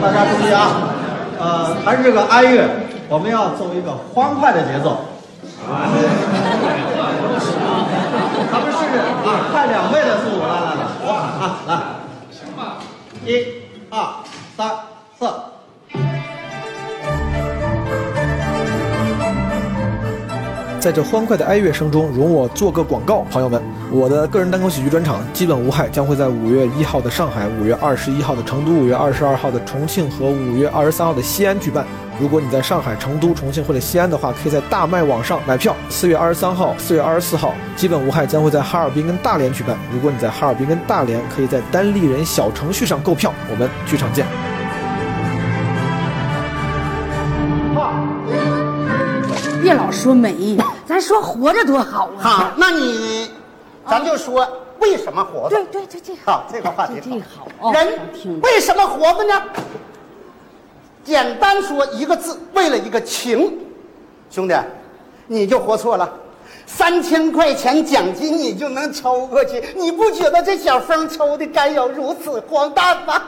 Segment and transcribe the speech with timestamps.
[0.00, 0.88] 大家注意啊，
[1.38, 2.68] 呃，还是这个哀乐，
[3.08, 5.04] 我们要奏一个欢快的节奏。
[8.50, 10.82] 咱们试试啊，快两倍的速度，来来来，
[11.12, 11.74] 啊，来，
[12.30, 12.78] 行吧，
[13.26, 13.44] 一、
[13.90, 13.96] 二、
[14.56, 14.70] 三、
[15.18, 15.26] 四。
[20.80, 23.60] 在这欢快的哀乐声中，容我做个广告，朋友们，
[23.90, 31.84] 我的个人单口喜剧专场基本无害将会在五月一号的上海、五月二十一号的成都、五月二十二号的重庆和五月二十三号的西安举办。
[32.20, 35.74] 如果你在上海、成都、重庆或者西安的话，可以在大麦网上买票。
[35.88, 39.76] 四月二十三号、四月二十四号，基本无害将会在哈尔滨跟大连举办。
[39.92, 43.32] 如果你在哈尔滨跟大连，可以在单立人小程序上购票。
[43.50, 44.24] 我们剧场见。
[49.60, 50.56] 别老说美，
[50.88, 52.22] 咱说活着多好啊！
[52.22, 53.30] 好，那你，
[53.86, 54.48] 咱就说
[54.80, 55.56] 为什么活着？
[55.56, 59.42] 对对对，这个好，这个话题好哦人为什么活着呢？
[61.04, 63.58] 简单说一个字，为了一个情。
[64.30, 64.54] 兄弟，
[65.26, 66.10] 你就活错了。
[66.66, 73.22] 三千块钱奖金你就能抽过去，你不觉得这小风抽的该有如此荒诞吗？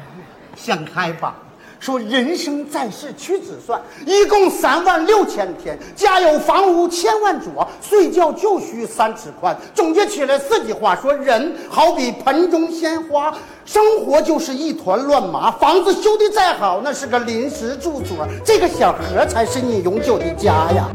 [0.56, 1.34] 想开吧。
[1.82, 9.56] 说人生在世屈指算，一共三万六千天，家有房屋千万座，睡觉就需三尺宽。
[9.74, 15.50] 总结起来四句话，说人好比盆中鲜花，生活就是一团乱麻。
[15.50, 20.88] 房子修的再好，那是个临时住所，这个小盒才是你永久的家呀。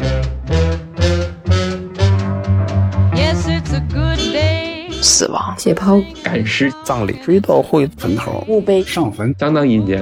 [3.13, 5.03] Yes, it's a good day.
[5.03, 9.35] 死亡、解剖、赶尸、葬礼、追悼会、坟头、墓碑、上坟。
[9.37, 10.01] 相当阴间。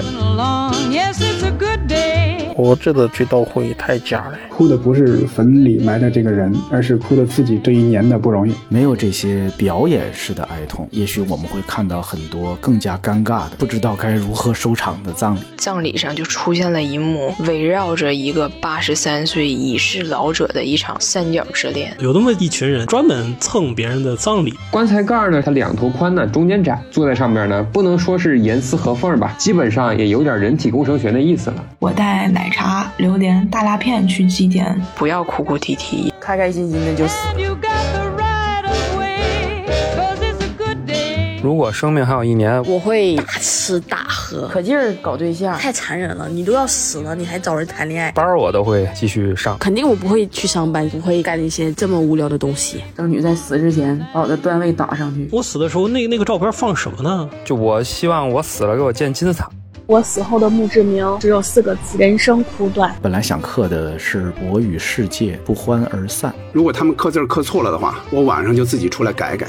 [2.55, 4.39] 我这个追悼会太假了。
[4.56, 8.53] 哭的不是坟里埋的这个人，而是哭的自己这一年的不容易。
[8.70, 15.39] 没有这些表演式的哀痛，也许我们会看到很多更加尴尬的、不知道该如何收场的葬礼。
[15.58, 21.94] 葬礼上就出现了一幕围绕着一个八十三岁已逝老者的一场三角之恋。
[22.00, 31.61] 有那么一群人专门蹭别人的葬礼，棺材盖呢，它两头宽呢，中间窄，坐在上面呢，不能说是严丝合缝吧，基本上也有点人体工程学的意思了。
[31.80, 37.28] 我带奶茶、榴莲、大辣片去祭奠，不要哭哭啼啼，开开心心的就死。
[37.38, 39.66] You got the right of way.
[39.95, 41.42] Cause it's a good day.
[41.42, 46.28] 如果生命还有一年，我会大吃大喝，可劲儿搞对象，太残忍了！
[46.28, 48.11] 你都要死了，你还找人谈恋爱？
[48.11, 49.58] 班儿我都会继续上。
[49.60, 52.83] 肯定我不会去上班，不会干那些这么无聊的东西。
[52.98, 55.30] 争取在死之前把我的段位打上去。
[55.32, 57.30] 我死的时候，那那个照片放什么呢？
[57.44, 59.48] 就我希望我死了给我建金字塔。
[59.87, 62.95] 我死后的墓志铭只有四个字：人生苦短。
[63.03, 66.33] 本来想刻的是“我与世界不欢而散”。
[66.51, 69.47] 如果他们刻字刻错了的话，我晚上就自己出来改改。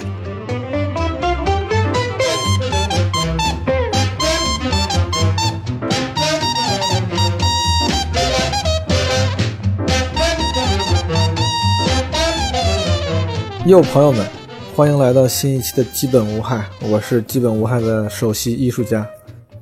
[13.64, 14.26] 哟，朋友们，
[14.74, 19.04] 欢迎来到新一期的《基本无害》，我是基本无害的首席艺术家，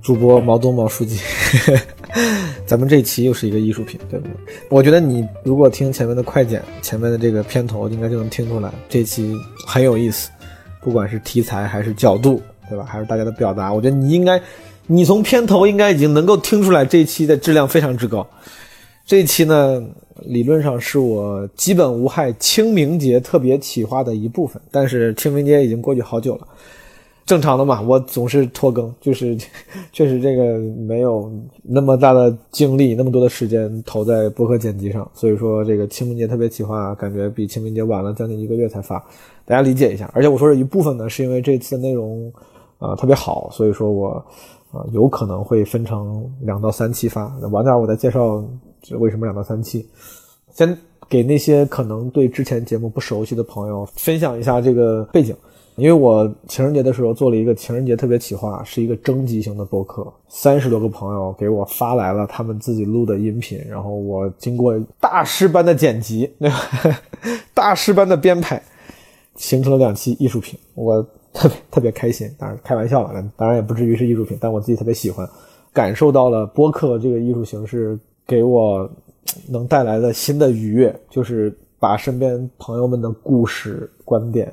[0.04, 1.18] 主播毛东毛书记。
[2.66, 4.34] 咱们这期又是一个艺术品，对不对？
[4.68, 9.34] 我觉得你如果听前面的快剪，前面的这个片头，应该就能听出来，这期
[9.66, 10.30] 很有意思，
[10.82, 12.84] 不管是题材还是角度，对吧？
[12.84, 14.40] 还是大家的表达，我觉得你应该，
[14.86, 18.26] 你从片头应该已经能够听出来，这期的质量非常之高。
[19.06, 19.82] 这期呢，
[20.22, 26.48] 理论上是我基本无害清明节特别企划的一部分，但是清明节已经过去好久了，
[27.26, 29.36] 正常的嘛，我总是拖更，就是
[29.92, 38.98] 确实这个没有那么大的精力，那么多的时间投在播客剪辑上，所以说这个清明节特别企划感觉比清明节晚了将近一个月才发，
[39.46, 40.10] 大家理解一下。
[40.14, 42.30] 而且我说是一部分呢，是因为这次的内容
[42.78, 44.22] 啊、特别好，所以说我
[44.70, 48.44] 啊、有可能会分成两到三期发，晚点我再介绍。
[48.82, 49.86] 这为什么两到三期？
[50.52, 50.76] 先
[51.08, 55.34] 给那些可能对之前节目不熟悉的朋友分享一下这个背景。
[55.76, 66.56] 因为我情人节的时候做了一个情人节特别企划，是一个征集型的播客，三十多个朋友给我发来了他们自己录的音频，然后我经过大师般的剪辑，对吧？
[67.52, 68.62] 大师般的编排，
[69.36, 72.30] 形成了两期艺术品，我特别特别开心。
[72.38, 75.28] 当然开玩笑了，当然也不至于是艺术品，但我自己特别喜欢，
[75.72, 77.98] 感受到了播客这个艺术形式。
[78.26, 78.90] 给我
[79.50, 84.50] 能带来的新的愉悦，就是把身边朋友们的故事、观点，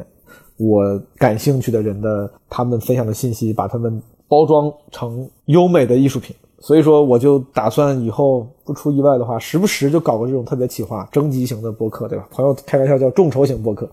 [0.61, 6.35] 我感兴趣的人的他们分享的信息，把他们包装成优美的艺术品。
[6.59, 12.27] 所以说，我就打算以后不出意外的话，时不时就搞个这种特别企划、征集型的播客，对吧？
[12.29, 13.89] 朋友开玩笑叫众筹型播客。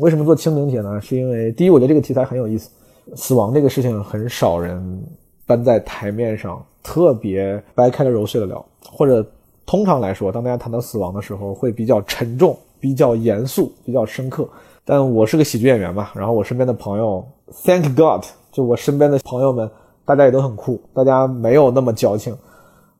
[0.00, 1.00] 为什么做清明节呢？
[1.00, 2.68] 是因为第一，我觉得这个题材很有意思，
[3.16, 5.02] 死亡这个事情很少人
[5.46, 9.26] 搬在台面上，特别掰开了揉碎了聊，或者
[9.64, 14.46] 通常来说，当大家谈到死亡的时候，会比较沉重、比较严肃、比较深刻。
[14.84, 17.26] 但我是个喜剧演员嘛，然后我身边的朋友
[17.64, 19.70] ，Thank God，就我身边的朋友们，
[20.04, 22.36] 大家也都很酷，大家没有那么矫情。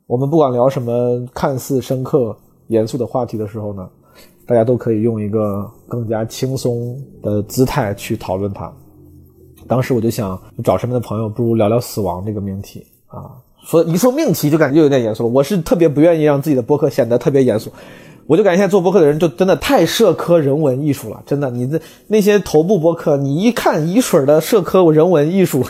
[0.07, 2.37] 我们不管聊什么看似深刻、
[2.69, 3.89] 严肃的话题的时候呢，
[4.47, 8.73] 大家都可以用一个更加轻松的姿态去讨论它。
[9.67, 13.31] 当时我就想找身边的朋友，不如聊聊死亡这个命题啊。
[13.67, 15.29] 说一说命题就感觉有点严肃了。
[15.31, 17.71] 我是特别不愿意让自己的播客显得特别严肃，
[18.27, 21.23] 我就感觉现在做播客的人就真的太社科人文艺术了。
[21.27, 25.65] 真的，你这那些头部播客，你一看一水的社科人文艺术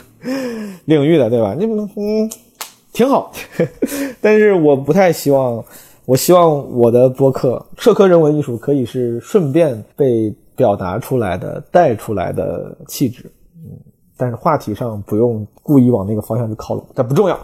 [0.85, 1.55] 领域的，对吧？
[1.59, 1.65] 你
[1.97, 2.31] 嗯，
[2.93, 3.33] 挺好，
[4.21, 5.65] 但是我不太希望，
[6.07, 13.25] 我希望我的播客社科人文艺术可以是顺便被表达出来的、带出来的气质。
[13.57, 13.71] 嗯
[14.17, 17.37] 但是话题上不用故意往那个方向去靠拢，但不重要。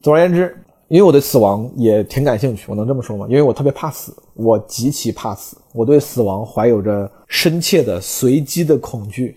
[0.00, 0.56] 总而言之，
[0.88, 3.26] 因为我对死亡也挺感兴趣，我能这么说吗？
[3.28, 9.36] 因为我特别怕死，我极其怕死，我对死亡怀有着深切的随机的恐惧。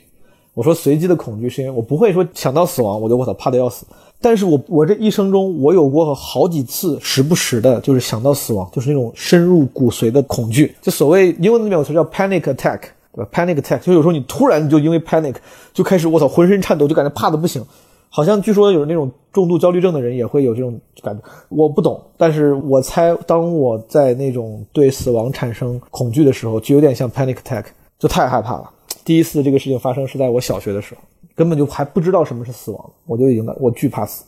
[0.54, 3.86] 我说随机的恐惧，是因为我不会说想到死亡我就我操怕的要死。
[4.22, 10.76] 但是我我这一生中，我有过好几次时不时的，就是想到死亡，就是那种深入骨髓的恐惧。
[10.82, 12.80] 就所谓英文里面有词叫 panic attack。
[13.12, 15.34] 对吧？Panic attack，就有时候你突然就因为 panic
[15.74, 17.66] 就开始我操浑身颤抖，就感觉怕的不行。
[18.10, 21.24] 好像据说有那种重度焦虑症的人也会有这种感觉。
[21.50, 27.66] 我不懂，但是我猜，当我在那种对死亡产生恐惧的时候，就有点像 panic attack，
[27.98, 28.70] 就太害怕了。
[29.06, 31.02] 第一次这个事情发生是在我小学的时候，
[31.36, 34.26] 根本就还不知道什么是死亡，我就已经我惧怕死。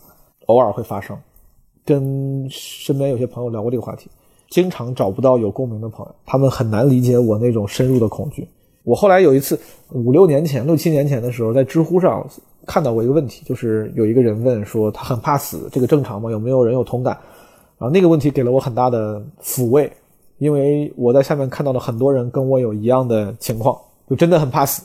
[0.47, 1.17] 偶尔会发生，
[1.85, 4.09] 跟身边有些朋友聊过这个话题，
[4.49, 8.47] 经常找不到有共鸣的朋友，他们很难理解我那种深入的恐惧。
[8.83, 9.59] 我后来有一次
[9.91, 12.27] 五六年前、六七年前的时候，在知乎上
[12.65, 16.29] 看到过一个问题，就是有一个人问说他很怕死，这个正常吗？
[16.31, 17.17] 有没有人有同感？
[17.77, 19.91] 然后那个问题给了我很大的抚慰，
[20.37, 23.77] 因为我在下面看到了很多人跟我有一样的情况，
[24.09, 24.83] 就真的很怕死。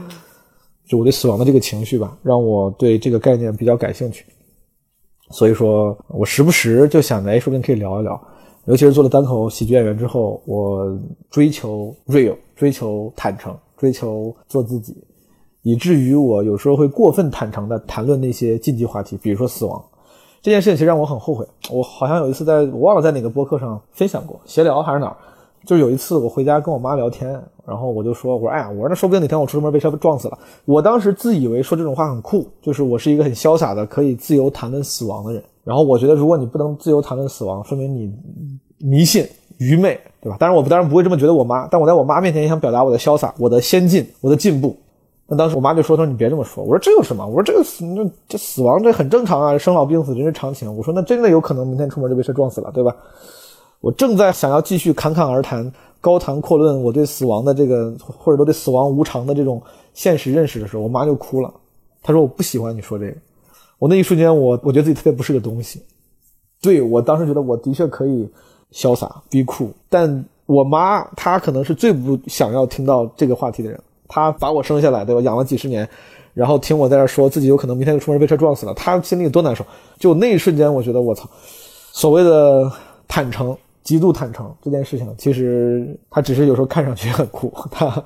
[0.86, 4.24] 就我对死亡的这个情绪吧，让我对这个概念比较感兴趣。
[5.30, 8.20] 所以说我时不时就想着，哎，说不定可以聊一聊。
[8.66, 10.98] 尤其是做了单口喜剧演员之后，我
[11.30, 14.96] 追求 real，追求坦诚，追求做自己，
[15.64, 19.82] 以至于我有时候会过分坦诚的谈论那些禁忌话题，比如说死亡
[20.42, 21.44] 这件事情，其实让我很后悔。
[21.72, 25.16] 我好像有一次在我忘了在哪个播客上分享过，闲聊还是哪儿，
[25.64, 30.38] 就是有一次我回家跟我妈聊天，然后我就说，我说哎呀，我说那说不定哪天我出门被车撞死了。
[30.66, 35.42] 我当时自以为说这种话很酷，就是我是一个很潇洒的可以自由谈论死亡的人。
[35.64, 38.12] 然后我觉得，如果你不能自由谈论死亡，说明你
[38.80, 39.26] 迷信、
[39.56, 40.36] 愚昧，对吧？
[40.38, 44.76] 当然，我当然不会这么觉得我妈，但我在我妈面前也想表达我的潇洒、我的先进、我的进步。
[45.26, 47.26] 那当时我妈就说：“她说你别这么说。”我说：“这有什么？
[47.26, 52.94] 我说这个死，那这死亡这很正常啊，生老病死人之常情。”我说：“那真的有可能明天出门就被车撞死了，对吧？”
[53.80, 59.62] 我正在想要继续侃侃而谈、高谈阔论我对死亡的这个，或者说对死亡无常的这种
[59.94, 61.52] 现实认识的时候，我妈就哭了。
[62.02, 63.16] 她说：“我不喜欢你说这个。”
[63.78, 65.82] 我那一瞬间，我我觉得自己特别不是个东西。
[66.60, 68.28] 对我当时觉得我的确可以
[68.72, 73.80] 潇洒、逼酷，但我妈她可能是最不想要听到这个话题的人。
[74.08, 75.20] 他把我生下来，对吧？
[75.20, 75.88] 养了几十年，
[76.34, 79.64] 然后听我在这说自己有可能明天就出门被车撞死了，他心里有多难受。
[79.98, 81.28] 就那一瞬间，我觉得我操，
[81.92, 82.70] 所谓的
[83.08, 88.02] 坦诚、极度坦诚这件事情，其实他只是有时候看上去很酷， 他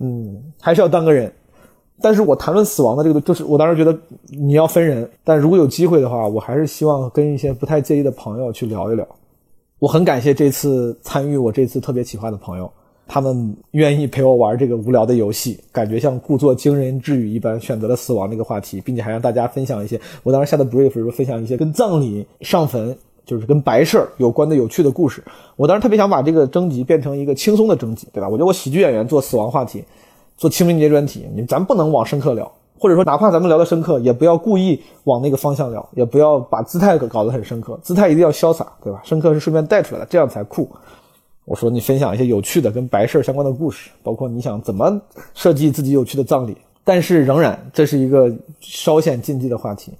[0.00, 1.32] 嗯，还是要当个人。
[2.02, 9.06] 但是我谈论死亡的这个，就是我当时觉得你要分人，但如果有机会的话，我还是希望跟一些不太介意的朋友去聊一聊。
[9.78, 12.70] 我很感谢这次参与我这次特别企划的朋友，
[13.06, 25.22] 他们愿意陪我玩这个无聊的游戏，感觉像故作惊人之语一般，选择了死亡这个话题，并且还让大家分享一些我当时下的 brief 时候分享一些跟葬礼、上坟，就是跟白事儿有关的有趣的故事。
[25.56, 28.28] 我当时特别想把这个征集变成一个轻松的征集，对吧？
[28.28, 29.84] 我觉得我喜剧演员做死亡话题。
[30.36, 39.00] 做清明节专题，你咱不能往深刻聊，或者说哪怕咱们聊的深刻，也不要故意往那个方向聊，也不要把姿态搞得很深刻，姿态一定要潇洒，对吧？
[39.04, 40.68] 深刻是顺便带出来的，这样才酷。
[41.44, 45.00] 我说你分享一些有趣的跟白事相关的故事，包括你想怎么
[45.34, 49.92] 设计自己有趣的葬礼，但是仍然这是一个稍显禁忌的话题。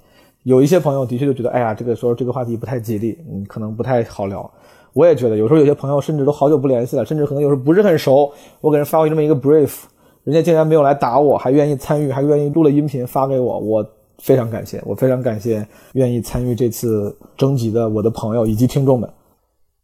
[0.45, 4.51] 有一些朋友的确就觉得，哎呀，这个时候这个话题不太吉利，嗯，可能不太好聊。
[4.93, 9.85] 我也觉得，有时候有些朋友甚至都好久不联系了，甚至可能有时候不是很熟，我给人发过这么一个 brief。
[10.23, 13.87] 人家竟然没有来打我，还愿意参与，还愿意录了音频发给我，我
[14.19, 19.11] 非常感谢，我非常感谢愿意参与这次征集的我的朋友以及听众们。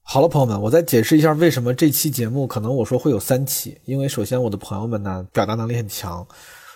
[0.02, 6.26] 好了，朋友们，我再解释一下为什么这期节目可能我说会有三期，因为首先我的朋友们呢表达能力很强，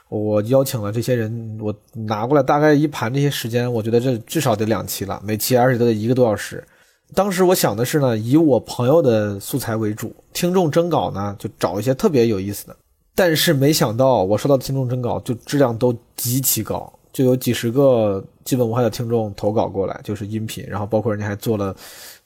[0.09, 6.65] 我邀请了这些人，我拿过来大概一盘这些时间，我觉得这至少得两期了，每期而且都得一个多小时。
[7.13, 12.77] 当时我想的是呢，以我朋友的素材为主，听众征稿呢就找一些特别有意思的。
[13.17, 21.75] 但是没想到我收到的听众征稿就质量都极其高，就有几十个基本无害的听众投稿过来，就是音频，然后包括人家还做了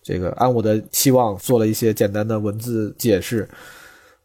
[0.08, 3.46] 这个按我的期望做了一些简单的文字解释。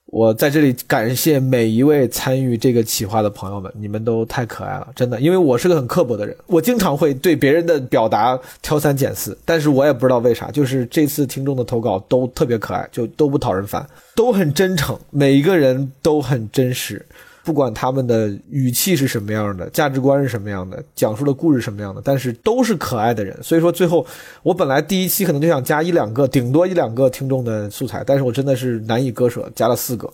[0.06, 5.20] 我在这里感谢每一位参与这个企划的朋友们，你们都太可爱了，真的。
[5.20, 13.86] 因为我是个很刻薄的人，我经常会对别人的表达挑三拣四，但是我也不知道为啥，就是这次听众的投稿都特别可爱，就都不讨人烦，
[14.16, 17.06] 都很真诚，每一个人都很真实。
[17.44, 23.38] 不管他们的语气是什么样的，价值观是什么样的，讲述的故事什么样的，但是都是可爱的人。
[23.44, 24.06] 所以说，最后
[24.44, 30.10] 我本来第一期可能就想加一两个，顶多一两个听众的素材，但是我真的是难以割舍，加了四个。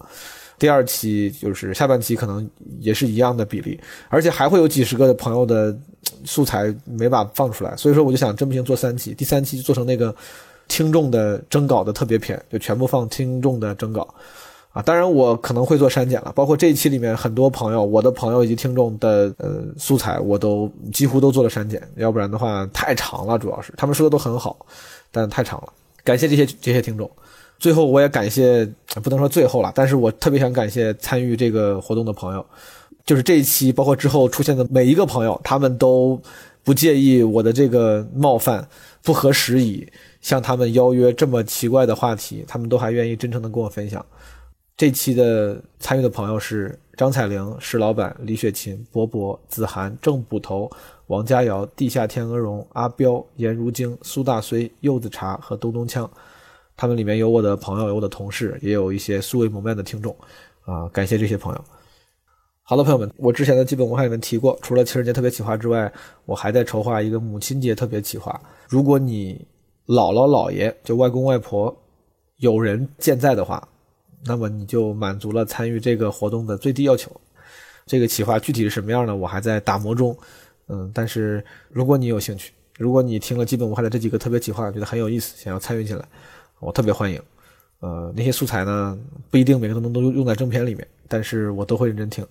[0.57, 2.45] 第二期就是下半期可能
[2.79, 5.73] 也是一样的比例，而且还会有几十个朋友的
[6.25, 7.73] 素材没把放出来。
[7.77, 10.13] 所以说，我就想真不行做三期，第三期就做成那个
[10.67, 14.13] 听众的征稿的特别篇，就全部放听众的征稿。
[14.85, 24.65] 当然我可能会做删减了，包括这一期里面很多朋友，我的朋友以及听众的呃素材，我都几乎都做了删减，要不然的话太长了，主要是他们说的都很好，
[25.11, 25.73] 但太长了。
[26.03, 27.09] 感谢这些这些听众，
[27.59, 28.67] 最后我也感谢，
[29.03, 32.45] 不能说最后了，但是我特别想感谢参与这个活动的朋友，
[33.05, 36.19] 就是这一期包括之后出现的每一个朋友，他们都
[36.63, 38.67] 不介意我的这个冒犯、
[39.03, 39.87] 不合时宜，
[40.21, 44.03] 向他们邀约这么奇怪的话题，他们都还愿意真诚的跟我分享。
[44.79, 50.71] 这期的参与的朋友是张彩玲、石老板、李雪琴、博博、子涵、郑捕头、
[51.07, 56.09] 王佳瑶、地下天鹅绒、阿彪、颜如晶、苏大虽、柚子茶和东东锵。
[56.77, 60.15] 他们里面有我的朋友，有我的同事，也有一些素未谋面的听众。
[60.63, 61.61] 啊，感谢这些朋友。
[62.63, 65.91] 好了，朋友们，我之前的基本文化里面提过，除了情人节特别企划之外，
[66.23, 68.39] 我还在筹划一个母亲节特别企划。
[68.69, 69.45] 如果你
[69.87, 71.75] 姥姥姥爷就外公外婆
[72.37, 73.61] 有人健在的话。
[74.25, 77.09] 那么你就满足了参与这个活动的最低要求。
[77.85, 80.15] 这个企划具体是什么样呢，我还在打磨中。
[80.67, 86.05] 嗯，但是如果你有兴趣，如果你听了基本无害的这几个特别企划，觉得很有意思，想要参与进来，
[86.59, 87.19] 我特别欢迎。
[87.79, 88.97] 呃，那些素材呢，
[89.31, 92.25] 不一定每个都能都用在正片里面，但是我都会认真听。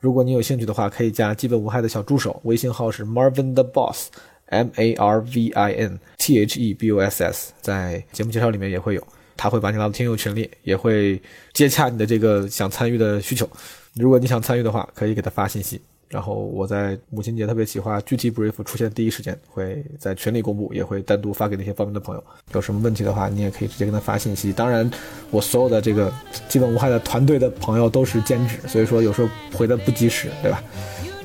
[0.00, 7.22] 如果你有兴趣的话，可以加基本无害的小助手，微信号是 Marvin the Boss，M A R V I N T H E B O S
[7.22, 9.06] S，在节目介绍里面也会有。
[9.40, 11.18] 他会把你拉到听友群里，也会
[11.54, 13.48] 接洽你的这个想参与的需求。
[13.94, 15.80] 如果你想参与的话，可以给他发信息，
[16.10, 22.22] 然后我在母亲节特别企划具体 brief 出现第一时间会在群里公布，也会单独发给那些报名的朋友。
[22.52, 24.52] 有什么问题的话，你也可以直接跟他发信息。
[24.52, 24.88] 当然，
[25.30, 26.12] 我所有的这个
[26.46, 30.62] 基本无害的团队的朋友都是兼职，所以说有时候回的不及时，对吧？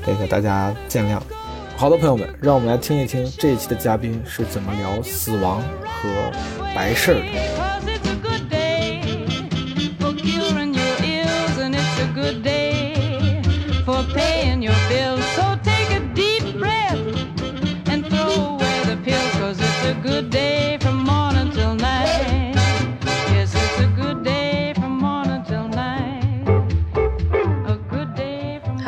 [0.06, 1.22] 这个大家见谅。
[1.76, 6.32] 好的，朋友们，让我们来听一听这一期的嘉宾是怎么聊死亡和
[6.74, 7.95] 白事儿的。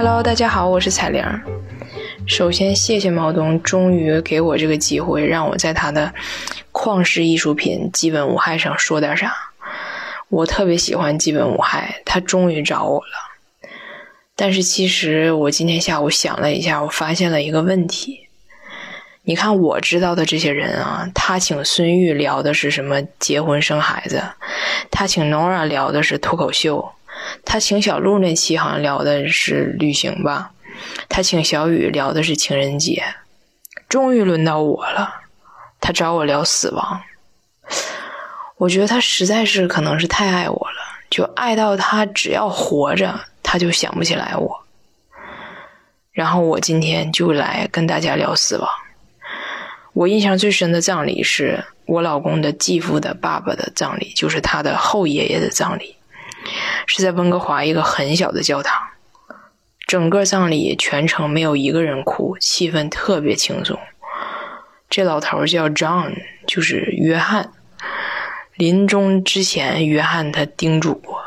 [0.10, 1.22] Hello，大家好，我是彩玲。
[2.26, 6.14] 首先，谢谢毛东，终于给我这个机会，让我在他的
[6.72, 9.36] 旷世艺术品《基本无害》上说点啥。
[10.30, 13.70] 我特别喜欢《基本无害》，他终于找我了。
[14.34, 18.30] 但是，其实我今天下午想了一下，我发现了一个问题。
[19.24, 24.24] 你看，我知道的这些人啊，他请孙玉聊的是什么结婚生孩子，
[24.90, 26.94] 他请 Nora 聊的是脱口秀，
[27.46, 30.52] 他请小鹿那期好像聊的是旅行吧。
[31.10, 33.04] 他请小雨聊的是情人节，
[33.90, 35.22] 终于轮到我了。
[35.80, 37.02] 他找我聊死亡，
[38.58, 40.78] 我觉得他实在是可能是太爱我了，
[41.10, 44.64] 就爱到他只要活着，他就想不起来我。
[46.12, 48.70] 然后我今天就来跟大家聊死亡。
[49.94, 55.96] 我印象最深的葬礼是我老公的继父的爸爸的葬礼，就是他的后爷爷的葬礼，
[56.86, 58.82] 是在温哥华一个很小的教堂。
[59.88, 63.80] 整个葬礼全程没有一个人哭，气氛特别轻松。
[64.90, 66.14] 这老头叫 John，
[66.46, 67.52] 就是约翰。
[68.56, 71.22] 临终之前，约翰他叮嘱过，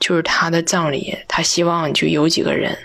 [0.00, 2.78] 就是他的葬礼，他希望就有几个人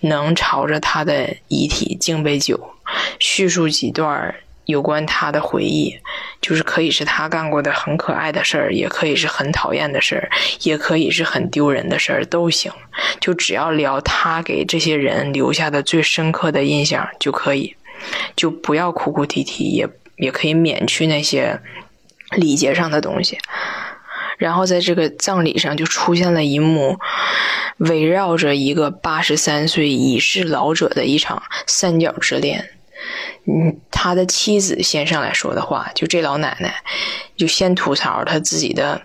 [0.00, 2.74] 能朝着他的遗体敬杯酒，
[3.18, 4.34] 叙述几段
[4.68, 5.98] 有关他的回忆，
[6.42, 10.28] 就是可以是他干过的很可爱的事儿，也可以是很讨厌的事儿，
[10.60, 12.70] 也可以是很丢人的事儿，都行。
[13.18, 17.74] 就只要聊他给这些人留下的最深刻的印象就可以，
[18.36, 21.58] 就不要哭哭啼啼，也也可以免去那些
[22.32, 23.38] 礼节上的东西。
[24.36, 26.98] 然后在这个葬礼上就出现了一幕，
[27.78, 32.68] 围绕着一个八十三岁已逝老者的一场三角之恋。
[33.46, 36.74] 嗯，他的妻子先上来说的话，就这老奶奶
[37.36, 39.00] 就先吐槽他自己的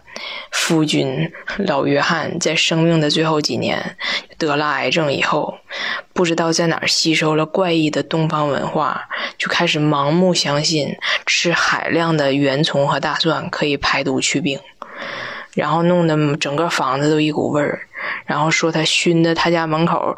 [0.52, 3.96] 夫君老约翰在生命的最后几年
[4.38, 5.58] 得了癌症以后，
[6.14, 9.08] 不知道在哪儿吸收了怪异的东方文化，
[9.38, 10.96] 就开始盲目相信
[11.26, 14.60] 吃海量的圆葱和大蒜可以排毒祛病。
[15.54, 17.82] 然后弄得整个房子都一股味儿，
[18.26, 20.18] 然后说他熏的他家门口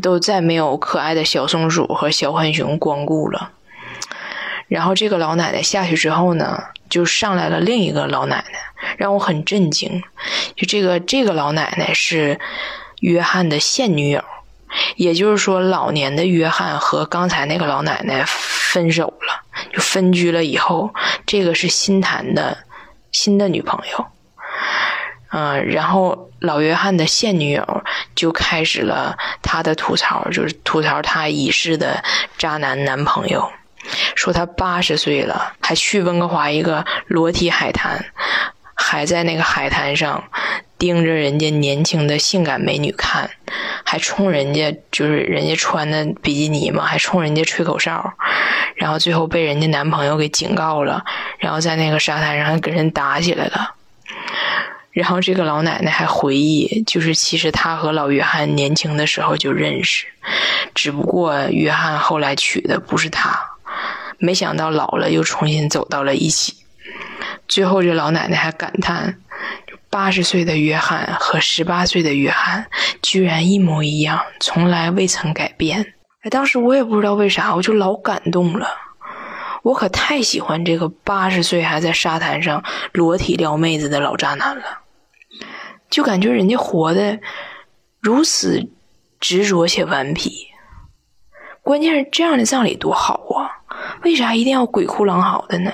[0.00, 3.50] 都再没有可爱的小松鼠和小浣熊光顾了。
[4.68, 8.58] 然后这个老奶奶下去之后呢，就上来了另一个老奶奶，
[8.96, 10.02] 让我很震惊。
[10.56, 12.40] 就这个这个老奶奶是
[13.00, 14.24] 约翰的现女友，
[14.96, 19.42] 也就是说，老年的约翰和刚才那个老奶奶分手了，
[19.74, 20.94] 就分居了以后，
[21.26, 22.56] 这个是新谈的
[23.10, 24.06] 新的女朋友。
[25.32, 27.82] 嗯，然后老约翰的现女友
[28.14, 32.04] 就开始了他的吐槽，就是吐槽他已逝的
[32.36, 33.50] 渣男男朋友，
[34.14, 38.04] 说他八十岁了还去温哥华一个裸体海滩，
[38.74, 40.22] 还在那个海滩上
[40.78, 43.30] 盯着人家年轻的性感美女看，
[43.84, 48.12] 还冲人家就是人家穿的比基尼嘛，还冲人家吹口哨，
[48.74, 51.02] 然后最后被人家男朋友给警告了，
[51.38, 53.74] 然后在那个沙滩上还跟人打起来了。
[54.92, 60.06] 然后这个老奶奶还回忆，就是其实她和老约翰年轻的时候就认识，
[60.74, 63.38] 只不过约翰后来娶的不是她，
[64.18, 66.54] 没想到老了又重新走到了一起。
[67.48, 69.18] 最后这老奶奶还感叹，
[69.88, 72.66] 八十岁的约翰和十八岁的约翰
[73.00, 75.94] 居然一模一样，从来未曾改变。
[76.20, 78.68] 哎，当时我也不知道为啥，我就老感动了。
[79.62, 84.64] 我可太喜欢这个八十岁还在沙滩上裸体撩妹子的老渣男了。
[85.92, 87.20] 就感觉人家活的
[88.00, 88.66] 如此
[89.20, 90.48] 执着且顽皮，
[91.60, 93.60] 关键是这样的葬礼多好啊！
[94.02, 95.70] 为啥一定要鬼哭狼嚎的呢？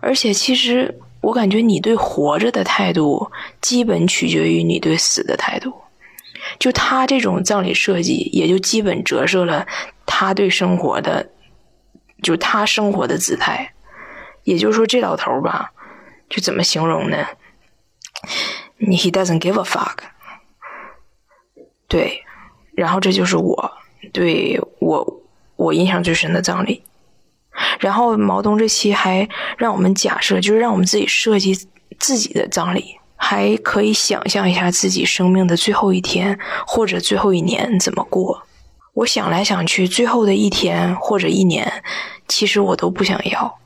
[0.00, 5.74] 而且其实我感觉你对活着的态度，基本取决于你对死的态度。
[6.58, 9.66] 就他这种葬礼设计，也就基本折射了
[10.06, 11.28] 他对生活的，
[12.22, 13.74] 就他生活的姿态。
[14.44, 15.70] 也就是说，这老头吧，
[16.30, 17.18] 就怎么形容呢
[18.80, 19.98] ？He doesn't give a fuck。
[21.86, 22.22] 对，
[22.74, 23.72] 然后这就是我
[24.12, 25.22] 对我
[25.56, 26.82] 我印象最深的葬礼。
[27.78, 31.54] 然后毛东这期还让我们假设，就是让我们自己设计
[31.98, 38.42] 自己的葬礼，还可以想象一下自己生命的最后一天或者最后一年怎么过。
[38.94, 41.82] 我想来想去，最后的一天或者一年，
[42.28, 43.58] 其实我都不想要。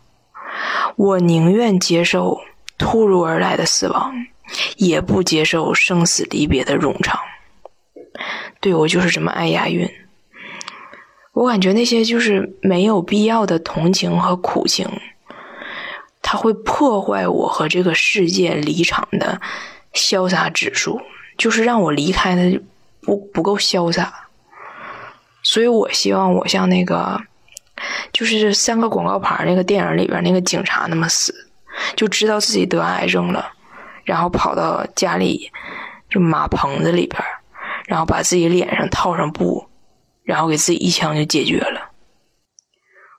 [0.97, 2.41] 我宁愿接受
[2.79, 4.13] 突如而来的死亡。
[4.77, 7.19] 也不接受生死离别的冗长。
[8.61, 9.91] 对我就是这么爱押韵。
[11.33, 14.89] 我感觉那些就是没有必要的同情和苦情，
[16.23, 19.41] 它会破坏我和这个世界离场的
[19.93, 21.01] 潇洒指数，
[21.37, 22.61] 就是让我离开的
[23.01, 24.29] 不不够潇洒。
[25.43, 27.21] 所以我希望我像那个，
[28.13, 31.51] 就是三个广告牌那个电影里边那个警察那么死，
[31.97, 33.54] 就知道自己得癌症了。
[34.05, 35.51] 然后跑到家里，
[36.09, 37.23] 就马棚子里边
[37.87, 39.69] 然后把自己脸上套上布，
[40.23, 41.91] 然后给自己一枪就解决了。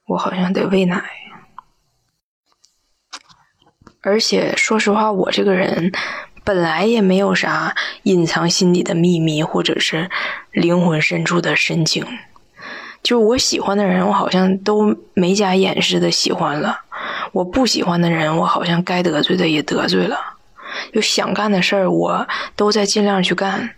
[0.08, 1.04] 我好像得喂奶，
[4.02, 5.91] 而且说实话，我这个人
[6.43, 10.10] 本来也没有啥隐藏心底的秘密，或者是
[10.52, 12.06] 灵魂深处的深情。
[13.02, 16.82] 就是我喜欢的人，我好像都没加掩饰的喜欢了；
[17.34, 20.35] 我不喜欢的人，我好像该得罪的也得罪了。
[20.94, 23.70] 就想干的事儿，我都在尽量去干。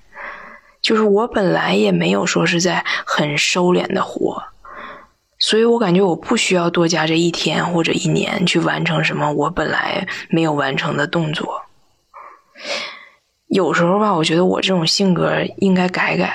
[0.82, 4.42] 就是我本来也没有说是在很收敛的活，
[5.40, 11.62] 所以我感觉我不需要多加这一天或者一年去完成什么我本来没有完成的动作。
[13.48, 16.34] 有时候吧，我觉得我这种性格应该改改。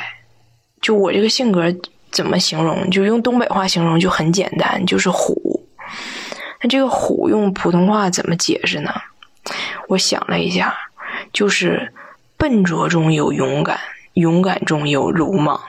[0.83, 1.73] 就我这个性格
[2.11, 2.91] 怎么形容？
[2.91, 5.67] 就用东北话形容就很简单，就是虎。
[6.61, 8.93] 那这个虎用普通话怎么解释呢？
[9.89, 10.75] 我想了一下，
[11.33, 11.93] 就是
[12.37, 13.79] 笨拙中有勇敢，
[14.15, 15.61] 勇敢中有鲁莽，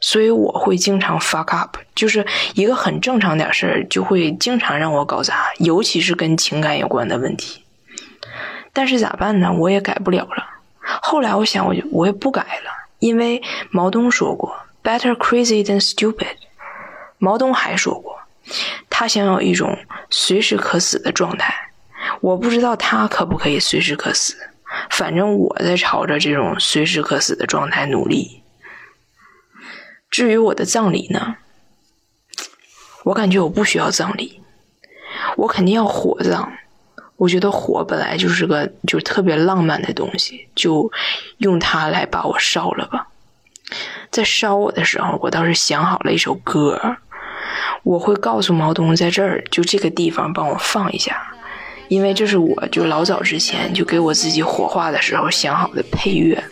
[0.00, 7.62] 所以我会经常 fuck up，就是一个很正常点事儿就会经常让我搞砸，尤其是跟情感有关的问题。
[8.72, 9.52] 但是咋办呢？
[9.52, 10.44] 我也改不了了。
[10.80, 16.36] 后来我想，我就我也不改了，因为毛东说过 “better crazy than stupid”。
[17.18, 18.18] 毛东还说过，
[18.90, 19.78] 他想有一种
[20.10, 21.65] 随时可死的状态。
[22.20, 24.34] 我不知道他可不可以随时可死，
[24.90, 28.42] 反正我在朝着这种随时可死的状态努力。
[30.10, 31.36] 至于我的葬礼呢，
[33.04, 34.40] 我感觉我不需要葬礼，
[35.36, 36.52] 我肯定要火葬。
[37.16, 40.92] 我觉得火本来就是个就特别浪漫的东西，就
[41.38, 43.06] 用它来把我烧了吧。
[44.10, 46.98] 在烧我的时候，我倒是想好了一首歌，
[47.82, 51.34] 我会告诉毛东在这儿，就这个地方帮我放一下，
[51.88, 56.42] 因为这是我就老早之前就给我自己火化的时候想好的配乐，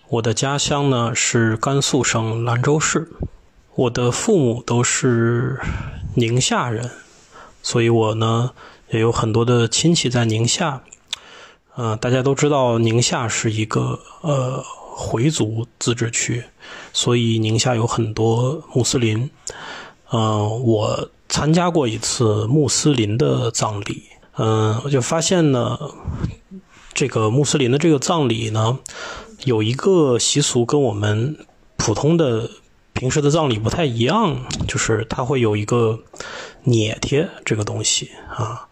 [0.09, 3.09] 我的家乡呢是甘肃省兰州市。
[3.75, 5.61] 我的父母都是
[6.15, 6.91] 宁夏人，
[7.63, 8.51] 所以我呢
[8.91, 10.83] 也有很多的亲戚在宁夏。
[11.77, 14.65] 呃，大家都知道宁夏是一个呃
[14.97, 16.45] 回族自治区，
[16.93, 19.31] 所以宁夏有很多穆斯林。
[20.11, 24.05] 嗯，我参加过一次穆斯林的葬礼，
[24.37, 25.79] 嗯，我就发现呢，
[26.95, 28.79] 这个穆斯林的这个葬礼呢，
[29.45, 31.37] 有一个习俗跟我们
[31.77, 32.51] 普通的。
[32.95, 36.01] 平时的葬礼不太一样，就是它会有一个
[36.65, 38.67] 啮贴这个东西啊，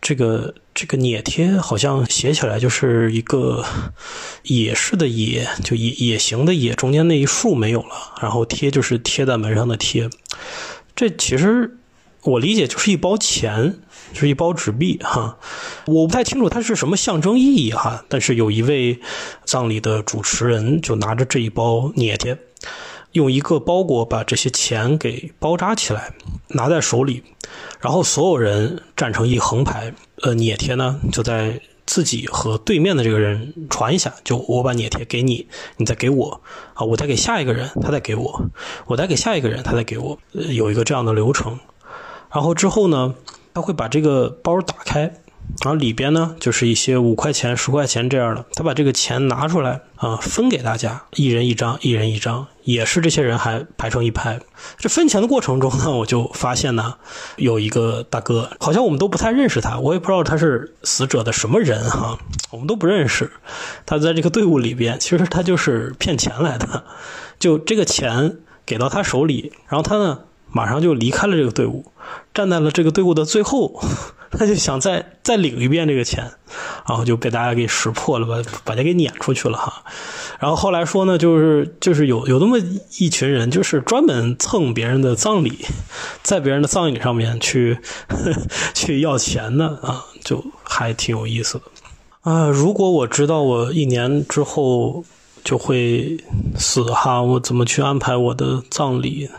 [0.00, 3.62] 这个这个啮贴好像写起来就是一个
[4.44, 10.08] 野式的野，就野野行的野，中间那一竖没有了，然后贴就是贴在门上的贴。
[10.94, 11.76] 这其实
[12.26, 13.78] 我理解就是一包钱，
[14.12, 15.38] 就是一包纸币哈，
[15.86, 19.00] 我不太清楚它是什么象征意义哈，但是有一位
[19.44, 22.36] 葬礼的主持人就拿着这一包啮贴。
[23.12, 26.12] 用一个包裹把这些钱给包扎起来，
[26.48, 27.22] 拿在手里，
[27.80, 35.46] 然后所有人站成一横排，呃，啮贴呢就在自己和对面的这个人传一下，就我把啮贴给你，
[35.78, 36.42] 你再给我，
[36.74, 38.50] 啊，我再给下一个人，他再给我，
[38.86, 41.58] 我再给下一个人，他再给我，有一个这样的流程。
[42.32, 43.14] 然后之后呢，
[43.54, 45.12] 他会把这个包打开。
[45.62, 48.44] 然后里边呢，就是一些五块钱、十块钱这样的。
[48.54, 54.40] 他把这个钱拿出来啊，分给大家，一人一张，一人一张，也是这些人还排成一排。
[54.76, 56.96] 这分钱的过程中呢， 我就发现呢，
[57.36, 62.18] 有一个大哥，好像我们都不太认识他，我也不知道他是死者的什么人哈，
[62.50, 63.30] 我们都不认识。
[63.86, 66.82] 他在这个队伍里边，其实他就是骗钱来的，
[67.38, 71.84] 就这个钱给到他手里，然后他呢，马上就离开了这个队伍，
[72.34, 73.80] 站在了这个队伍的最后。
[74.28, 76.32] 他就想再再领一遍这个钱，
[76.86, 79.84] 然后就被大家给识破了，把把他给撵出去了哈。
[80.40, 82.58] 然后后来说呢，就是就是有有那么
[82.98, 85.64] 一群人，就是专门蹭别人的葬礼，
[86.22, 87.78] 在别人的葬礼上面去
[88.74, 91.64] 去要钱的啊，就还挺有意思的。
[92.22, 95.04] 啊、如果我知道我一年之后
[95.44, 96.18] 就会
[96.58, 99.30] 死哈，我怎么去安排我的葬礼？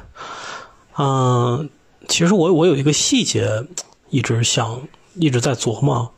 [0.97, 1.69] 嗯、
[2.07, 3.65] 其实我我有一个细节
[4.09, 4.81] 一直想
[5.15, 6.11] 一直在琢磨，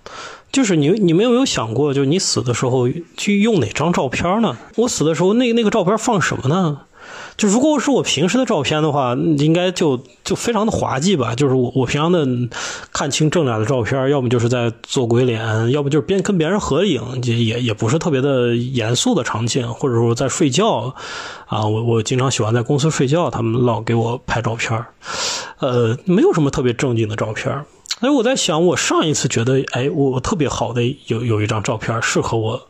[0.51, 2.87] 就是你你们有没有想过，就是你死的时候
[3.17, 4.57] 去用哪张照片呢？
[4.75, 6.81] 我死的时候那那个照片放什么呢？
[7.39, 11.33] 就如果是我平时的照片的话，应该就就非常的滑稽吧。
[11.33, 12.27] 就是我我平常的
[12.91, 20.93] 看清正脸的照片，要么就是在做鬼脸，要不就是边跟别人合影，也也也不是特别的严肃的场景，或者说在睡觉
[21.47, 21.65] 啊。
[21.65, 24.83] 我我经常喜欢在公司睡觉，他们老给我拍照片，
[25.59, 27.63] 呃，没有什么特别正经的照片。
[28.01, 32.61] 哎，我在想，我上一次觉得，哎，我特别好的有有一张照片适合我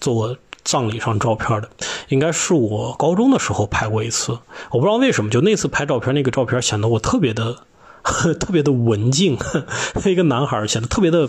[0.00, 1.68] 做我葬礼上照片的，
[2.08, 4.38] 应该是我高中的时候拍过一次。
[4.70, 7.56] 我不知道为什么，就那次拍照片，那个照片显得我特别的。
[8.40, 9.36] 特别的文静，
[10.06, 11.28] 一个男孩显得特别的，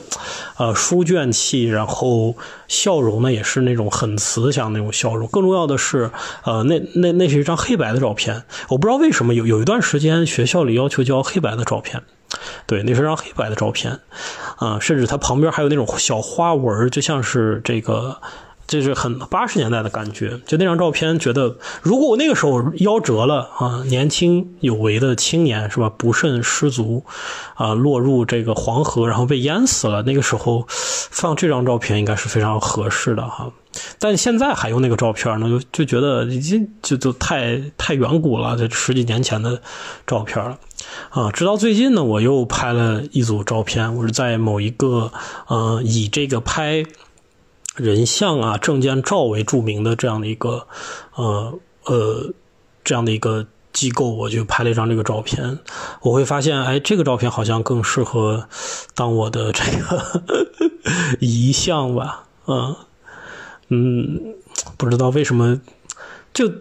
[0.56, 2.38] 呃，书卷气，然后
[2.70, 5.28] 笑容呢也是那种很慈祥那种笑容。
[5.28, 6.12] 更重要的是，
[6.46, 8.44] 呃，那那那是一张黑白的照片。
[8.70, 12.04] 我不知道为什么有有一段时间学校里要求交黑白的照片，
[12.67, 14.00] 对，那是张黑白的照片，
[14.56, 18.22] 啊、甚至它旁边还有那种小花纹，就像是这个。
[18.67, 27.04] 这是很八十年代的感觉，就那张照片，觉得如果我那个时候夭折了啊，年轻有为的青年是吧，不慎失足
[27.56, 33.52] 啊，落入这个黄河，然后被淹死了，那个时候放这张照片应该是非常合适的哈。
[34.00, 39.62] 但现在还用那个照片呢，就就觉得已经就就太太远古了，这十几年前的
[40.08, 40.58] 照片了
[41.10, 41.30] 啊。
[41.32, 45.12] 直到最近呢，我又拍了一组照片，我是在某一个
[45.47, 46.86] 呃以这个拍。
[47.77, 50.67] 人像啊、证件照为著名的这样的一个，
[51.15, 52.34] 呃呃，
[52.84, 55.57] 这样的一个机构，我就拍了一张这个照片。
[56.01, 58.47] 我会发现，哎，这个照片好像更适合
[58.93, 60.21] 当我的这个
[61.19, 62.75] 遗像吧，嗯
[63.69, 64.36] 嗯，
[64.77, 65.62] 不知道为什么，
[66.34, 66.51] 就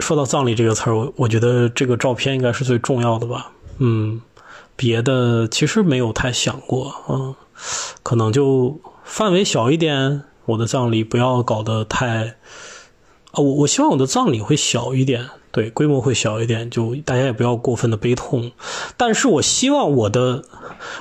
[0.00, 4.20] 说到葬礼这个词儿，我我觉得这个照片应该是最重要的吧，嗯，
[4.74, 7.34] 别的其实没有太想过，嗯，
[8.02, 10.24] 可能就范围小一点。
[10.46, 12.36] 我的葬礼不要搞得太，
[13.32, 18.52] 啊，我我希望我的葬礼会小一点，对，规模会小一点，就大家也不要过分的悲痛，
[18.96, 20.44] 但是我希望我的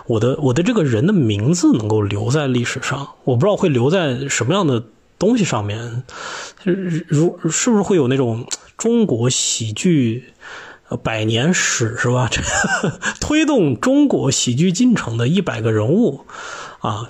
[0.07, 4.83] 我的我的这个人的名字能够留在历史上，我不知道会留在什么样的
[5.19, 6.03] 东西上面，
[7.07, 10.33] 如是不是会有那种中国喜剧
[11.03, 12.29] 百年史是吧？
[13.21, 16.25] 推动中国喜剧进程的一百个人物
[16.79, 17.07] 啊。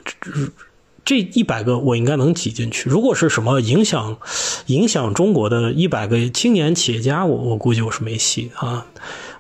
[1.05, 2.89] 这一百个我应该能挤进去。
[2.89, 4.17] 如果是什么影响
[4.65, 8.85] 影响中国的一百个青年企业家，我我估计我是没戏啊。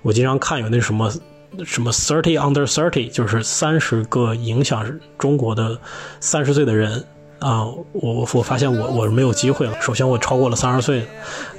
[0.03, 1.11] 我经常看有那什么
[1.65, 5.79] 什么 thirty under thirty，就是三十个影响中国的
[6.19, 7.03] 三十岁的人
[7.39, 7.65] 啊。
[7.65, 9.73] 我我我发现我我是没有机会了。
[9.81, 11.05] 首先我超过了三十岁，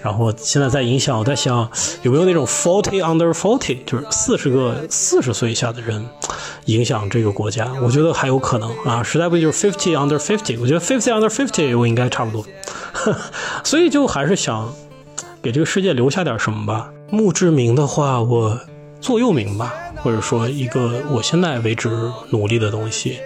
[0.03, 1.69] 然后现在在影响，我在想
[2.03, 6.07] 有没有那种 forty under forty，就是四十个四十岁以下的人。
[6.67, 12.45] 影响这个国家，我觉得还有可能啊，实在不行就是 fifty under fifty，我觉得 fifty under fifty 我应该差不多，
[13.63, 14.75] 所以就还是想
[15.41, 16.91] 给这个世界留下点什么吧。
[17.09, 18.59] 墓志铭的话，我
[19.01, 21.89] 座右铭吧，或者说一个我现在为止
[22.31, 23.21] 努力的东西，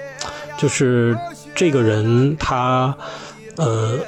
[0.58, 1.16] 就是
[1.54, 2.96] 这个人他
[3.56, 3.98] 呃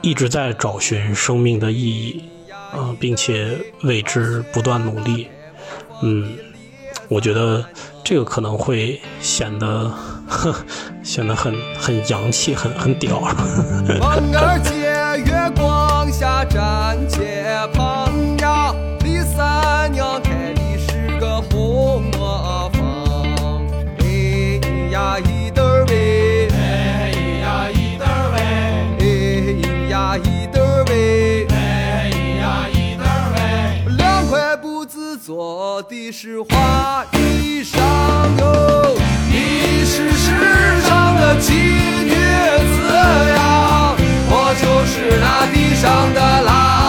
[0.00, 2.24] 一直在找寻生命的意义
[2.72, 5.28] 啊、并且为之不断努力，
[6.02, 6.36] 嗯。
[7.08, 7.64] 我觉得
[8.04, 9.92] 这个可能会显得
[10.28, 10.54] 呵
[11.02, 13.18] 显得很很洋气，很很屌。
[13.98, 17.44] 风儿借月光下站街
[35.30, 37.78] 做的是花衣裳
[38.40, 38.98] 哟，
[39.30, 40.26] 你是世
[40.82, 42.82] 上的奇女子
[43.36, 43.94] 呀，
[44.28, 46.79] 我就是那地上的辣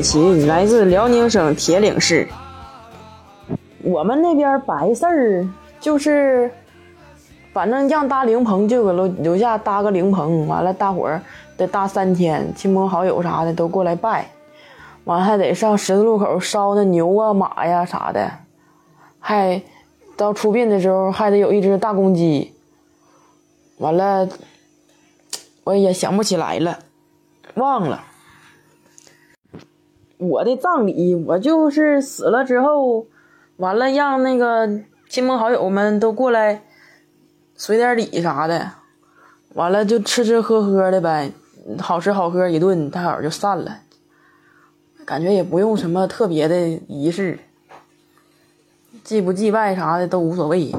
[0.00, 2.26] 李雪琴，来自辽宁省铁岭市。
[3.82, 6.50] 我们那边白事儿就是，
[7.52, 11.20] 反正让搭灵棚就搁楼楼下搭个灵棚，完了大伙儿
[11.56, 14.30] 得搭三天，亲朋好友啥的都过来拜，
[15.04, 18.30] 完了还得上十字路口烧那牛啊马呀啥的，
[19.18, 19.60] 还
[20.16, 22.52] 到出殡的时候还得有一只大公鸡。
[23.78, 24.28] 完了，
[25.64, 26.78] 我也想不起来了，
[27.54, 28.04] 忘了。
[30.20, 33.06] 我的葬礼，我就是死了之后，
[33.56, 34.68] 完了让那个
[35.08, 36.62] 亲朋好友们都过来
[37.54, 38.72] 随点礼啥的，
[39.54, 41.32] 完了就吃吃喝喝的呗，
[41.78, 43.78] 好吃好喝一顿，大伙就散了。
[45.06, 47.38] 感觉也不用什么特别的仪式，
[49.02, 50.70] 祭不祭拜啥的都无所谓。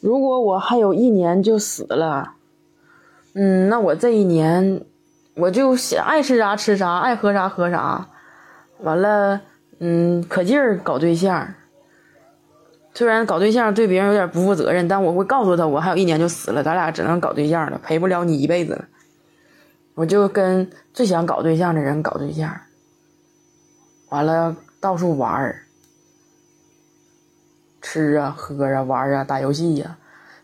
[0.00, 2.32] 如果我还有一年就死了，
[3.34, 4.86] 嗯，那我这一年。
[5.34, 8.08] 我就想爱吃啥吃啥，爱喝啥喝啥，
[8.78, 9.40] 完了，
[9.80, 11.54] 嗯，可劲儿搞对象。
[12.96, 18.84] 虽然搞对象对别人有点不负责任，但我会告诉他，我还有一年就死了，咱俩只能搞对象了，陪不了你一辈子了。
[19.94, 22.56] 我就跟最想搞对象的人搞对象，
[24.10, 25.62] 完了到处玩儿，
[27.82, 29.98] 吃啊喝啊玩啊打游戏呀，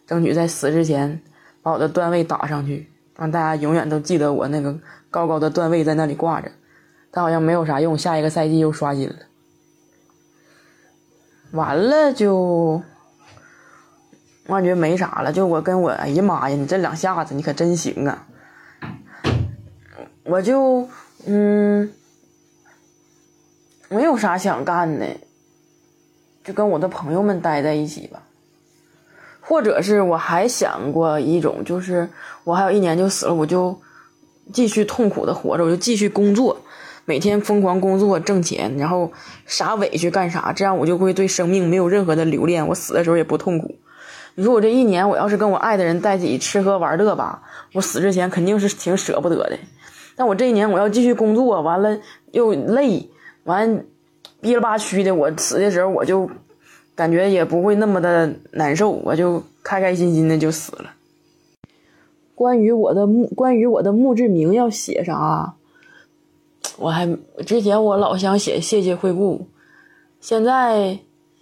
[0.05, 1.23] 争取在死之前
[1.63, 2.90] 把我的段位打上去。
[3.21, 4.75] 让大家永远都记得我那个
[5.11, 6.51] 高高的段位在那里挂着，
[7.11, 9.17] 但好像没有啥用，下一个赛季又刷新了。
[11.51, 12.83] 完了就，
[14.47, 15.31] 我感觉没啥了。
[15.31, 18.27] 就我跟我，哎呀妈呀，你这两下子你可真行啊！
[20.25, 20.89] 我就
[21.27, 21.93] 嗯，
[23.91, 25.07] 没有啥想干的，
[26.43, 28.23] 就跟我的朋友们待在一起吧。
[29.51, 32.09] 或者是我还想过一种，就是
[32.45, 33.77] 我还有一年就死了，我就
[34.53, 36.57] 继续痛苦的活着，我就继续工作，
[37.05, 39.11] 每天疯狂工作挣钱，然后
[39.47, 43.75] 啥委屈干啥，这样我就会对生命没有任何的留恋，我死的时候也不痛苦。
[44.37, 49.59] 你说我这一年，我要是跟我爱的人在一起吃喝玩乐吧，我死之前肯定是挺舍不得的。
[50.15, 51.99] 但我这一年我要继续工作，完了
[52.31, 53.11] 又累，
[53.43, 53.85] 完
[54.41, 56.31] 憋了吧屈的，我死的时候我就。
[56.95, 60.95] 感觉也不会那么的难受，我就开开心心的就死了。
[62.35, 65.55] 关于我的墓，关于我的墓志铭要写啥？
[66.79, 67.07] 我还
[67.45, 69.47] 之前我老想写谢谢惠顾，
[70.21, 70.99] 现在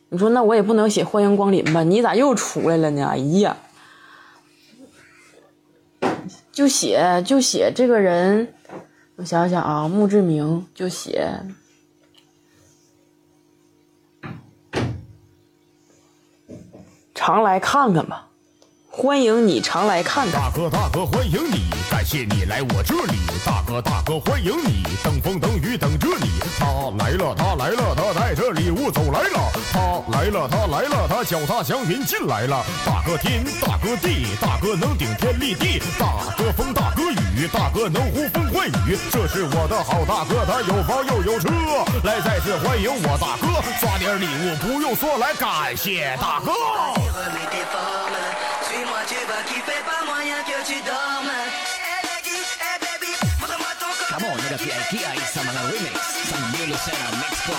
[0.09, 1.83] 你说那我也不能写欢迎光临吧？
[1.85, 3.07] 你咋又出来了呢？
[3.07, 3.57] 哎呀，
[6.51, 8.49] 就写就写这个人，
[9.17, 11.41] 我想想啊，墓志铭就写。
[17.19, 18.29] 常来看看吧，
[18.89, 20.41] 欢迎你常来看看。
[20.41, 21.65] 大哥大哥欢迎你，
[22.09, 23.19] 谢你来我这里。
[23.45, 26.41] 大哥大哥欢迎你，等风等雨等着你。
[26.59, 26.65] 他
[26.97, 29.53] 来了他来了，他带着礼物走来了。
[29.71, 29.79] 他
[30.17, 32.65] 来了他来了，他脚踏祥云进来了。
[32.87, 35.83] 大哥天大哥地，大哥能顶天立地。
[35.99, 38.97] 大哥风大哥雨，大哥能呼风唤雨。
[39.13, 41.51] 这是我的好大哥，他有房又有车。
[42.05, 46.53] 来再次欢迎我大哥，刷点礼物不用说，来感谢大哥。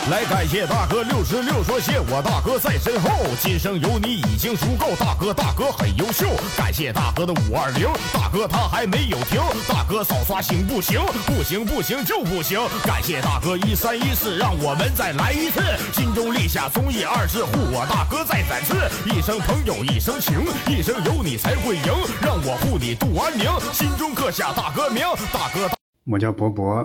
[0.10, 4.96] 来感谢大哥六十六，说谢我大哥在身后，今生有你已经足够。
[4.96, 6.26] 大哥大哥很优秀，
[6.58, 11.00] 感谢大哥的五二零，大哥他还没有停，大哥扫刷行不行？
[11.28, 12.60] 不行不行就不行。
[12.84, 15.62] 感谢大哥一三一四，让我们再来一次。
[15.94, 18.74] 心中立下忠义二字，护我大哥再三次。
[19.06, 21.94] 一生朋友一生情，一生有你才会赢。
[22.22, 25.04] 让我护你度安宁，心中刻下大哥名。
[25.32, 25.70] 大哥，
[26.06, 26.84] 我叫博博。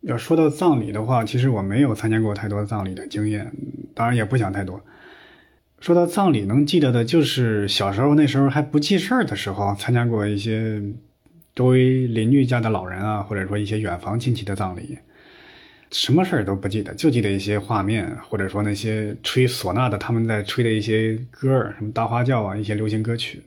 [0.00, 3.52] 要说到葬礼的话，其实我没有参加过太多葬礼的经验，
[3.94, 4.80] 当然也不想太多。
[5.78, 10.82] 说到葬礼，能记得的就是小时候那时候还不记事儿的时候，参加过一些
[11.54, 14.98] 周围邻居家的老人啊，或者说一些远房亲戚的葬礼。
[15.90, 23.42] 什么事儿都不记得，就记得一些画面，或者说那些吹唢呐的他们在吹的一些歌儿，什么大花轿啊，一些流行歌曲。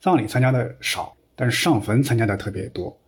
[0.00, 2.98] 葬礼参加的少，但是上坟参加的特别多。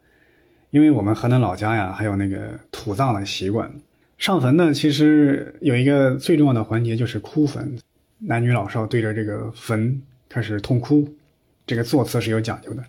[0.70, 3.72] 因为我们河南老家呀，还有那个土葬的习惯，
[4.18, 7.78] 上坟呢，其实有一个最重要的环节就是哭坟，
[8.18, 11.08] 男女老少对着这个坟开始痛哭，
[11.66, 12.84] 这个座次是有讲究的。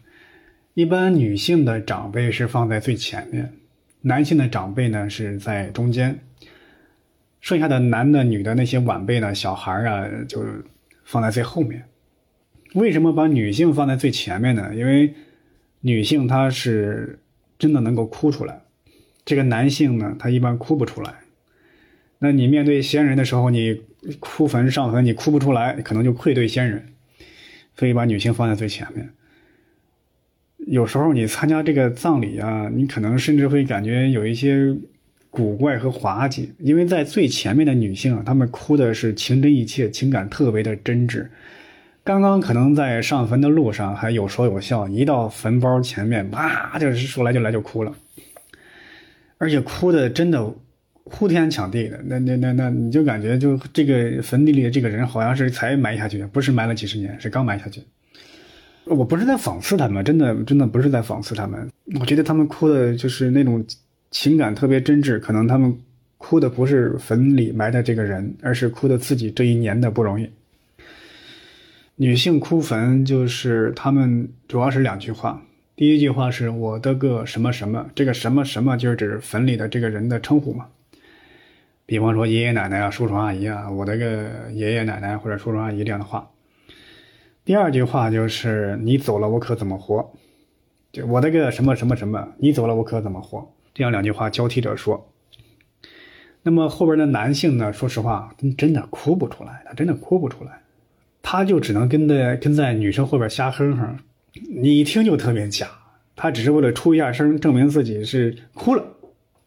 [0.74, 3.54] 一般女性的长辈是放在最前面，
[4.02, 6.20] 男性的长辈呢是在中间，
[7.40, 10.44] 剩下的男的、女的那些晚辈呢，小孩啊就
[11.06, 11.86] 放在最后面。
[12.74, 14.76] 为什么把女性放在最前面呢？
[14.76, 15.14] 因为
[15.80, 17.18] 女性她是。
[17.60, 18.62] 真的能够哭出来，
[19.26, 21.14] 这个男性呢，他一般哭不出来。
[22.20, 23.82] 那你面对先人的时候，你
[24.20, 26.88] 哭坟上坟，你哭不出来，可能就愧对先人，
[27.78, 29.10] 所以把女性放在最前面。
[30.68, 34.76] 有时候你参加这个葬礼啊，你可能甚至会感觉有一些
[35.30, 41.28] 古怪和滑稽，因为在最前面的女性啊，她们哭的是情真意切，情感特别的真挚。
[42.10, 47.94] 刚刚可能在上坟的路上还有说有笑，一到坟包前面，啪就是说来就来就哭了，
[49.38, 50.52] 而且哭的真的
[51.04, 57.80] 呼天抢地的，那那那那你就感觉就这个坟地里的这个人好像是才埋下去，不是埋了几十年，是刚埋下去。
[58.86, 63.64] 我不是在讽刺他们，真的真的不是在讽刺他们，我觉得他们哭的就是那种
[64.10, 65.78] 情感特别真挚，可能他们
[66.18, 70.28] 哭的不是坟里埋的这个人，而是哭的自己这一年的不容易。
[72.02, 75.42] 女性哭坟就是他们主要是两句话，
[75.76, 80.68] 第一句话是我的个什么什么，这个什么什么就是指坟里的这个人的称呼嘛。
[81.86, 86.32] 比方说爷爷奶奶啊、叔叔阿姨啊，我的个爷爷奶奶或者叔叔阿姨这样的话。
[87.44, 90.14] 第二句话就是你走了我可怎么活？
[90.94, 93.52] 就我的个什么什么什么，你走了我可怎么活？
[93.74, 95.12] 这样两句话交替着说。
[96.44, 97.74] 那么后边的男性呢？
[97.74, 100.62] 说实话，真的哭不出来，他真的哭不出来。
[101.22, 103.98] 他就只能跟在跟在女生后边瞎哼哼，
[104.50, 105.68] 你一听就特别假。
[106.16, 108.84] 他只是为了出一下声，证明自己是哭了。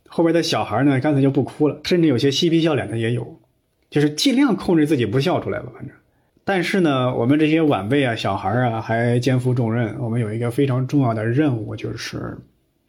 [0.09, 3.39] 后边的小孩呢，干脆就不哭了，甚至有些嬉皮笑脸的也有，
[3.91, 5.66] 就是尽量控制自己不笑出来吧。
[5.75, 5.95] 反正，
[6.45, 9.95] 但是呢，我们这些晚辈啊、小孩啊，还肩负重任。
[10.01, 12.39] 我们有一个非常重要的任务，就是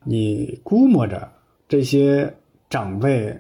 [0.06, 1.30] 你估摸着
[1.68, 2.34] 这些
[2.70, 3.38] 长辈、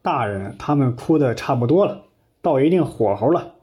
[0.00, 2.02] 大人他们哭的差不多了，
[2.40, 3.54] 到一定火候了。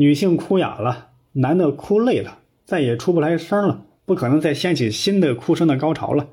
[0.00, 6.26] 女性哭哑了，男的哭累了，再也出不来声了，不可能再掀起新的哭声的高潮了。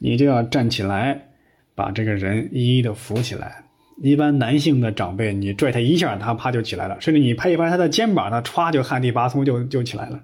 [0.00, 1.28] 你就要站起来，
[1.74, 3.64] 把这个人一一的扶起来。
[4.02, 10.20] 一般男性的长辈，你拽他一下，他啪就起来了；甚至你拍一拍他的肩膀，他歘就汗地拔葱就就起来了。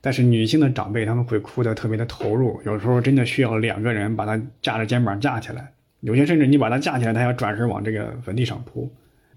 [0.00, 5.72] 但是女性的长辈，他们会哭得特别的投入，有时候真的需要两个人把他架着肩膀架起来。
[5.98, 8.88] 有些甚至你把他架起来，他要转身往这个坟地上扑。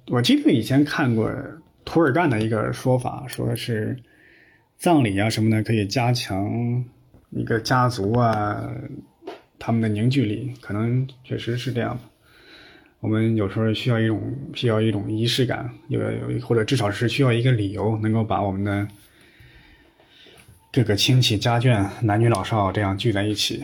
[0.09, 1.27] 我记得以前看过。
[1.87, 3.95] 涂尔干的一个说法，说是
[4.75, 6.83] 葬礼啊什么的，可以加强
[7.29, 8.69] 一个家族啊
[9.57, 11.97] 他们的凝聚力，可能确实是这样。
[12.99, 14.21] 我们有时候需要一种
[14.53, 18.85] 需要一种仪式感，有有或者至少是需要一个理由，能够把我们的
[20.73, 23.63] 各个亲戚家眷、男女老少这样聚在一起。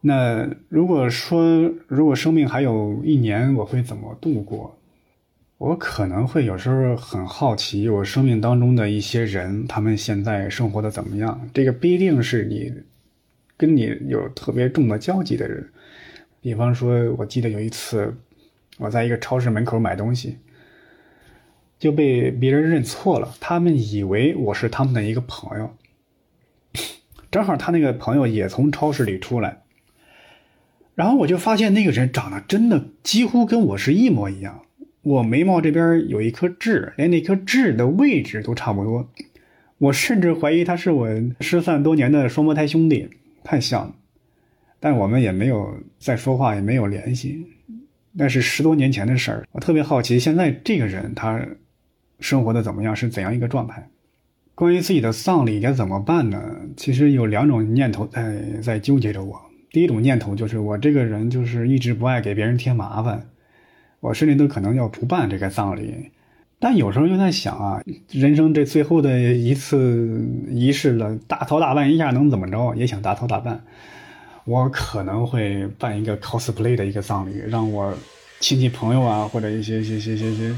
[0.00, 4.76] 那如果说如果生命还有一年，我会怎么度过？
[5.58, 11.48] 我可能会有时候很好奇，我生命当中的一些人，他们现在生活的怎么样？
[11.54, 12.70] 这个不一定是你
[13.56, 15.72] 跟你有特别重的交集的人。
[16.42, 18.14] 比方说，我记得有一次，
[18.76, 20.36] 我在一个超市门口买东西，
[21.78, 25.74] 就被别人认错了，他们以为我是他们的一个朋友。
[27.30, 29.62] 正好他那个朋友也从超市里出来，
[30.94, 34.65] 然后我就发现那个人长得真的几乎跟我是一模一样。
[35.06, 39.08] 我眉毛这边有一颗痣，连那颗痣的位置都差不多。
[39.78, 41.08] 我甚至怀疑他是我
[41.40, 43.08] 失散多年的双胞胎兄弟，
[43.44, 43.94] 太像了。
[44.80, 47.46] 但我们也没有再说话，也没有联系。
[48.14, 49.46] 那是十多年前的事儿。
[49.52, 51.40] 我特别好奇，现在这个人他
[52.18, 53.88] 生活的怎么样，是怎样一个状态？
[54.56, 56.56] 关于自己的丧礼该怎么办呢？
[56.76, 59.40] 其实有两种念头在在纠结着我。
[59.70, 63.28] 第一种念头就是我这个人就是一直不爱给别人添麻烦。
[64.00, 66.10] 我甚至都可能要不办这个葬礼，
[66.58, 72.74] 但有时候又在想啊，人生这最后的一次仪式了，大操大办一下能怎么着？
[72.76, 73.60] 也想大操大办。
[74.44, 77.92] 我可能会办一个 cosplay 的一个葬礼，让我
[78.38, 80.54] 亲戚朋友啊，或者一些些些些些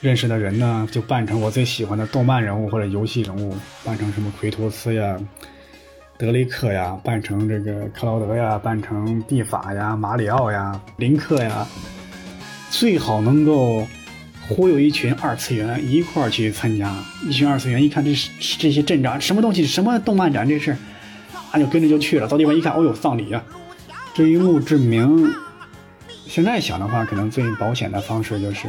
[0.00, 3.54] 认识的人呢，就扮成我最喜欢的动漫人物或者游戏人物，
[3.84, 5.16] 扮成什么奎托斯呀、
[6.18, 11.64] 德雷克呀，扮成这个克劳德呀，扮成蒂法呀、马里奥呀、林克呀。
[12.70, 13.86] 最好能够
[14.48, 16.94] 忽悠一群二次元一块儿去参加，
[17.28, 20.76] 一群二次元一看这是这些阵仗，什么东西，什么动漫展这事，
[21.52, 22.26] 啊就跟着就去了。
[22.26, 23.42] 到地方一看，哦呦，葬礼啊！
[24.14, 25.32] 至于墓志铭，
[26.26, 28.66] 现在想的话，可能最保险的方式就是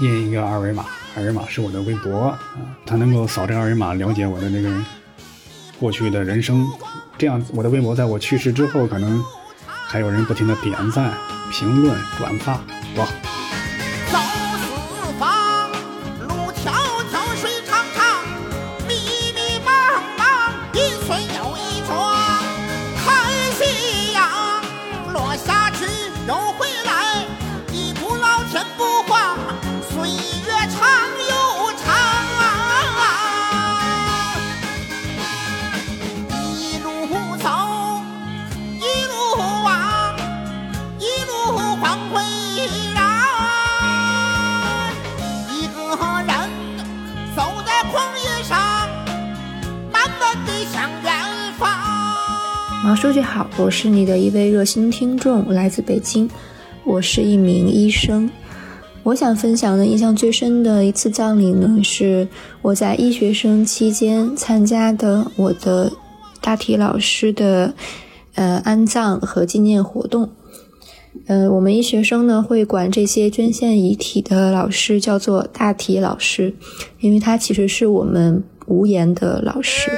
[0.00, 2.38] 印一个二维码，二维码是我的微博啊，
[2.84, 4.72] 他能够扫这二维码了解我的那个
[5.78, 6.66] 过去的人生，
[7.18, 9.22] 这样我的微博在我去世之后，可能
[9.68, 11.12] 还有人不停的点赞、
[11.52, 12.60] 评论、转发。
[12.96, 13.45] 哇！
[53.06, 56.28] 书记好，我是你的一位热心听众，来自北京，
[56.82, 58.28] 我是一名医生。
[59.04, 62.26] 我想分享的印象最深的一次葬礼呢，是
[62.62, 65.92] 我在医学生期间参加的我的
[66.40, 67.72] 大体老师的
[68.34, 70.28] 呃安葬和纪念活动。
[71.28, 76.52] 呃，我们医学生呢会管这些捐献遗体的老师叫做大体老师，
[76.98, 79.92] 因为他其实是我们无言的老师。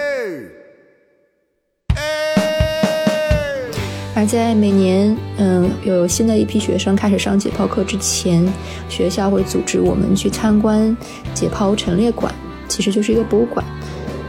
[4.19, 8.45] 而在每年，嗯，有新的一批学生开始上解剖课之前，
[8.89, 10.97] 学校会组织我们去参观
[11.35, 12.35] 解剖陈列馆，
[12.67, 13.65] 其实就是一个博物馆。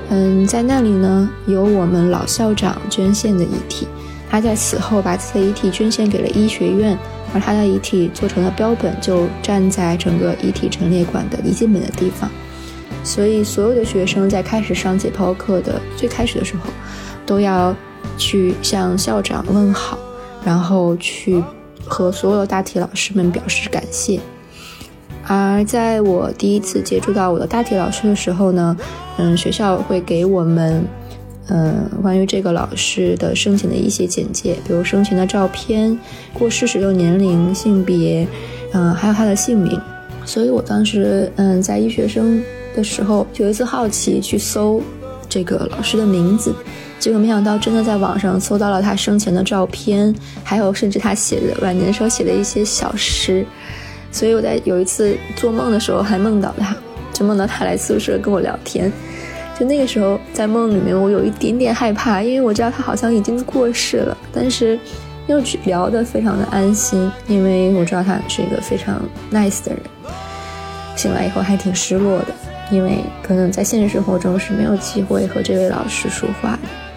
[0.10, 3.88] 嗯，在那里呢，有我们老校长捐献的遗体，
[4.30, 6.96] 他在死后把自己的遗体捐献给了医学院，
[7.34, 12.30] 而他的遗体做成了标本，就站在整个遗体陈列馆的离近门的地方。
[13.04, 16.70] 所以，所有的学生在开始上解剖课的最开始的时候，
[17.26, 17.76] 都要。
[18.20, 19.98] 去向校长问好，
[20.46, 21.44] 然后去
[21.86, 24.20] 和所有大体老师们表示感谢。
[25.26, 28.78] 而在我第一次接触到我的大体老师的时候呢，
[29.18, 30.84] 嗯，学校会给我们，
[31.48, 35.98] 嗯，关于这个老师的生前的一些简介，比如生前的照片、
[36.34, 38.28] 过世时的年龄、性别，
[38.74, 39.80] 嗯，还有他的姓名。
[40.26, 42.42] 所以我当时，嗯，在医学生
[42.76, 44.82] 的时候，有一次好奇去搜
[45.28, 46.54] 这个老师的名字。
[47.00, 53.46] 结果没想到，真的在网上搜到了他生前的照片，还有甚至他写的晚年时候写的一些小诗。
[54.12, 56.76] 所以我在有一次做梦的时候还梦到他，
[57.14, 58.92] 就梦到他来宿舍跟我聊天。
[59.58, 64.80] 就那个时候在梦里面，我有一点点害怕，因为我知道他好像已经过世了，但是
[65.28, 69.80] 又聊得非常的安心，因为我知道他是一个非常 nice 的人。
[70.96, 72.28] 醒来以后还挺失落的，
[72.72, 76.89] 因为可能在现实生活中是没有机会和这位老师说话的。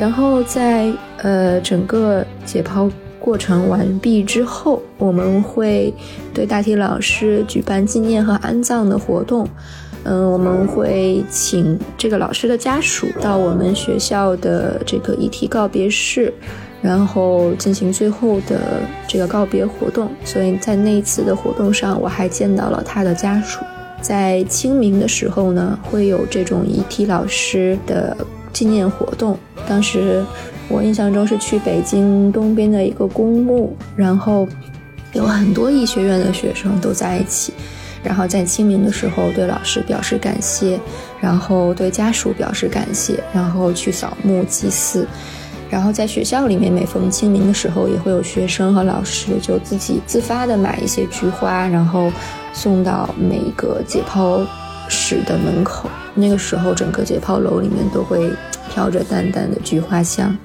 [0.00, 5.92] 然后在呃整个解剖过程完毕之后，我们会
[6.32, 9.46] 对大体老师举办纪念和安葬的活动。
[10.04, 16.32] 嗯，我们会请这个老师的家属到我们学校的这个遗体告别室，
[16.80, 20.08] 然后进行最后的这个告别活动。
[20.24, 23.60] 所以在那一次的活动上，我还见到了他的家属。
[24.00, 28.16] 在清明的时候呢，会有这种遗体老师的。
[28.52, 29.38] 纪念活动，
[29.68, 30.24] 当时
[30.68, 34.46] 我印象中是去北京东边的一个公墓，然后
[35.12, 37.52] 有很多医学院的学生都在一起，
[38.02, 40.78] 然后在清明的时候对老师表示感谢，
[41.20, 45.06] 然后对家属表示感谢，然后去扫墓祭祀，
[45.68, 52.12] 然后在学校里面每逢清明的时候，也会有学生和老师就自己自发的买一些菊花，然后
[52.52, 54.46] 送到每一个解剖。
[54.92, 58.30] 室的门口，那个时候整个解剖楼里面都会
[58.70, 60.36] 飘着淡淡的菊花香，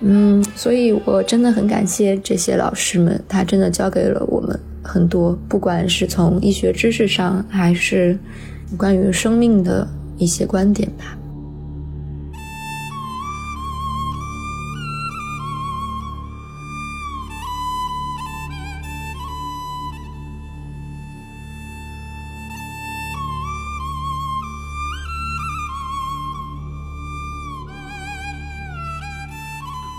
[0.00, 8.18] 嗯，所以我真的很感谢这些老师们，他真的教给了我们很多，不管是从医学知识上，还是
[8.76, 9.88] 关于生命的
[10.18, 11.16] 一些观点吧。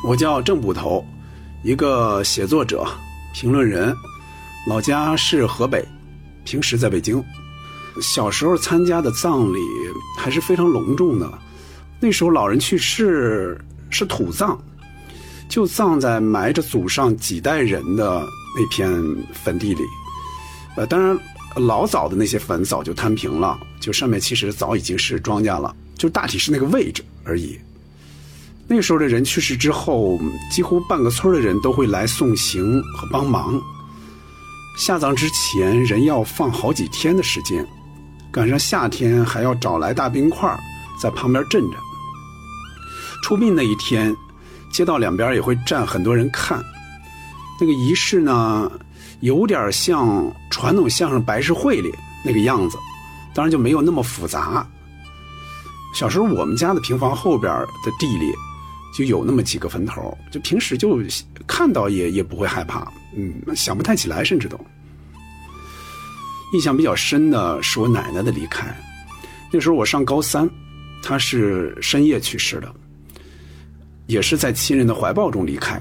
[0.08, 1.04] 我叫郑捕头，
[1.64, 2.86] 一个写作者、
[3.34, 3.92] 评论人，
[4.68, 5.84] 老家是河北，
[6.44, 7.24] 平时在北京。
[8.04, 9.58] 小时候参加的葬礼
[10.20, 11.28] 还是非常隆重的，
[12.00, 14.56] 那时候老人去世是土葬，
[15.50, 18.24] 就葬在埋着祖上几代人的
[18.56, 18.88] 那片
[19.34, 19.82] 坟地里。
[20.76, 21.18] 呃，当然
[21.56, 27.58] 老早的那些坟早就摊平了，就上面其实早已经是庄稼了，就大体是那个位置而已。
[28.68, 30.20] 那时候的人去世之后，
[30.52, 33.62] 几乎半个村的人都会来送行和帮忙。
[34.76, 37.66] 下葬之前，人要放好几天的时间，
[38.32, 40.52] 赶上夏天还要找来大冰块
[41.00, 41.78] 在旁边镇着。
[43.24, 44.16] 出殡那一天，
[44.72, 46.60] 街道两边也会站很多人看。
[47.62, 48.72] 那个仪式呢，
[49.22, 51.94] 有点像传统相声白事会里
[52.26, 52.78] 那个样子，
[53.34, 54.68] 当然就没有那么复杂。
[55.94, 57.54] 小时候我们家的平房后边
[57.86, 58.34] 的地里。
[58.98, 60.98] 就有那么几个坟头，就平时就
[61.46, 64.60] 看到也也不会害怕，嗯，想不太起来，甚至都。
[66.54, 68.74] 印象比较深的是我奶奶的离开，
[69.52, 70.50] 那时候我上高三，
[71.04, 72.74] 她是深夜去世的，
[74.08, 75.78] 也是在亲人的怀抱中离开，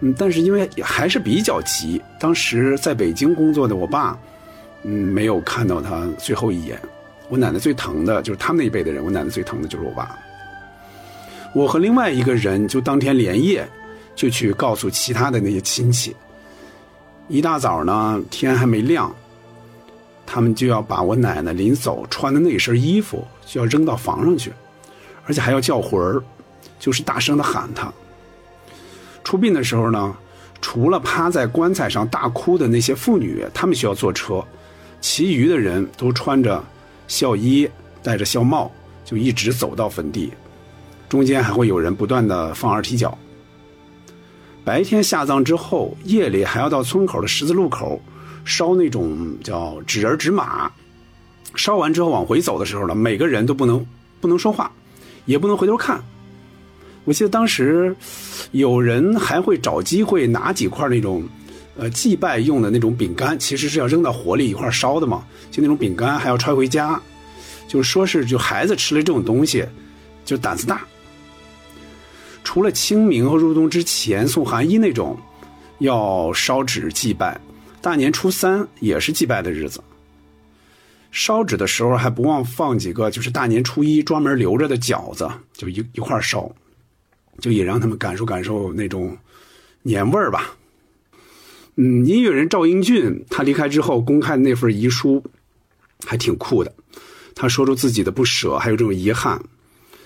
[0.00, 4.16] 嗯，但是因为还是比较急，当时在北京工作的我爸，
[4.84, 6.80] 嗯，没有看到他最后一眼。
[7.28, 10.16] 我奶奶最疼的就是他们那一辈的人，我奶奶最疼的就是我爸。
[11.56, 13.66] 我和另外一个人就当天连夜
[14.14, 16.14] 就去告诉其他的那些亲戚。
[17.28, 19.10] 一大早呢，天还没亮，
[20.26, 24.52] 他们就要把我奶奶临走穿的那身衣服就要扔到房上去，
[25.24, 26.22] 而且还要叫魂儿，
[26.78, 27.90] 就是大声的喊她。
[29.24, 30.14] 出殡的时候呢，
[30.60, 34.44] 除了趴在棺材上大哭的那些妇女，她们需要坐车，
[35.00, 36.62] 其余的人都穿着
[37.08, 37.66] 孝衣，
[38.02, 38.70] 戴着孝帽，
[39.06, 40.34] 就一直走到坟地，
[41.08, 43.16] 中间还会有人不断的放二踢脚。
[44.64, 48.02] 白天下葬之后，夜里还要到村口的十字路口
[48.44, 50.70] 烧那种叫纸人纸马。
[51.54, 53.86] 烧完之后往回走的时候呢，每个人都不能
[54.20, 54.70] 不能说话，
[55.24, 56.02] 也不能回头看。
[57.04, 57.94] 我记得当时
[58.50, 61.22] 有人还会找机会拿几块那种
[61.78, 67.00] 呃祭拜用的那种饼干，其实是要扔到火里一块烧的嘛，就那种饼干还要揣回家，
[67.68, 69.64] 就说是就孩子吃了这种东西
[70.24, 70.84] 就胆子大。
[72.46, 75.18] 除了清明和入冬之前送寒衣那种，
[75.78, 77.38] 要烧纸祭拜，
[77.82, 79.82] 大年初三也是祭拜的日子。
[81.10, 86.48] 烧纸的时候还不忘放几个，就是大年初一专门留着的饺子，就一一块烧，
[87.40, 89.18] 就也让他们感受感受那种
[89.82, 90.56] 年味儿吧。
[91.74, 95.20] 嗯，音乐人赵英俊他离开之后公开的那份遗书，
[96.06, 96.72] 还挺酷的。
[97.34, 99.42] 他说出自己的不舍，还有这种遗憾，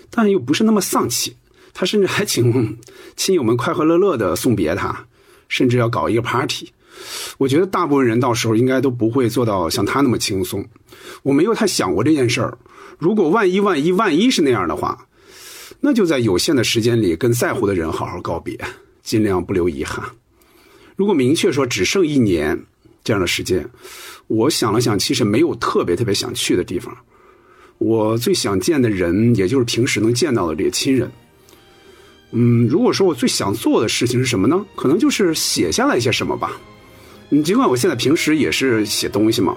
[0.09, 1.37] 但又不是那么丧气。
[1.73, 2.79] 他甚至还请
[3.17, 5.07] 亲友们快快乐乐的送别他，
[5.49, 6.71] 甚至要搞一个 party。
[7.39, 10.67] 我觉得大部分人到时候应该都不会做到像他那么轻松。
[11.23, 12.59] 我没有太想过这件事儿。
[12.99, 15.07] 如果万一万一万一是那样的话，
[15.81, 18.59] 那就在有限的时间里跟在乎的人好好告别，
[19.03, 20.05] 尽量不留遗憾。
[20.97, 22.67] 如果明确说只剩一年
[23.03, 23.67] 这样的时间，
[24.27, 26.95] 我想了想，其实没有特别特别想去的地方。
[27.79, 31.11] 我最想见的人，也就是平时能见到的这些亲人。
[32.33, 34.65] 嗯，如果说我最想做的事情是什么呢？
[34.77, 36.53] 可能就是写下来一些什么吧。
[37.31, 39.57] 嗯，尽管我现在平时也是写东西嘛，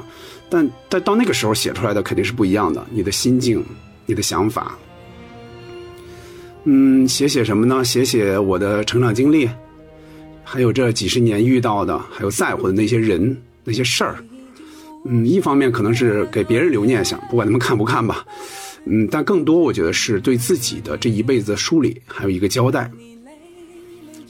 [0.50, 2.86] 但但到那个时候写出来的肯定是不一样的。
[2.92, 3.64] 你的心境，
[4.06, 4.78] 你的想法。
[6.66, 7.84] 嗯，写写什么呢？
[7.84, 9.50] 写写我的成长经历，
[10.44, 14.16] 还有这几十年遇到的，还有在乎的那些人、那些事儿。
[15.06, 18.26] 嗯，一方面可能是给别人留念想，不管他们看不看吧。
[18.86, 22.92] 嗯，但更多我觉得是对自己的这一辈子的梳理，还有一个交代。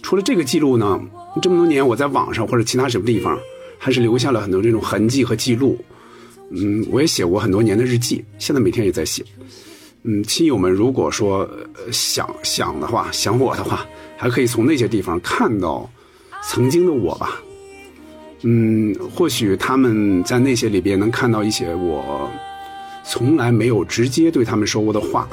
[0.01, 1.01] 除了这个记录呢，
[1.41, 3.39] 这么多年我在网上或者其他什么地方，
[3.79, 5.83] 还是留下了很多这种痕迹和记录。
[6.51, 9.23] 嗯，我也写过很多年的日记，现在每天也在写。
[10.03, 11.49] 嗯，亲友们如果说
[11.91, 13.87] 想想的话，想我的话，
[14.17, 15.89] 还可以从那些地方看到
[16.43, 17.41] 曾经的我吧。
[18.41, 22.29] 嗯，或许他们在那些里边能看到一些我。
[23.03, 25.27] 从来没有直接对他们说过的话，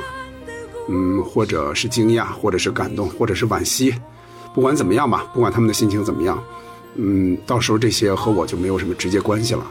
[0.89, 3.95] 嗯，或者是惊讶，或者是感动，或者是惋惜，
[4.55, 6.43] 不管怎么样吧，不管他们的心情怎么样，
[6.97, 9.65] 嗯，到时候这些和我就没有什么直接关系了。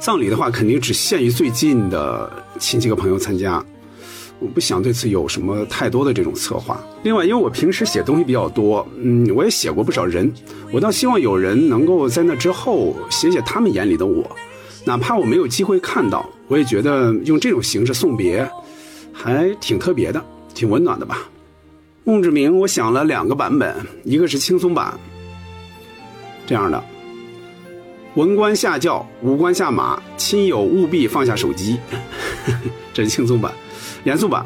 [0.00, 3.64] 葬礼的话，肯定只限于最近的亲戚和朋友参加，
[4.38, 6.80] 我不想对此有什么太多的这种策划。
[7.02, 10.32] 另外，因为我平时写东西比较多，嗯，我也写过不少人，
[10.72, 14.24] 我倒希望有人能够在那之后写写他们眼里的我。
[14.88, 18.50] 哪怕我没有机会看到，我也觉得用这种形式送别，
[19.12, 20.24] 还挺特别的，
[20.54, 21.28] 挺温暖的吧。
[22.04, 24.98] 墓志铭我想了两个版本，一个是轻松版，
[26.46, 26.82] 这样的：
[28.14, 31.78] 文官下轿，武官下马，亲友务必放下手机。
[32.94, 33.52] 这是轻松版，
[34.04, 34.42] 严肃版。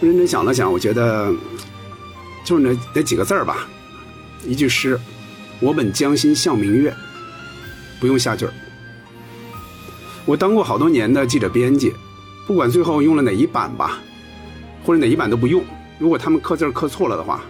[0.00, 1.32] 认真想了想，我觉得
[2.44, 3.68] 就是那那几个字儿吧，
[4.44, 4.98] 一句诗：
[5.60, 6.92] 我本将心向明月。
[8.00, 8.52] 不用下句儿。
[10.24, 11.92] 我当过好多年的记者编辑，
[12.46, 13.98] 不管最后用了哪一版吧，
[14.84, 15.64] 或者哪一版都不用。
[15.98, 17.40] 如果他们刻字刻错了的话，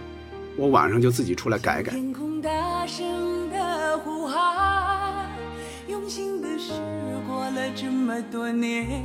[0.57, 1.91] 我晚上就自己出来改改。
[1.91, 2.49] 天空大
[2.87, 3.05] 声
[3.51, 5.29] 的呼喊，
[5.87, 6.73] 用心的事
[7.27, 9.03] 过了这么多年。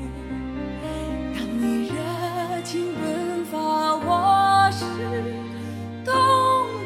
[1.34, 3.58] 当你热情奔发，
[3.96, 4.84] 我是
[6.04, 6.14] 痛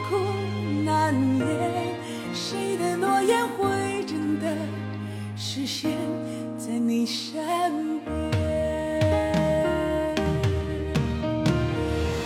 [0.09, 0.16] 苦
[0.85, 1.47] 难言。
[2.35, 4.47] 谁的诺言会真的
[5.45, 5.90] 实现？
[6.57, 8.14] 在你身边，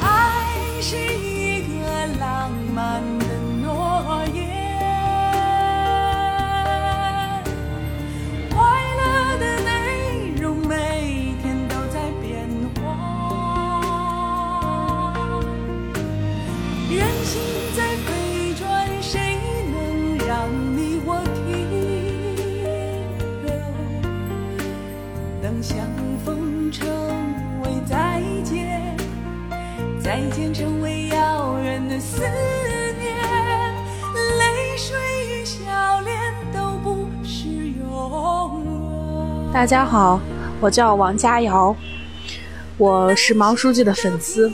[0.03, 3.03] 爱是一个浪漫
[32.17, 33.14] 思念
[34.39, 34.97] 泪水
[35.29, 36.17] 与笑脸
[36.51, 37.47] 都不是
[37.79, 38.64] 勇
[39.53, 40.19] 大家好
[40.59, 41.77] 我叫王佳瑶
[42.79, 44.51] 我是毛书记的粉丝。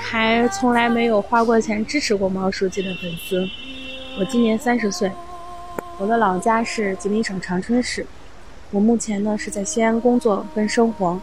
[0.00, 3.46] 还从来没有花过钱支持过毛书记的粉丝。
[4.18, 5.10] 我今年三十岁
[5.98, 8.06] 我的老家是吉林省长春市。
[8.70, 11.18] 我目前呢是在西安工作跟生活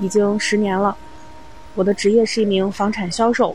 [0.00, 0.96] 已经十年了。
[1.74, 3.54] 我的职业是一名房产销售。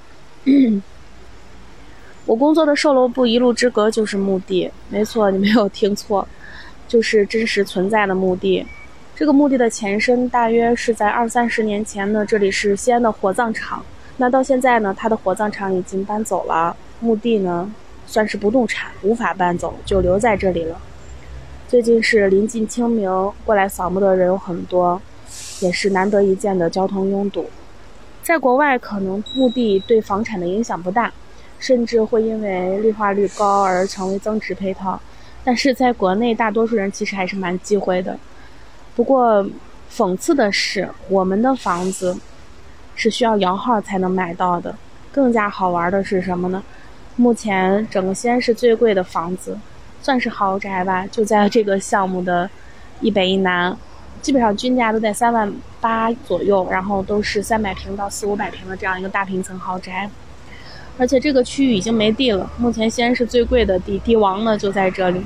[2.25, 6.27] 我工作的售楼部一路之隔就是墓地，没错，你没有听错，
[6.87, 8.65] 就是真实存在的墓地。
[9.15, 13.85] 这个墓地的前身大约是在二三十年前呢，这里是西安的火葬场。
[14.17, 17.71] 那到现在呢，它的火葬场已经搬走了，墓地呢
[18.07, 20.81] 算是不动产，无法搬走，就留在这里了。
[21.67, 23.07] 最近是临近清明，
[23.45, 24.99] 过来扫墓的人有很多，
[25.59, 27.45] 也是难得一见的交通拥堵。
[28.23, 31.13] 在国外，可能墓地对房产的影响不大。
[31.65, 35.01] 甚至会因为绿化率高而成为增值配套，
[35.43, 38.15] 但是在国内，大多数人其实还是蛮忌讳的。
[38.95, 39.43] 不过，
[39.91, 42.15] 讽刺的是，我们的房子
[42.93, 44.75] 是需要摇号才能买到的。
[45.11, 46.61] 更加好玩的是什么呢？
[47.15, 49.57] 目前整个西安市最贵的房子，
[50.03, 52.47] 算是豪宅吧，就在这个项目的
[53.01, 53.75] 一北一南，
[54.21, 55.51] 基本上均价都在三万
[55.81, 60.07] 八左右，然后都是三百平到四五百平的这样一个大平层豪宅。
[60.97, 65.21] 而且这个区域已经没地了，目前西安市最贵的地，地王呢就在这里。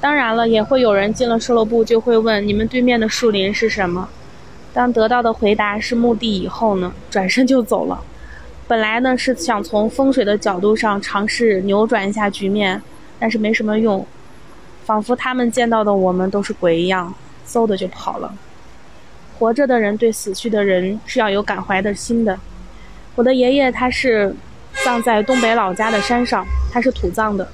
[0.00, 4.08] 当然了，也会有人进了售楼部就会问：你们对面的树林是什么？
[4.72, 8.02] 当得到的回答是墓地以后呢，转身就走了。
[8.66, 12.80] 本来呢是想从风水的角度上尝试扭转一下局面，
[13.18, 14.06] 但是没什么用，
[14.86, 17.12] 仿佛他们见到的我们都是鬼一样，
[17.46, 18.32] 嗖的就跑了。
[19.38, 22.38] 活着的人对死去的人是要有感怀的心的。
[23.16, 24.34] 我的爷爷他是。
[24.84, 27.46] 葬在东北老家的山上，他是土葬的。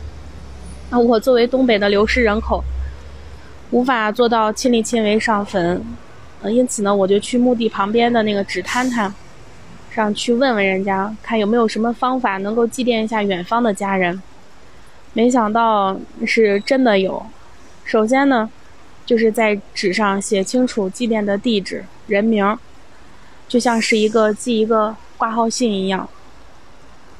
[0.90, 2.62] 那我作为东北的流失人口，
[3.70, 5.84] 无法做到亲力亲为上坟，
[6.42, 9.12] 呃，因此呢，我就去墓地旁边的那个纸摊摊
[9.90, 14.22] 上去问问人家，看有没有什么方法能够祭奠一下远方的家人。
[15.12, 15.96] 没想到
[16.26, 17.24] 是真的有。
[17.84, 18.48] 首先呢，
[19.06, 22.56] 就是在纸上写清楚祭奠的地址、人名，
[23.48, 26.08] 就像是一个寄一个挂号信一样。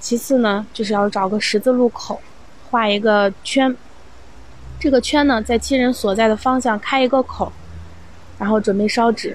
[0.05, 2.21] 其次呢，就是要找个十字路口，
[2.71, 3.75] 画一个圈。
[4.79, 7.51] 这个圈呢，在亲人所在的方向开一个口，
[8.39, 9.35] 然后准备烧纸。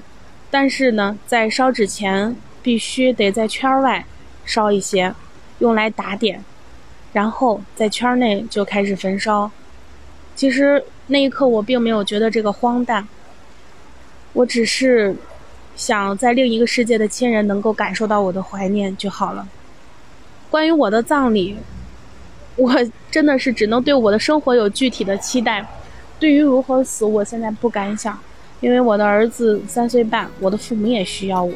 [0.51, 4.05] 但是呢，在烧纸前，必须得在圈外
[4.45, 5.11] 烧一些，
[5.57, 6.45] 用来打点。
[7.13, 9.49] 然后在圈内就开始焚烧。
[10.35, 13.07] 其实那一刻我并没有觉得这个荒诞，
[14.33, 15.15] 我只是
[15.75, 19.47] 想在另一个世界的亲人能够感受到我的怀念就好了。
[20.49, 21.55] 关于我的葬礼，
[22.55, 22.73] 我
[23.11, 25.65] 真的是只能对我的生活有具体的期待。
[26.19, 28.17] 对于如何死，我现在不敢想，
[28.59, 31.53] 因为我的儿子三岁半，我的父母也需要我。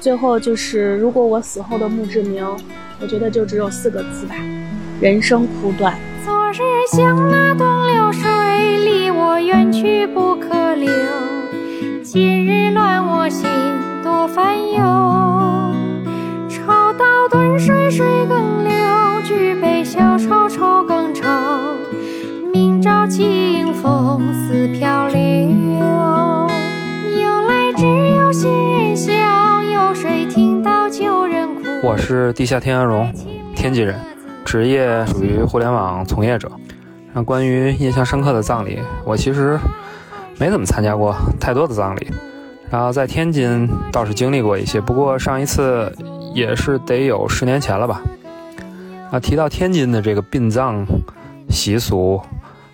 [0.00, 2.44] 最后就是，如果我死后的墓志铭，
[3.00, 4.34] 我觉得就只有四个字吧：
[5.00, 5.96] 人生苦短。
[6.24, 6.58] 昨日
[6.90, 10.92] 像那东流水，离我远去不可留。
[12.02, 13.48] 今日乱我心，
[14.02, 15.55] 多烦忧。
[16.98, 18.72] 倒顿水水更流，
[19.22, 21.24] 举杯消愁愁更愁。
[22.52, 25.18] 明朝清风似飘流。
[27.20, 29.12] 由来只有新人笑，
[29.62, 31.62] 有谁听到旧人哭？
[31.82, 33.12] 我是地下天鹅绒，
[33.54, 34.00] 天津人，
[34.44, 36.50] 职业属于互联网从业者。
[37.12, 39.58] 那关于印象深刻的葬礼，我其实
[40.38, 42.10] 没怎么参加过太多的葬礼。
[42.70, 45.92] 然后在天津倒是经历过一些，不过上一次。
[46.36, 48.02] 也是得有十年前了吧？
[49.10, 50.86] 啊，提到天津的这个殡葬
[51.48, 52.20] 习俗，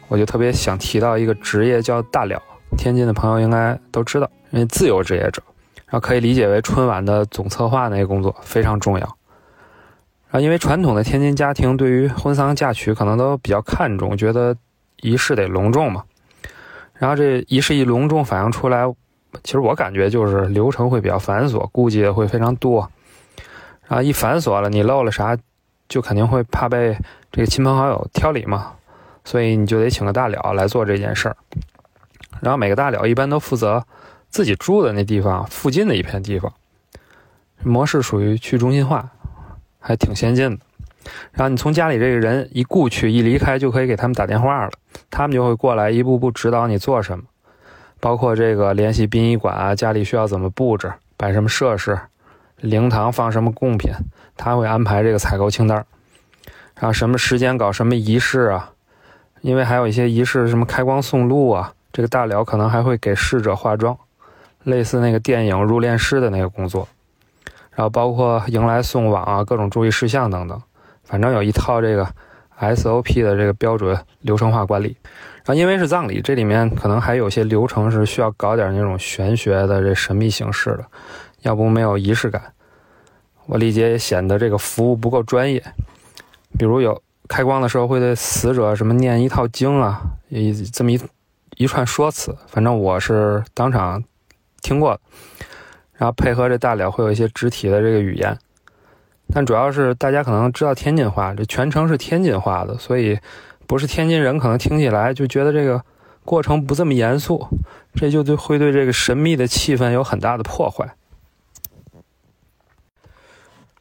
[0.08, 2.42] 我就特别想提到一个职业叫大了。
[2.76, 5.40] 天津的朋友应该都知道，因为自由职业者，
[5.86, 9.16] 然后可以理解为春晚的总策划那个工作非常重要。
[10.32, 14.56] 啊，因为传统的天津家庭对于婚丧嫁娶可能都比较看重，觉得
[15.02, 16.02] 仪式得隆重嘛。
[16.94, 18.92] 然后这仪式一隆重，反映出来，
[19.44, 22.90] 其实我感觉就是流程会比较繁琐，顾忌会非常多。
[23.92, 25.36] 啊，一繁琐了，你漏了啥，
[25.86, 26.96] 就肯定会怕被
[27.30, 28.72] 这个亲朋好友挑理嘛，
[29.22, 31.36] 所以你就得请个大了来做这件事儿。
[32.40, 33.84] 然后每个大了一般都负责
[34.30, 36.50] 自己住的那地方附近的一片地方，
[37.62, 39.06] 模式属于去中心化，
[39.78, 40.64] 还挺先进的。
[41.32, 44.72] 然后你从家里这个人一过去一离开，就可以给他们打电话了，
[45.10, 47.24] 他们就会过来一步步指导你做什么，
[48.00, 51.98] 包括这个联系殡仪馆啊，家里需要怎么布置，摆什么设施。
[52.62, 53.92] 灵堂放什么贡品，
[54.36, 55.84] 他会安排这个采购清单
[56.76, 58.70] 然后什么时间搞什么仪式啊？
[59.40, 63.96] 因为还有一些仪式，什么开光送路啊，这个大寮可能还会给逝者化妆，
[64.62, 66.88] 类似那个电影入殓师的那个工作，
[67.72, 70.62] 然后包括迎来送往啊，各种注意事项等等，
[71.04, 72.08] 反正有一套这个
[72.60, 74.96] SOP 的这个标准流程化管理。
[75.44, 80.84] 然后因为是葬礼，这里面可能还有些流程是需要搞点那种玄学的这神秘形式的，
[81.42, 82.42] 要不没有仪式感。
[83.46, 85.62] 我理解也显得这个服务不够专业。
[86.58, 91.00] 比如有开光的时候会对死者什么念一套经啊，一这么一
[91.56, 94.02] 一串说辞，反正我是当场
[94.62, 95.00] 听过的。
[95.94, 98.36] 然后配合这大了会有一些肢体的这个语言，
[99.32, 103.18] 但主要是大家可能知道天津话，这全程是天津话的，所以。
[103.64, 105.82] 不是天津人，可能听起来就觉得这个
[106.26, 107.46] 过程不这么严肃，
[107.94, 110.94] 这就对会对这个神秘的气氛有很大的破坏。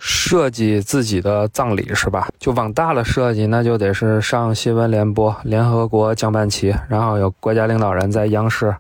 [0.04, 2.28] 设计自己的葬礼是吧？
[2.40, 8.76] 就往大了设计，那就得是上新闻联播、联合国降半旗，然后有国家领导人在央视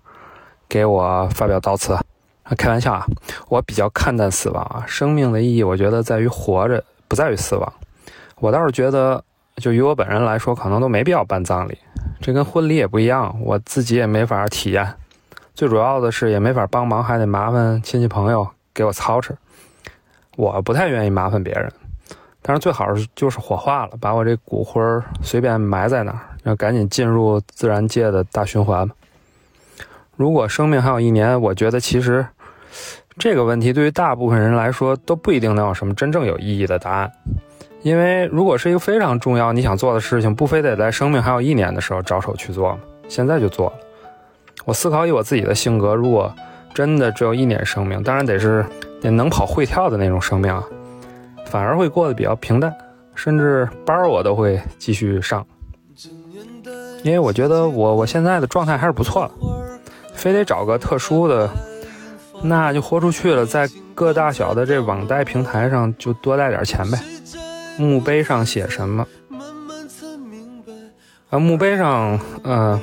[0.67, 1.95] 给我发表悼词。
[2.57, 3.05] 开玩笑啊，
[3.49, 7.74] 我比较看淡死亡啊，生命的意义，我觉得在于活着，不在于死亡。
[8.39, 9.24] 我倒是觉得。
[9.57, 11.78] 就于我本人来说，可能都没必要办葬礼，
[12.19, 14.95] 这跟婚礼也不一样，我自己也没法体验。
[15.53, 19.36] 最主要的是也没法帮忙，还得麻烦亲戚朋友给我操持。
[20.41, 21.71] 我不太愿意麻烦别人，
[22.41, 24.81] 但是最好是就是火化了，把我这骨灰
[25.21, 28.89] 随便埋在那儿，要赶紧进入自然界的大循环。
[30.15, 32.25] 如果生命还有一年，我觉得其实
[33.19, 37.11] 这个问题对于大部分人来说都不一定能有什么真正有意义的答案。
[37.83, 42.79] 因为如果是一个非常重要你想做的事情，不非得在生命还有一年的时候着手去做吗？
[43.07, 43.73] 现在就做了。
[44.65, 46.33] 我思考以我自己的性格，如果
[46.74, 48.65] 真的只有一年生命，当然得是
[49.01, 50.63] 得能跑会跳的那种生命啊，
[51.45, 52.74] 反而会过得比较平淡，
[53.15, 55.45] 甚至班儿我都会继续上。
[57.03, 59.32] 因为我觉得我我现在的状态还是不错的，
[60.13, 61.49] 非得找个特殊的，
[62.43, 66.99] 那就豁出去了，在各大小的这网贷平台上就多贷点钱呗。
[67.78, 69.07] 墓碑上写什么？
[71.32, 72.80] 啊，墓碑上，嗯，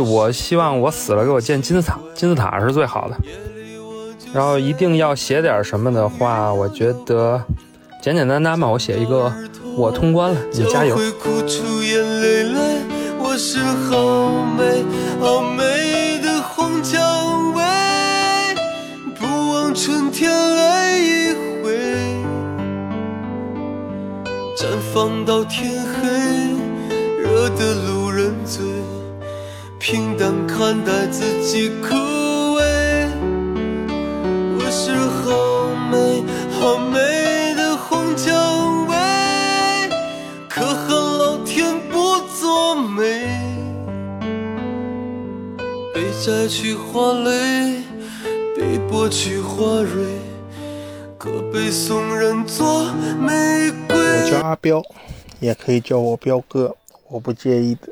[0.00, 3.16] 我希望我死了给我建金字塔，金字塔是最好的。
[4.32, 7.40] 然后一定要写点什么的话，我觉得
[8.02, 9.32] 简简单单吧，我写一个
[9.76, 10.96] 我通关了，你加油。
[19.72, 20.98] 春天来
[24.56, 25.70] 绽放到天
[26.02, 26.08] 黑，
[27.22, 28.62] 惹得路人醉。
[29.80, 33.08] 平淡看待自己枯萎。
[34.58, 36.22] 我是好美
[36.52, 38.94] 好美的红蔷薇，
[40.50, 43.26] 可恨老天不作美，
[45.94, 47.82] 被摘去花蕾，
[48.54, 50.18] 被剥去花蕊，
[51.16, 52.84] 可被送人作
[53.18, 53.96] 玫瑰。
[53.96, 54.82] 我叫阿彪，
[55.40, 56.76] 也可以叫我彪哥，
[57.08, 57.88] 我不介意的。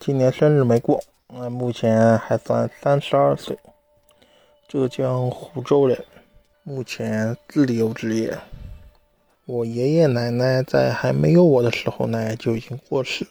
[0.00, 1.00] 今年生日没过，
[1.34, 3.58] 那目前还算三十二岁，
[4.68, 6.04] 浙江湖州人，
[6.62, 8.36] 目前自由职业。
[9.46, 13.30] 我爷爷奶奶在还没有我的时候呢就已经过世了，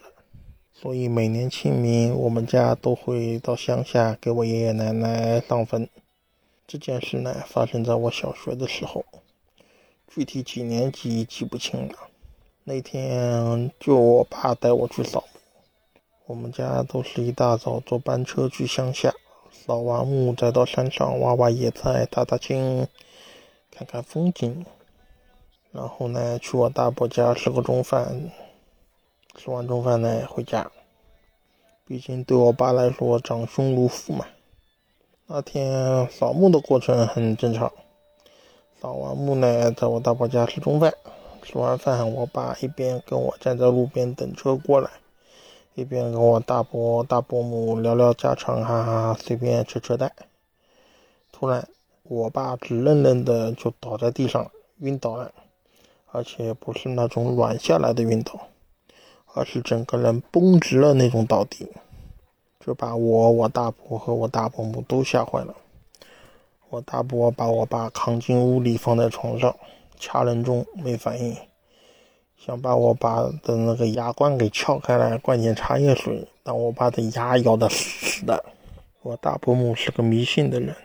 [0.73, 5.87] 所以每年清明我们家都会到乡下给我爷爷奶奶上坟。
[6.65, 9.05] 这件事呢发生在我小学的时候，
[10.07, 11.93] 具体几年级记不清了。
[12.63, 15.23] 那天就我爸带我去扫，
[16.27, 19.13] 我们家都是一大早坐班车去乡下，
[19.51, 22.87] 扫完墓再到山上挖挖野菜、踏踏青、
[23.69, 24.65] 看看风景，
[25.71, 28.31] 然后呢去我大伯家吃个中饭，
[29.35, 30.71] 吃完中饭呢回家。
[31.85, 34.25] 毕竟对我爸来说长兄如父嘛。
[35.27, 37.71] 那天扫墓的过程很正常，
[38.79, 40.93] 扫完墓呢在我大伯家吃中饭。
[41.43, 44.91] 吃完饭，我爸一边跟我站在路边等车过来，
[45.81, 50.11] 一边跟我大伯、大伯母聊聊家常，哈哈，随便扯扯淡。
[51.31, 51.67] 突然，
[52.03, 54.51] 我爸直愣愣的就倒在地上，
[54.81, 55.31] 晕倒了，
[56.11, 58.39] 而且不是那种软下来的晕倒，
[59.33, 61.67] 而是整个人绷直了那种倒地，
[62.59, 65.55] 这把我、我大伯和我大伯母都吓坏了。
[66.69, 69.55] 我大伯把我爸扛进屋里，放在床上。
[69.99, 71.35] 掐人中没反应，
[72.43, 77.75] 想把我爸的那个牙冠给撬开来灌点茶叶水，但我爸的牙咬得死
[78.07, 78.43] 死的。
[79.03, 80.75] 我大伯母是个迷信的人，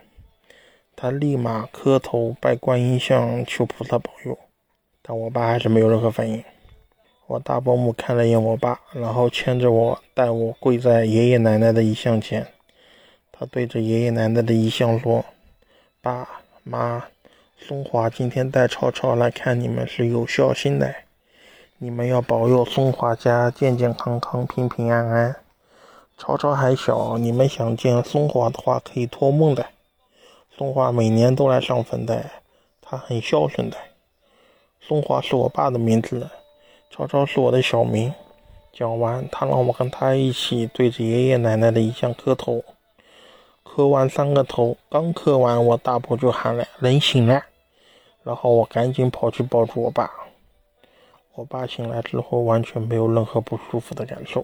[0.95, 4.37] 他立马磕头拜观音像求菩萨保佑，
[5.01, 6.43] 但我爸还是没有任何反应。
[7.25, 12.45] 我大伯母看了一眼我爸，然后牵着我带我跪在爷爷奶奶的遗像前。
[13.31, 15.25] 他对着爷爷奶奶的遗像说
[16.01, 16.29] ：“爸
[16.63, 17.03] 妈，
[17.57, 20.93] 松华今天带超超来看你们是有孝心的，
[21.79, 25.35] 你们要保佑松华家健健康康、平平安安。
[26.17, 29.63] 超超还小，你们想见松华的话可以托梦的。
[30.57, 32.31] 松华每年都来上坟的，
[32.81, 33.77] 他很孝顺的。
[34.81, 36.27] 松华是我爸的名字。”
[36.89, 38.11] 超超是我的小名。
[38.73, 42.63] 讲完，他让我跟他一起对着爷爷奶奶的遗像磕头。
[43.63, 47.43] 磕完三个头，刚磕完，我大伯就喊了：“人醒了！”
[48.23, 50.09] 然后我赶紧跑去抱住我爸。
[51.37, 54.43] 我爸醒来之后，完全没有任何不舒服的感受，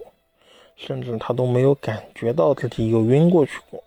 [0.75, 3.83] 甚至他都没有感觉到自己有晕过去过，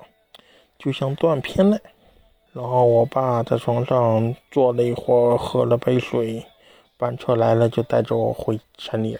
[0.76, 1.78] 就像断片了。
[2.52, 6.44] 然后我爸在床上坐了一会儿，喝了杯水。
[6.98, 9.16] 班车来了就带着我回城里，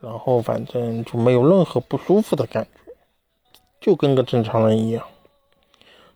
[0.00, 2.92] 然后反正就没有任何不舒服的感觉，
[3.80, 5.02] 就跟个正常人一样。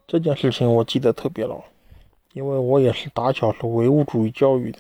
[0.07, 1.59] 这件事情我记得特别牢，
[2.35, 4.79] 因为我也是打小是唯物主义教育的，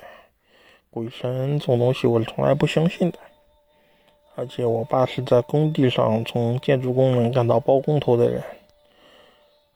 [0.92, 3.18] 鬼神这种东西我是从来不相信的。
[4.34, 8.42] 而且我爸是在工地上从建筑工人干到包工头的人，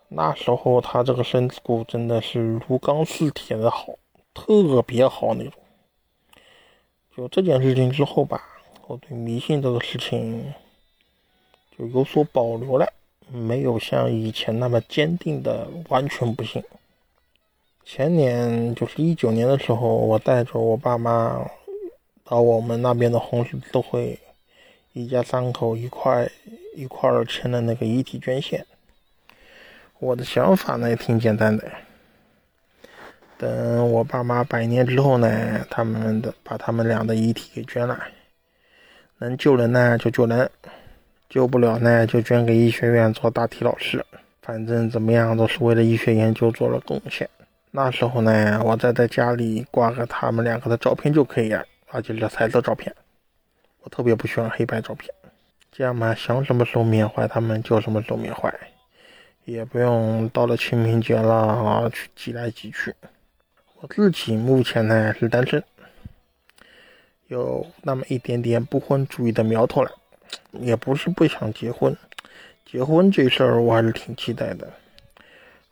[0.09, 3.87] 那时候他这个身子骨真的是如钢似铁的好，
[4.35, 5.55] 特别好那种。
[7.17, 8.43] 就这件事情之后吧，
[8.87, 10.53] 我对迷信这个事情
[11.79, 12.87] 就有所保留了，
[13.33, 16.63] 没有像以前那么坚定的完全不信。
[17.89, 21.41] 前年就是一九年的时候，我带着我爸妈
[22.25, 24.19] 到我们那边的红十字会，
[24.93, 26.29] 一家三口一块
[26.75, 28.67] 一块儿签了那个遗体捐献。
[30.01, 31.71] 我的想法呢也挺简单的。
[33.39, 37.97] 等我爸妈百年之后呢，他们的把他们俩的遗体给捐了，
[39.19, 40.51] 能救人呢就救人，
[41.29, 44.05] 救不了呢就捐给医学院做大体老师。
[44.43, 47.31] 反正怎么样都是为了医学研究做了贡献。
[47.77, 52.91] 那时候呢，我再在家里挂个他们两个的照片就可以了，而且是彩色照片。
[53.83, 55.11] 我特别不喜欢黑白照片，
[55.71, 58.51] 这样嘛，想什么时候缅怀他们就什么时候缅怀，
[59.45, 62.95] 也不用到了清明节了啊去挤来挤去。
[63.79, 65.63] 我自己目前呢是单身，
[67.27, 69.91] 有那么一点点不婚主义的苗头了，
[70.53, 71.95] 也不是不想结婚，
[72.65, 74.67] 结婚这事儿我还是挺期待的，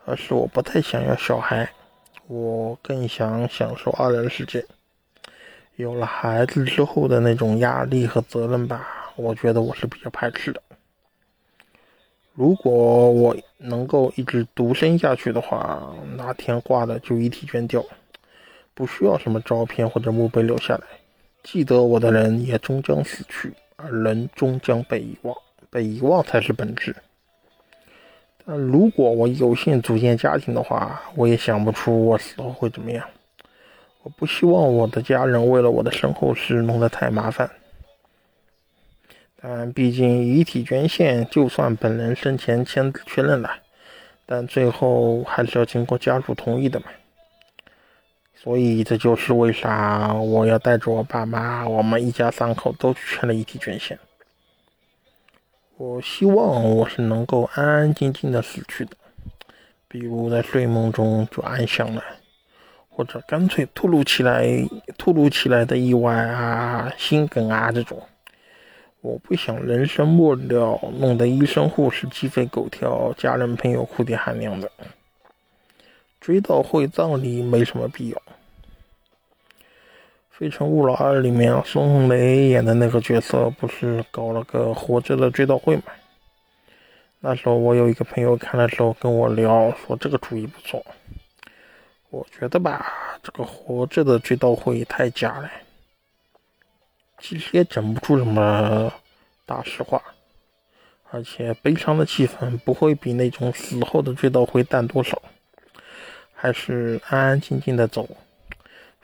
[0.05, 1.67] 而是我不太想要小孩，
[2.27, 4.65] 我更想享受二人世界。
[5.77, 10.63] 有了孩子之后的那种压力和责任吧，我觉得我是比较排斥的。
[12.33, 17.85] 如果我能够一直独身下去的话，哪天挂了就遗体捐掉，
[18.73, 20.85] 不需要什么照片或者墓碑留下来。
[21.43, 25.37] 记得我的人也终将死去，而人终将被遗忘，
[25.71, 26.97] 被遗忘才是本质。
[28.47, 33.07] 但如果我有幸组建家庭的话，我也想不出我死后会怎么样。
[34.03, 37.51] 我不希望我的家人为了我的身后事弄得太麻烦。
[39.41, 43.51] 但毕竟遗体捐献，就算本人生前签字确认了，
[44.27, 46.87] 但最后还是要经过家属同意的嘛。
[48.35, 53.99] 所以这就是为啥我要带着我爸妈，我们一家三口都去签了遗体捐献。
[55.77, 58.93] 我希望我是能够安安静静的死去的，
[59.89, 62.03] 比如在睡梦中就安详了，
[62.89, 64.47] 或者干脆突如其来、
[64.97, 68.01] 突如其来的意外啊、心梗啊这种。
[69.01, 74.71] 我不想人生末了，弄得医生护士鸡飞狗跳，家人朋友哭爹喊娘的。
[76.21, 78.17] 追悼会葬礼没什么必要。
[80.37, 85.85] 《非诚勿扰二》里面孙红雷演的那个角色不是搞了个活着的追悼会吗？
[87.21, 90.85] 那时候我有一个朋友看的时候跟我聊，说这个主意不错。
[92.11, 95.49] 我觉得吧，这个活着的追悼会太假了。
[97.21, 98.93] 其实也整不出什么
[99.47, 100.03] 大实话，
[101.13, 105.23] 而且悲伤的气氛不会比那种死后的追悼会淡多少。
[106.35, 108.09] 还是安安静静的走，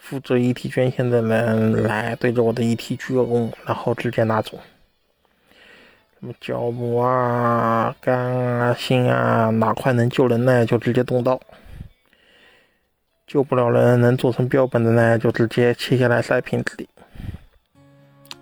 [0.01, 4.59] 负责遗体捐献的人来对着我的遗体鞠个躬，然后直接拿走。
[6.19, 11.39] 什么角膜啊、肝啊、心啊，哪块能救人呢，就直接动刀；
[13.27, 16.89] 救不了人，能做成标本的呢，就直接切下来塞瓶子里。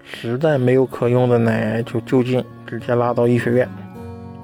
[0.05, 3.69] 实在没有可用的呢，就就近直接拉到医学院。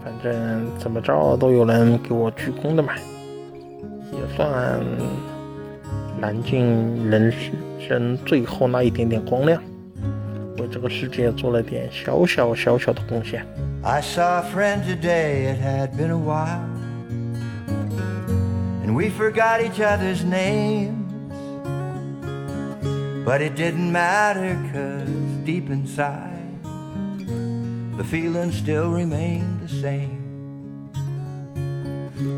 [0.05, 2.93] 反正怎么着都有人给我鞠躬的嘛，
[4.12, 4.79] 也算
[6.24, 7.34] 燃尽人
[7.80, 9.62] 生最后那一点点光亮。
[10.58, 13.45] 我 为这个世界做了点小小小小的贡献。
[13.82, 16.68] I saw a friend today, it had been a while.
[18.84, 20.95] And we forgot each other's names.
[23.24, 25.08] But it didn't matter, cause
[25.45, 26.64] deep inside,
[27.95, 30.20] the feeling still remained the same.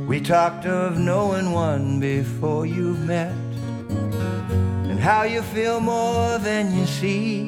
[0.08, 3.45] We talked of knowing one before you've met, and
[5.07, 7.43] how you feel more than you see.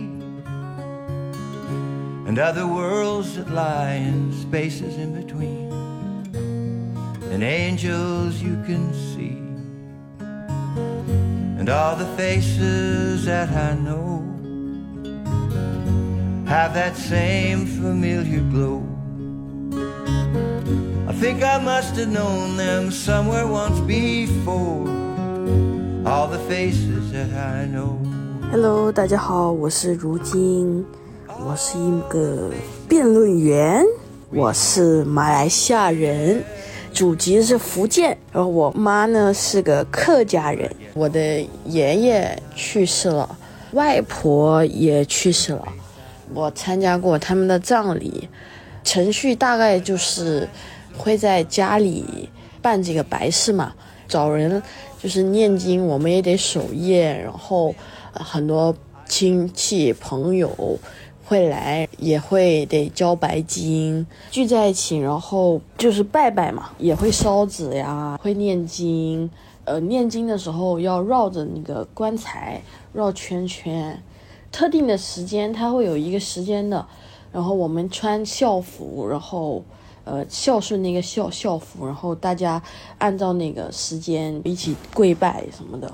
[2.28, 5.72] And other worlds that lie in spaces in between,
[7.32, 9.38] and angels you can see,
[11.58, 14.22] and all the faces that I know
[16.46, 18.86] have that same familiar glow.
[21.08, 24.86] I think I must have known them somewhere once before,
[28.50, 30.82] Hello，大家好，我是如今，
[31.44, 32.50] 我是一个
[32.88, 33.84] 辩论员，
[34.30, 36.42] 我是马来西亚人，
[36.94, 43.36] 祖籍是福建，然后我妈呢是个客家人，我的爷爷去世了，
[43.72, 45.68] 外婆也去世了，
[46.32, 48.26] 我参加过他们的葬礼，
[48.82, 50.48] 程序大概就是
[50.96, 52.30] 会在家里
[52.62, 53.74] 办这个白事嘛，
[54.08, 54.60] 找人
[55.00, 57.74] 就是念经，我们也得守夜，然后。
[58.20, 58.74] 很多
[59.06, 60.50] 亲戚朋友
[61.24, 69.30] 会来，也会得交白金，聚在一起，然后就是拜拜嘛，也会烧纸呀，会念经。
[69.66, 72.60] 呃，念经的时候要绕着那个棺材
[72.92, 74.02] 绕圈圈，
[74.50, 76.84] 特定的时间它会有一个时间的，
[77.30, 79.62] 然后我们穿校服，然后
[80.08, 82.62] 呃孝顺那个孝孝服，然后大家
[82.98, 85.92] 按照那个时间一起跪拜什么的。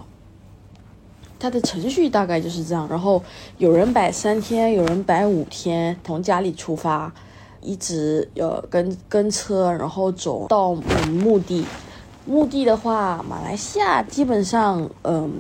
[1.39, 3.23] 它的程序大概就是这样，然后
[3.59, 7.13] 有人摆三天，有人摆五天，从家里出发，
[7.61, 11.67] 一直要跟跟车，然后走到我们墓地。
[12.25, 15.31] 墓地的话，马来西亚基本上，嗯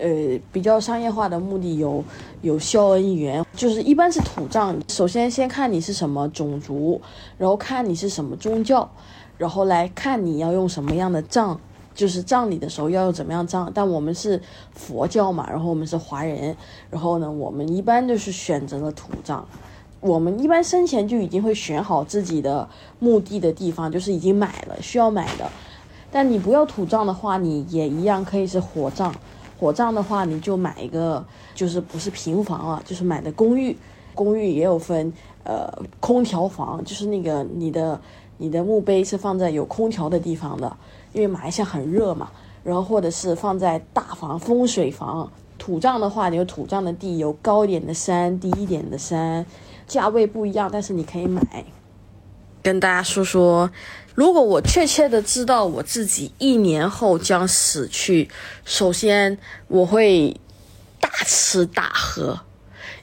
[0.00, 2.02] 呃比较商业化的目的有
[2.40, 4.76] 有肖恩园，就是一般是土葬。
[4.88, 7.00] 首先先看你是什么种族，
[7.36, 8.90] 然后看你是什么宗教，
[9.36, 11.60] 然后来看你要用什么样的葬。
[11.92, 14.40] 就是葬礼的时候要用怎么样葬，但我们是
[14.72, 16.56] 佛教嘛，然后我们是华人，
[16.88, 19.46] 然后呢，我们一般就是选择了土葬。
[20.00, 22.66] 我们一般生前就已经会选好自己的
[23.00, 25.50] 墓地的地方，就是已经买了需要买的。
[26.10, 29.14] 但你不要土葬的话，你也一样可以是火葬。
[29.60, 31.22] 火葬的话，你就买一个，
[31.54, 33.76] 就是不是平房啊，就是买的公寓。
[34.14, 35.12] 公寓也有分，
[35.44, 38.00] 呃，空调房，就是那个你的
[38.38, 40.74] 你的墓碑是放在有空调的地方的。
[41.12, 42.30] 因为马来西亚很热嘛，
[42.64, 49.44] 然后或者是放在大房风水房，土葬的话，你有土葬的地，有高一点的山，低一点的山，
[49.86, 51.42] 价位不一样，但是你可以买。
[52.62, 53.70] 跟大家说说，
[54.14, 58.28] 如果我确切的知道我自己一年后将死去，
[58.64, 59.38] 首先
[59.68, 60.36] 我会
[61.00, 62.38] 大吃大喝。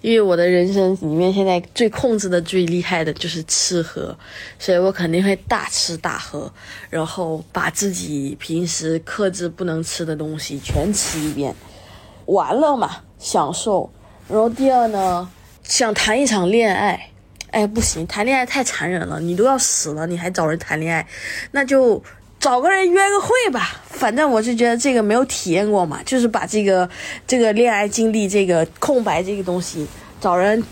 [0.02, 4.16] 因为我的人生里面现在最控制的最厉害的就是吃喝，
[4.60, 6.50] 所以我肯定会大吃大喝，
[6.92, 11.54] 然后把自己平时克制不能吃的东西全吃一遍，
[12.28, 13.90] 完了嘛，享受。
[14.30, 15.28] 然后第二呢，
[15.64, 17.10] 想谈一场恋爱，
[17.52, 21.08] 哎不行，谈恋爱太残忍了，你都要死了，你还找人谈恋爱，
[21.52, 22.04] 那就。
[22.40, 26.88] 找个人约个会吧，反正我是觉得这个没有体验过嘛，就是把这个
[27.26, 29.88] 这个恋爱经历这个空白这个东西
[30.22, 30.64] 找人，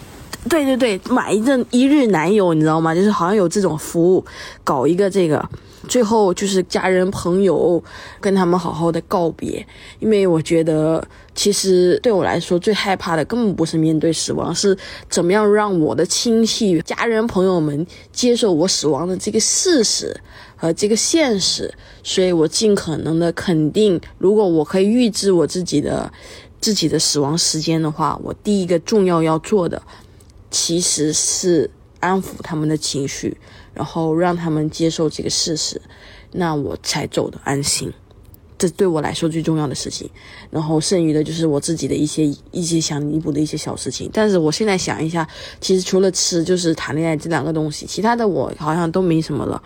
[0.47, 2.93] 对对对，买一阵一日男友，你知道吗？
[2.93, 4.23] 就是好像有这种服务，
[4.63, 5.43] 搞一个这个，
[5.85, 7.81] 最后就是家人朋友
[8.19, 9.65] 跟他们好好的告别，
[9.99, 14.77] 因为我觉得其实对我来说最害怕的根本不是面对死亡，是
[15.09, 20.15] 怎么样让我的亲戚、家人朋友们接受我死亡的这个事实。
[20.57, 21.71] 和这个现实，
[22.01, 26.09] 所以我尽可能的肯定，如果我可以预知我自己的
[26.61, 29.79] 自己的死亡时间的话，我第一个重要要做的，
[30.49, 33.35] 其实是安抚他们的情绪，
[33.75, 35.79] 然后让他们接受这个事实，
[36.31, 37.93] 那我才走得安心。
[38.57, 40.09] 这对我来说最重要的事情，
[40.49, 44.09] 然后剩余的就是我自己的一些一些想弥补的一些小事情。
[44.13, 45.27] 但是我现在想一下，
[45.59, 49.61] 其实除了吃就是谈恋爱这两个东西，其他的我好像都没什么了，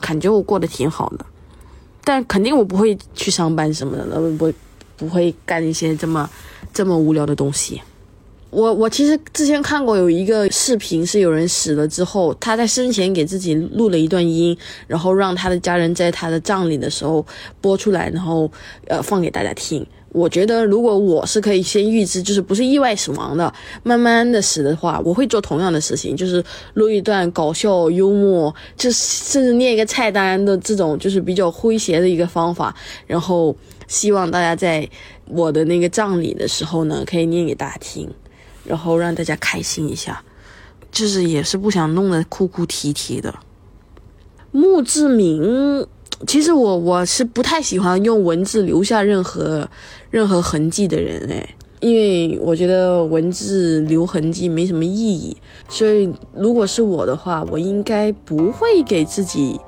[0.00, 1.26] 感觉我过得挺好的。
[2.02, 4.50] 但肯定我不会去上班什么的，不
[4.96, 6.28] 不会干一些这么
[6.72, 7.82] 这么无聊的东西。
[8.50, 14.56] 我我其实之前看过有一个视频，是有人死了之后，他在生前给自己录了一段音，
[14.86, 17.24] 然后让他的家人在他的葬礼的时候
[17.60, 18.50] 播出来，然后
[18.88, 19.86] 呃放给大家听。
[20.12, 23.54] 我觉得如果我是可以先预知，就是不是意外死亡的，
[23.84, 26.42] 慢慢的死的话，我会做同样的事情，就是
[26.74, 32.74] 录一段搞笑幽默，就甚至念一个菜单的这种，就是比较诙谐的一个方法，
[33.06, 33.54] 然后
[33.86, 34.88] 希望大家在
[35.26, 38.10] 我的那个葬礼的时候呢，可以念给大家听，
[38.70, 40.22] 然后让大家开心一下，
[40.92, 43.34] 就是也是不想弄得哭哭啼啼的。
[44.52, 45.84] 墓志铭，
[46.24, 49.68] 其实我我是不太喜欢用文字留下任何
[50.08, 55.36] 任何痕迹的人哎，因为我觉得文字留痕迹没什么意义，
[55.68, 59.58] 所以如果是我的话，我应该不会给自己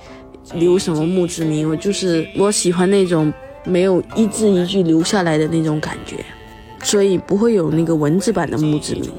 [0.55, 3.33] 留什么墓志铭，我就是我喜欢那种
[3.65, 6.25] 没有一字一句留下来的那种感觉。
[6.83, 9.11] 所以不会有那个文字版的墓志铭，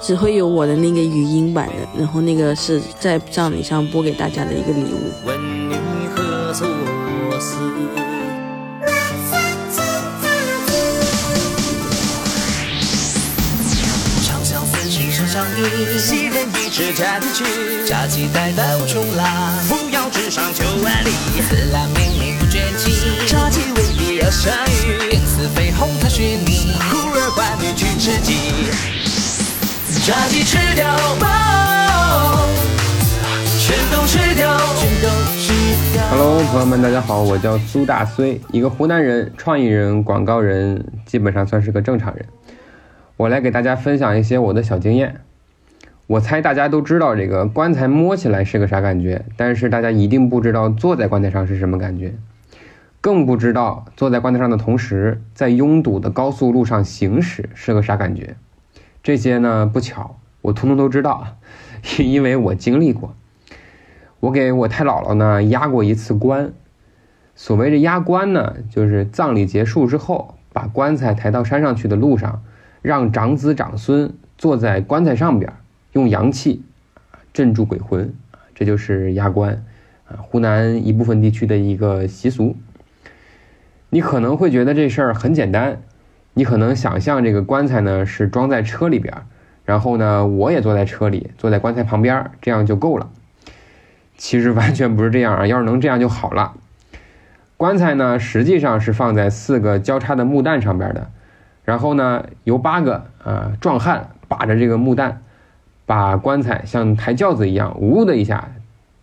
[0.00, 5.10] 只会有我的那个语音版的，然后那个是在葬礼上播给大家的一个礼物。
[5.26, 5.36] 问
[5.68, 5.76] 你
[6.14, 6.66] 何所
[7.40, 7.56] 思？
[14.22, 17.44] 长相思，心声相依，昔人已知家的去，
[17.86, 21.10] 家期待到重来，扶摇直上九万里，
[21.48, 24.50] 自然明明不倦气，茶几未必要下
[24.84, 26.72] 雨，因此绯红它许你，
[27.36, 28.32] 忽而唤你去吃鸡，
[30.06, 30.86] 炸鸡吃掉
[31.20, 32.46] 饱，
[33.58, 35.52] 全都吃掉，全都吃
[35.92, 36.02] 掉。
[36.08, 42.24] Hello，朋友们，大家好，我叫苏大绥，一个湖南人，创意人，广告人，基本上算是个正常人。
[43.18, 45.20] 我来给大家分享一些我的小经验。
[46.06, 52.14] 我猜大家都知道这个棺材摸起来是个啥感觉，但是大家一定不知道坐在棺材上是什么感觉，
[53.06, 58.34] 更不知道坐在棺材上的同时，在拥堵的高速路上行驶是个啥感觉。
[59.00, 61.36] 这些呢，不巧，我通通都知道，
[62.04, 63.14] 因为我经历过。
[64.18, 66.52] 我给我太姥姥呢压过一次棺。
[67.36, 72.42] 所谓的压棺呢，就是葬礼结束之后，把棺材抬到山上去的路上，
[72.82, 75.52] 让长子长孙坐在棺材上边，
[75.92, 76.64] 用阳气
[77.32, 78.12] 镇住鬼魂，
[78.52, 79.64] 这就是压棺
[80.08, 82.56] 啊，湖南一部分地区的一个习俗。
[83.90, 85.80] 你可能会觉得这事儿很简单，
[86.34, 89.14] 你可能想象这个棺材呢是装在车里边，
[89.64, 93.08] 然后呢我也坐在车里，坐在棺材旁边，这样就够了。
[94.16, 95.46] 其实完全不是这样啊！
[95.46, 96.54] 要是能这样就好了。
[97.58, 101.10] 棺材呢，实际上是放在四个交叉的木担上边的，
[101.64, 105.22] 然后呢，由八个啊壮汉把着这个木担，
[105.84, 108.52] 把棺材像抬轿子一样，呜的一下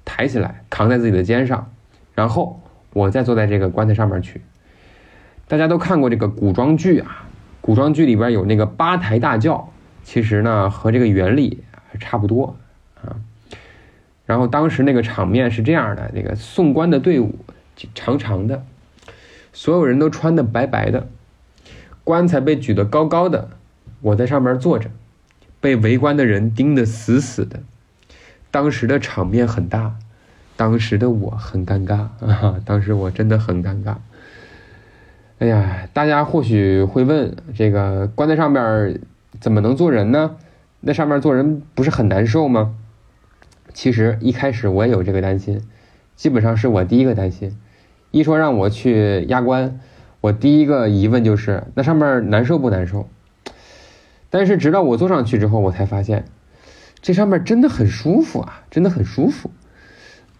[0.03, 1.69] 抬起来，扛在自己的肩上，
[2.15, 2.60] 然后
[2.91, 4.41] 我再坐在这个棺材上面去。
[5.48, 7.26] 大家都看过这个古装剧啊，
[7.61, 9.72] 古装剧里边有那个八抬大轿，
[10.03, 11.64] 其实呢和这个原理
[11.99, 12.56] 差不多
[13.02, 13.15] 啊。
[14.26, 17.36] 然后当时那个场面是这样的：那个送棺的队伍
[17.94, 18.65] 长长的，
[19.52, 21.07] 所有人都穿的白白的，
[22.03, 23.49] 棺材被举得高高的，
[24.02, 24.90] 我在上面坐着，
[25.60, 27.60] 被围观的人盯得死死的。
[28.49, 29.95] 当时的场面很大，
[30.56, 31.95] 当时的我很尴尬
[32.26, 32.56] 啊！
[32.65, 33.98] 当时我真的很尴尬。
[35.44, 39.02] 哎呀，大家或许会问，这个棺材上边
[39.41, 40.38] 怎么能坐人呢？
[40.80, 42.74] 那上面坐人不是很难受吗？
[43.74, 45.61] 其实一开始我也有这个担心，
[46.15, 47.57] 基本上是我第一个担心。
[48.11, 49.82] 一说让我去压棺，
[50.22, 53.10] 我第一个疑问就是那上面难受不难受？
[54.30, 56.24] 但是直到我坐上去之后，我才发现
[57.02, 59.52] 这上面真的很舒服啊，真的很舒服。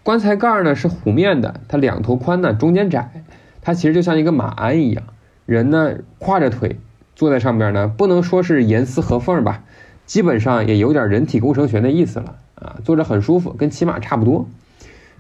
[0.02, 3.26] 棺材盖呢是弧面的，它两头宽呢，中间窄，
[3.64, 5.04] 它其实就像一个马鞍一样，
[5.48, 6.80] 人呢跨着腿
[7.16, 9.64] 坐在上边呢，不能说是严丝合缝吧，
[10.06, 12.36] 基本上也有点人体工程学的意思了。
[12.56, 14.48] 啊，坐着很舒服，跟骑马差不多，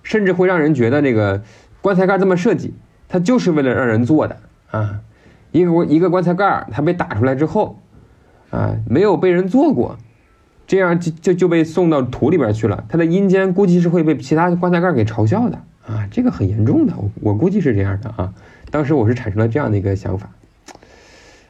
[0.01, 1.41] 甚至会让人觉得这个
[1.81, 2.73] 棺材盖这么设计，
[3.09, 4.37] 它就是为了让人坐的
[4.71, 5.01] 啊。
[5.51, 7.79] 一个一个棺材盖，它被打出来之后，
[8.49, 9.97] 啊，没有被人坐过，
[10.67, 12.85] 这样就就就被送到土里边去了。
[12.87, 18.33] 它的阴间估计是会被其他棺材盖给嘲笑的啊，这个很严重的，我估计是这样的啊。
[18.71, 20.29] 当时我是产生了这样的一个想法。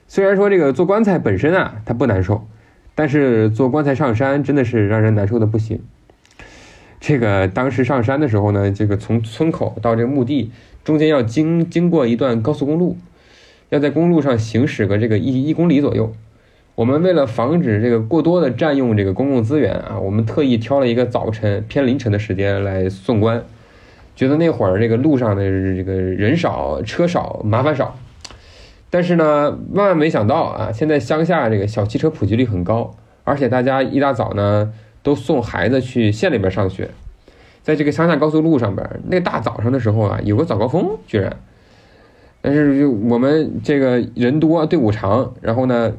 [0.08, 2.48] 虽然说这个做棺材本身啊，它不难受。
[2.96, 5.82] 但是做棺材上山真的是让人难受的不行。
[7.00, 10.52] 这个当时上山的时候呢，这个从村口到这个墓地
[10.84, 12.96] 中间要经经过一段高速公路，
[13.70, 16.14] 要在公路上行驶个这个一一公里左右。
[16.76, 23.44] 我们为了防止这个过多的占用这个公共资源啊，我们特意挑了一个早晨偏凌晨的时间来送棺，
[24.16, 27.96] 觉得那会儿这个路上的这个人少车少麻烦少。
[28.90, 30.72] 但是呢，万万没想到啊！
[30.72, 34.72] 现在乡下这个小汽车普及率很高，而且大家一大早呢
[35.02, 36.92] 都送孩子去县里边上学，
[37.64, 41.36] 在这个乡下高速路上边，那大早上的时候啊，有个早高峰，居然，
[42.40, 45.92] 但是就我们这个人多队伍长，然后呢，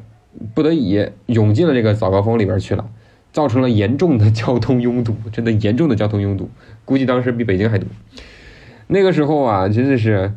[0.53, 2.87] 不得已涌进了这个早高峰里边去了，
[3.33, 6.49] 造成了严重的交通拥堵，真的严重的交通拥堵，
[6.85, 7.87] 估计当时比北京还堵。
[8.87, 10.31] 那个时候啊，真的是，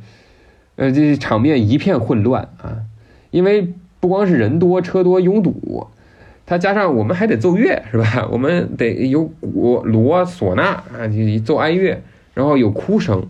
[0.77, 2.83] 呃，这场面一片混乱啊，
[3.31, 5.87] 因为不光是人多车多拥堵，
[6.47, 8.27] 它加上我们还得奏乐是吧？
[8.33, 11.07] 我们得有鼓、锣、唢呐啊，
[11.45, 12.03] 奏哀乐，
[12.33, 13.27] 然后有哭声，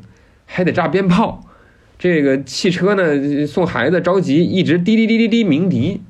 [0.47, 1.45] 还得炸鞭炮。
[1.99, 6.01] 这个汽车呢，送孩子着急，一直滴滴滴滴滴鸣笛，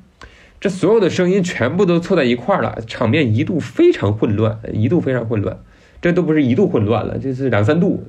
[0.59, 5.57] 这所有的声音全部都凑在一块儿了，场面一度非常混乱，一度非常混乱。
[6.01, 8.03] 这都不是一度混乱了，这是两三度、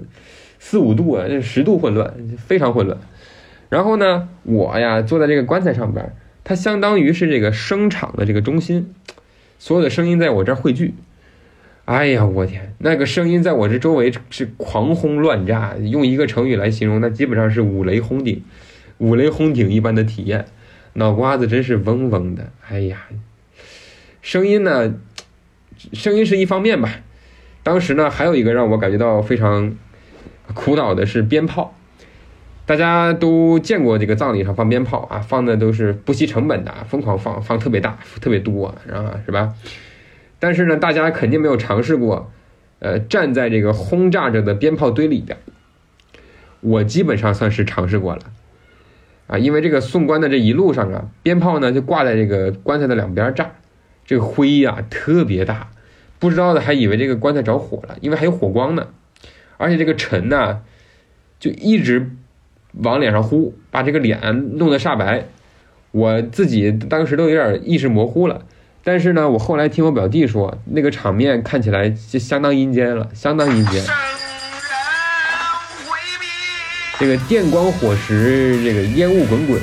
[0.59, 2.99] 四五度啊，这十度混乱，非常混乱。
[3.69, 6.15] 然后呢，我呀坐在这个棺材上边，
[6.45, 8.95] 它相当于是这个声场的这个中心，
[9.59, 10.95] 所有的声音在我这儿汇聚。
[11.87, 18.45] 哎呀，我天，那个声音在我这周围是狂轰乱炸，用一个成语来形容，那基本上是五雷轰顶，
[18.99, 20.45] 五雷轰顶一般的体验，
[20.93, 22.53] 脑瓜子真是嗡嗡的。
[22.69, 23.09] 哎呀，
[24.23, 24.95] 声音呢，
[25.93, 27.01] 声音是一方面吧，
[27.63, 29.75] 当时呢还有一个让我感觉到非常
[30.55, 31.75] 苦恼的是鞭炮，
[32.67, 39.55] 大家都见过这个葬礼上放鞭炮啊，放的都是不惜成本的，疯狂放，放特别大，特别多，然后是吧？
[40.39, 42.33] 但是呢，大家肯定没有尝试过，
[42.79, 45.37] 呃，站在这个轰炸着的鞭炮堆里边。
[46.61, 48.23] 我基本上算是尝试过了，
[49.27, 53.51] 啊，因为这个送棺的这一路上啊，鞭炮呢就挂在这个棺材的两边炸，
[54.07, 55.69] 这个灰呀特别大，
[56.21, 58.87] 不知道的还以为这个棺材着火了，因为还有火光呢，
[59.57, 60.61] 而且这个尘呢
[61.41, 62.11] 就一直
[62.75, 64.21] 往脸上呼，把这个脸
[64.57, 65.25] 弄得煞白，
[65.91, 68.45] 我自己当时都有点意识模糊了。
[68.85, 73.85] 但是呢，我后来听我表弟说，那个场面看起来就相当阴间了，相当阴间。
[76.99, 79.59] 这个电光火石，这个烟雾滚滚，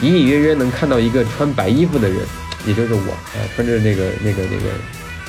[0.00, 2.18] 隐隐约约能看到一个穿白衣服的人，
[2.66, 4.70] 也就是我，啊，穿着那个那个那个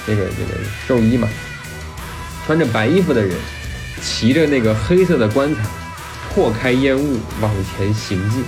[0.07, 1.27] 那个那个寿衣嘛，
[2.45, 3.31] 穿着白衣服的人，
[4.01, 5.61] 骑着那个黑色的棺材，
[6.33, 8.43] 破开烟雾往前行进，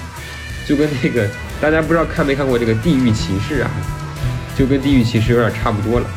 [0.65, 1.27] 就跟那个
[1.61, 3.69] 大家不知道看没看过这个《地狱骑士》啊？
[4.55, 6.07] 就跟地狱骑士有点差不多了。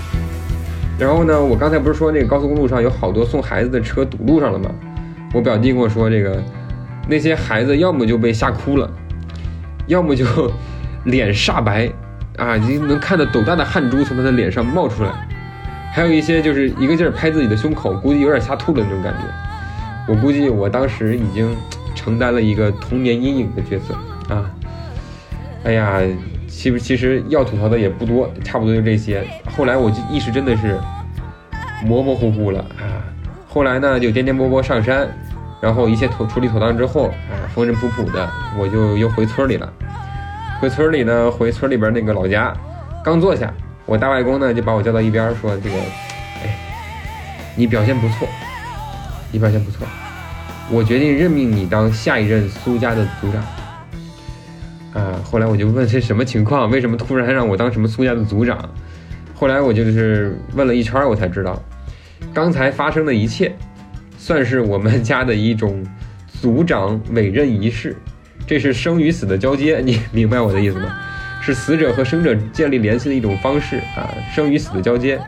[0.99, 4.71] 然后呢，我刚才不是说那个高速公路上有好多送孩子的车堵路上了吗？
[5.35, 6.43] 我表弟跟我说，这个
[7.09, 8.91] 那些孩子要么就被吓哭了，
[9.87, 10.25] 要么就
[11.05, 11.91] 脸煞白
[12.37, 15.11] 啊，你能看到斗大的汗珠从他的脸上冒出来，
[15.93, 20.13] 还有一些就是一个劲儿拍自己的胸口，估计有点吓吐了那种感觉。
[20.13, 21.57] 我估计我当时已经
[21.95, 23.95] 承担了一个童年阴影的角色
[24.35, 24.51] 啊！
[25.65, 26.01] 哎呀。
[26.49, 29.23] 其实其实要吐槽的也不多，差不多就这些。
[29.55, 30.79] 后来我就意识真的是
[31.85, 33.05] 模模糊糊了啊。
[33.47, 35.07] 后来呢，就颠颠簸簸上山，
[35.61, 39.71] 然后一切妥处理妥当之后啊，风尘仆仆的，我就又回村里了。
[40.59, 42.57] 回村里呢，回村里边那个老家，
[43.05, 43.53] 刚坐下，
[43.85, 45.77] 我大外公呢就把我叫到一边说：“这个，
[46.43, 46.59] 哎，
[47.55, 48.27] 你表现不错，
[49.31, 49.87] 你表现不错，
[50.71, 53.43] 我决定任命你当下一任苏家的族长。”
[54.95, 56.71] 啊，后来我就问这什么情况？
[56.71, 58.59] 为什么突然让我当什么苏家的族长？
[59.35, 61.63] 后来我就是问了一圈，我才知道，
[62.33, 63.55] 刚才发生的一切，
[64.17, 65.85] 算是我们家的一种
[66.41, 67.95] 族长委任仪式。
[68.47, 70.95] 这是生与死的交接，你 明白我的意思吗？
[71.43, 75.19] 是死者和生者建立联系的一种方式啊，生与死的交接，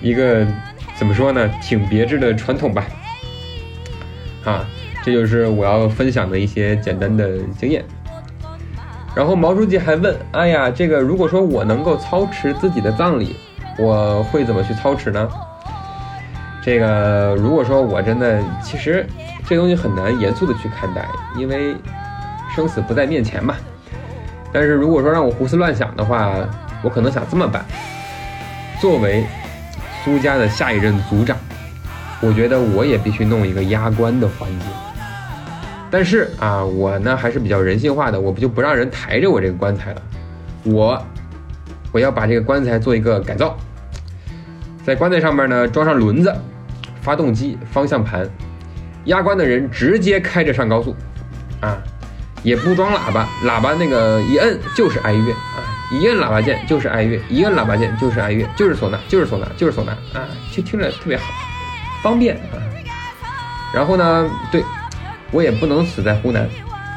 [0.00, 0.46] 一个
[0.96, 2.86] 怎么说呢，挺别致的传统吧。
[4.44, 4.64] 啊，
[5.02, 7.84] 这就是我要分享的一些简单的经验。
[9.16, 13.34] 然后毛书记还问：“哎呀，这个如果说我能够操持自己的葬礼，
[13.76, 15.28] 我会怎么去操持呢？”
[16.62, 19.04] 这个如果说我真的，其实
[19.44, 21.74] 这东西很难严肃的去看待，因为
[22.58, 23.54] 生死不在面前嘛。
[24.52, 26.34] 但是如果说让我胡思乱想的话，
[26.82, 27.64] 我可能想这么办：
[28.80, 29.24] 作为
[30.02, 31.36] 苏家的下一任族长，
[32.20, 34.66] 我觉得我也必须弄一个压棺的环节。
[35.88, 40.02] 但是啊，我呢还是比较人性化的，我不就不让人抬着我这个棺材了，
[40.64, 41.00] 我
[41.92, 43.56] 我要把这个棺材做一个改造，
[44.84, 46.34] 在棺材上面呢装上轮子、
[47.02, 48.28] 发动机、方向盘，
[49.04, 50.96] 压棺的人直接开着上高速，
[51.60, 51.78] 啊，
[52.42, 61.24] 也不装喇叭，喇叭那个一摁就是哀乐啊，一摁喇叭键就是哀乐，一摁喇叭键就是哀乐，就是唢呐，就是唢呐，就是唢呐啊，就听着特别好，
[62.02, 62.56] 方便啊。
[63.74, 64.64] 然后呢，对。
[65.30, 66.48] 我也不能死在湖南，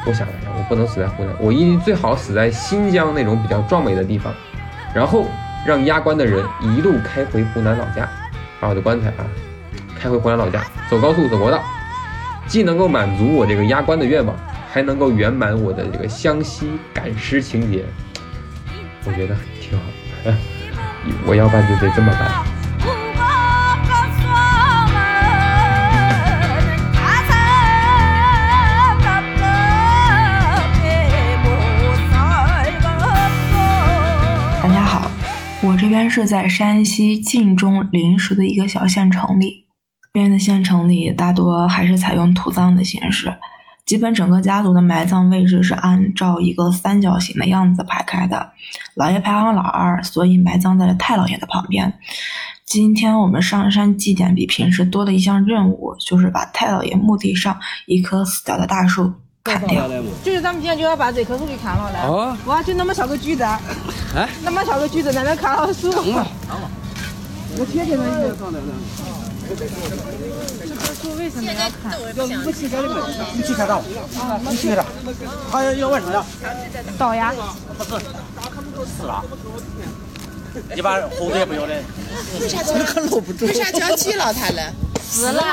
[0.05, 4.33] 我想了想，我不能死在湖南，我一定最好死在新疆那种比较壮美的地方，
[4.95, 5.27] 然后
[5.65, 8.09] 让压棺的人一路开回湖南老家，
[8.61, 9.27] 把我的棺材啊
[9.99, 11.61] 开回湖南老家，走高速走国道，
[12.47, 14.33] 既能够满足我这个压棺的愿望，
[14.73, 17.83] 还能够圆满我的这个湘西赶尸情节，
[19.03, 19.83] 我觉得挺好。
[21.27, 22.31] 我要办就得这么办。
[34.63, 35.11] 大家好，
[35.61, 39.65] 我这边是在山西晋中临时的一个小县城里，
[40.01, 43.33] 这边的县城里大多还是采用土葬的形式，
[43.91, 48.51] 基本整个家族的埋葬位置是按照一个三角形的样子排开的，
[48.95, 51.93] 老爷排行老二，所以埋葬在了太老爷的旁边。
[52.63, 59.11] 今天我们上山祭奠比平时多了一项任务，就是把太老爷墓地上一棵死掉的大树
[59.43, 59.85] 砍掉。
[60.23, 62.03] 就是咱们今天就要把这棵树给砍了来。
[62.03, 65.91] 哦哇，就那么小个锯子，哎，那么小个锯子在那砍了树。
[65.91, 66.25] 成了，
[67.59, 68.05] 我贴着那
[69.55, 69.65] 个。
[70.67, 71.99] 这棵树为什么要砍？
[72.15, 73.07] 要武器干的嘛？
[73.37, 73.81] 武器砍到，
[75.51, 76.25] 他要要完成了。
[76.97, 77.33] 刀呀？
[77.77, 77.89] 不是，
[78.85, 79.23] 死了。
[80.75, 81.73] 一般猴子也不要的。
[82.39, 82.61] 为啥？
[82.61, 83.71] 叫为啥？
[83.71, 84.73] 叫锯了他了？
[85.03, 85.43] 死了。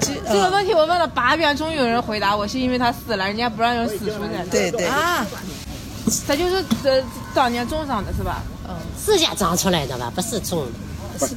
[0.00, 4.44] 这个问题我问了八遍，终于有人回答我，是因为他死了，人家不让用死树在。
[4.50, 5.26] 对对啊，
[6.26, 7.02] 他就是这
[7.34, 8.42] 当年种上的是吧？
[8.68, 10.72] 嗯，自家长出来的吧，不是种的。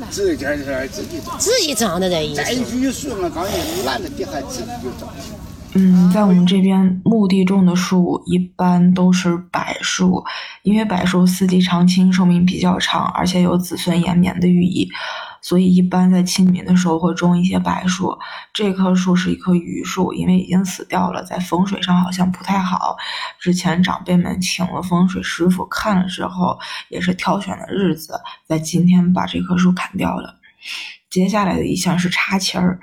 [0.09, 1.37] 自己是自己长。
[1.39, 2.43] 自己长的这意思。
[2.43, 5.13] 这一句树我刚一烂的地下自己就长。
[5.77, 10.23] 嗯，在我们这边墓地种的树一般都是柏树，
[10.63, 14.89] 因为柏树四季常青，寿命比较长，而且有子孙延绵的寓意，
[15.45, 18.17] 所以一般在清明的时候会种一些柏树。
[18.51, 22.97] 这棵树是一棵榆树，因为已经死掉了，在风水上好像不太好。
[23.39, 26.57] 之前长辈们请了风水师傅看了之后，
[26.89, 30.39] 也是挑选了日子，在今天把这棵树砍掉了。
[31.11, 32.79] 接下来的一项是插旗儿。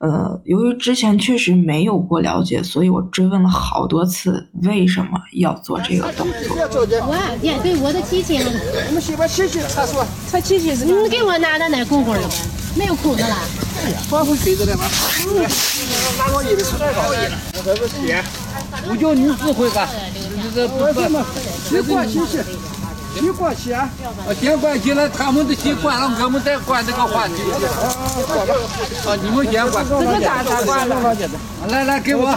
[0.00, 6.56] 呃，由于之前确实没有过了解，所以我追问了好多次为什么要做这个动作。
[6.56, 10.02] 我也对我的机器，我们媳妇洗洗厕所，
[10.32, 12.34] 他机器是你给我拿到那空空了吧？
[12.74, 13.36] 没有裤子了。
[14.08, 14.84] 放回水子里吗？
[16.18, 18.14] 拿老爷的是老爷的，我这是洗，
[18.88, 19.86] 我叫你指挥干，
[20.54, 21.18] 这这不不，
[21.70, 22.20] 你管洗
[23.14, 23.20] 洗。
[23.20, 23.88] 你管起啊！
[24.40, 27.34] 先关起来，他们都先关了，我们再关这个话题。
[29.06, 29.84] 啊，你们先管。
[29.88, 31.16] 这个咋咋管了？
[31.68, 32.28] 来来，给我。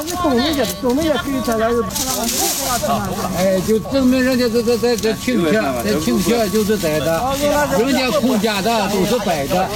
[3.37, 5.51] 哎，就证明人家这这这这亲戚，
[5.83, 7.23] 这亲戚就是在的，
[7.79, 9.69] 人家空家的都是摆的，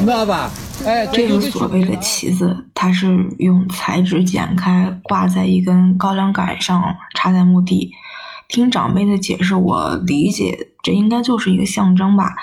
[0.00, 0.50] 知道吧？
[0.86, 3.06] 哎，这个所谓的旗子，它是
[3.38, 6.82] 用彩纸剪开，挂在一根高粱杆上，
[7.14, 7.92] 插在墓地。
[8.48, 12.34] 听长辈的解释，我理解这应该就是一个象征吧。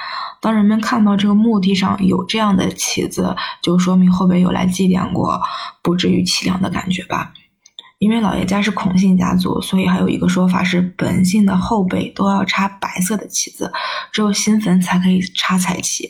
[0.41, 5.39] 当人们看到这个墓地上有这样的旗子，就说明后辈有来祭奠过，
[5.81, 7.33] 不至于凄凉的感觉吧。
[7.99, 13.71] 因为老爷家是孔姓家族，所以还有一个说法是，本姓的后辈都要插白色的旗子，
[14.11, 16.09] 只有新坟才可以插彩旗。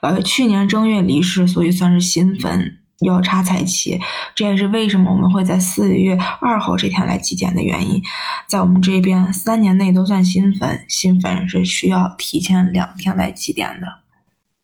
[0.00, 2.78] 老爷去年正月离世，所以算是新坟。
[3.04, 4.00] 要插彩旗，
[4.34, 8.02] 这也是为什么我们会在四月二号这天来祭奠的原因。
[8.48, 13.86] 在我们这边，三年内都算新坟，新坟是需要提前两天来祭奠的。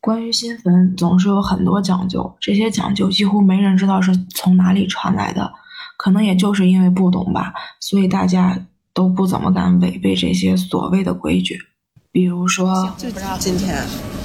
[0.00, 5.52] 关于新坟，总是有很多讲究，这些讲究几乎没人知道是从哪里传来的，
[5.96, 8.58] 可能也就是因为不懂吧，所以大家
[8.92, 11.58] 都不怎么敢违背这些所谓的规矩。
[12.12, 12.94] 比如说，
[13.38, 14.17] 今天。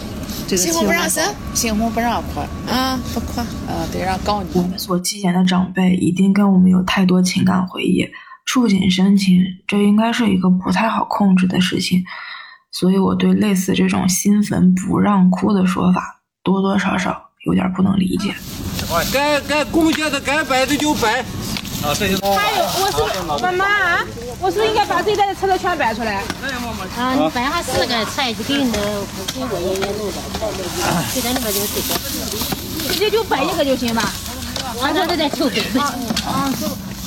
[0.57, 1.23] 新婚不让生，
[1.53, 2.39] 新婚不让哭
[2.69, 4.49] 啊，不哭啊，得让告你。
[4.53, 8.07] 我们所祭奠的长辈一定跟我们有太多情感回忆，
[8.45, 12.03] 触景生情，这应该是一个不太好控制的事情。
[12.71, 18.34] 所以我对类似这种新坟不让哭的说法，多多少少有点不能理解。
[19.13, 21.23] 该该贡献的该摆的就摆。
[21.84, 24.05] 啊，这就还有，我是妈妈啊，
[24.39, 26.23] 我是不是应该把这一袋的车头全摆出来？
[26.97, 28.80] 啊，你摆下四个菜就给你的，
[29.34, 30.18] 给我爷爷弄的，
[31.14, 31.81] 就在那边就这
[32.88, 34.14] 个，直接就摆一个就行吧。
[34.81, 35.60] 完了再再抽给。
[36.26, 36.49] 啊，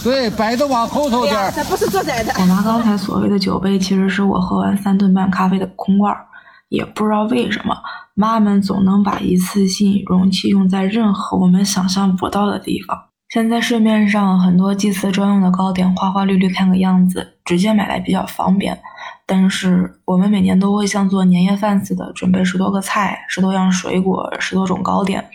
[0.05, 1.53] 对，摆的往后头点。
[1.57, 2.35] 这不是做菜的。
[2.39, 6.27] 我拿刚才所谓的酒杯，其实是我喝完三顿半咖啡的空罐儿。
[6.69, 7.75] 也不知道为什么，
[8.13, 13.06] 妈们总能把一次性容器用在任何我们想象不到的地方。
[13.29, 18.79] 现在市面上很多祭祀专用的糕点，花花绿绿看个样子，直接买来比较方便。
[19.27, 25.29] 但是我们每年都会像做年夜饭似的，准备十多个菜、十多样水果、十多种糕点。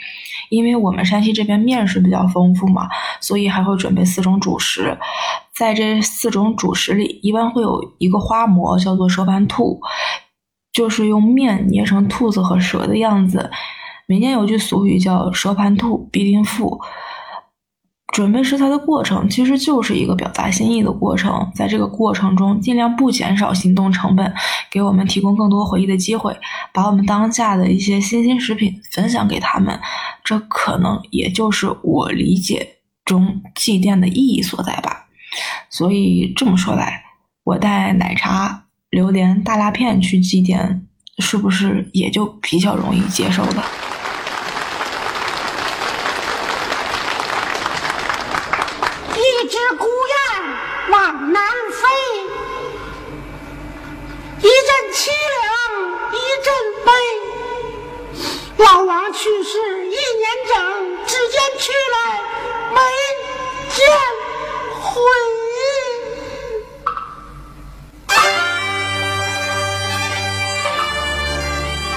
[0.49, 2.87] 因为我们山西这边面食比较丰富嘛，
[3.19, 4.97] 所以还会准备四种主食。
[5.53, 9.81] 在这四种主食里，一般会有一个花馍，叫做蛇盘兔，
[10.71, 13.51] 就是用面捏成兔子和蛇的样子。
[14.07, 16.79] 民间有句俗语叫“蛇盘兔必定富”。
[18.11, 24.33] 准备食材的过程其实就是一个表达心意的过程，在这个过程中尽量不减少行动成本，
[24.69, 26.37] 给我们提供更多回忆的机会，
[26.73, 29.79] 把我们当下的一些新鲜食品分享给他们，
[30.23, 32.75] 这可能也就是我理解
[33.05, 35.05] 中祭奠的意义所在吧。
[35.69, 37.03] 所以这么说来，
[37.45, 40.81] 我带奶茶、榴莲、大辣片去祭奠，
[41.19, 43.65] 是不是也就比较容易接受了？
[49.13, 50.21] 一只孤雁
[50.91, 51.81] 往南飞，
[54.39, 54.49] 一阵
[54.93, 54.99] 凄
[55.37, 55.41] 凉
[56.11, 56.47] 一阵
[56.85, 56.89] 悲。
[58.63, 59.57] 老王去世
[59.87, 60.55] 一年整，
[61.07, 62.21] 只见去来
[62.71, 62.79] 没
[63.69, 63.83] 见
[64.79, 65.01] 回。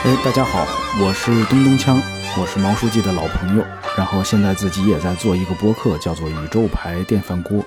[0.04, 0.66] 哎，大家好，
[1.02, 2.00] 我是东东锵，
[2.40, 3.64] 我是毛书记的老朋友，
[3.94, 7.58] 然后现在自己也在做一个播客，叫做《宇宙牌电饭锅》。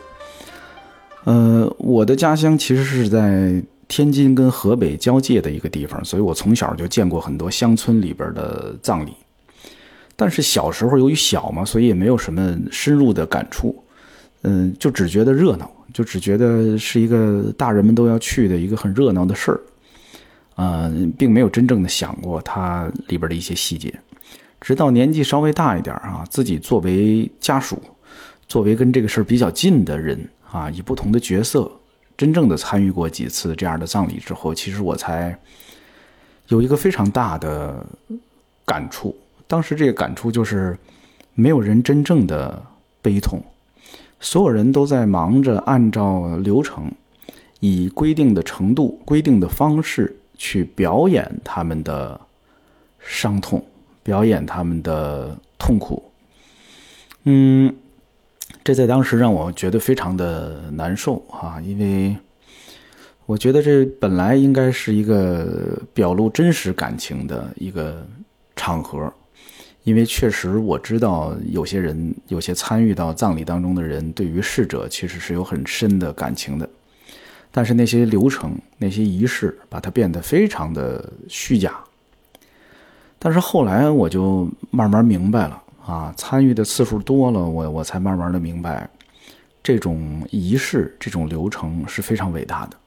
[1.26, 9.14] 呃，我的家乡其实是在天津跟河北交界的一个地方，所以我从小就见过很多乡村里边的葬礼。
[10.16, 13.84] 但是小时候由于小嘛，所以也没有什么深入的感触，
[14.42, 19.62] 嗯，就只觉得热闹，就只觉得是一个大人们都要去的一个很热闹的事儿。
[20.56, 23.94] 呃，并没有真正的想过它里边的一些细节，
[24.60, 27.80] 直到年纪稍微大一点啊，自己作为家属，
[28.48, 31.72] 作为跟这个事儿比较近的人啊，以不同的角色，
[32.18, 35.38] 真正的参与过几次这样的葬礼之后，其实我才
[36.48, 37.86] 有一个非常大的
[38.66, 39.16] 感触。
[39.46, 40.78] 当时这个感触就是，
[41.36, 42.62] 没有人真正的
[43.02, 43.42] 悲痛，
[44.20, 46.92] 所有人都在忙着按照流程，
[47.60, 50.18] 以规定的程度、规定的方式。
[50.40, 52.22] 去表演他们的
[53.00, 53.66] 伤痛，
[54.04, 56.12] 表演他们的痛苦。
[57.24, 57.76] 嗯，
[58.68, 62.14] 这在当时让我觉得非常的难受啊，因为
[63.26, 68.06] 我觉得这本来应该是一个表露真实感情的一个
[68.58, 69.10] 场合，
[69.86, 76.70] 因为确实我知道有些人，有些参与到葬礼当中的人，对于逝者其实是有很深的感情的。
[77.50, 81.74] 但是那些流程、那些仪式，把它变得非常的虚假。
[83.18, 88.90] 但是后来我就慢慢明白了啊，参与的次数多了，我我才慢慢的明白，
[89.64, 92.78] 这种仪式、这种流程是非常伟大的。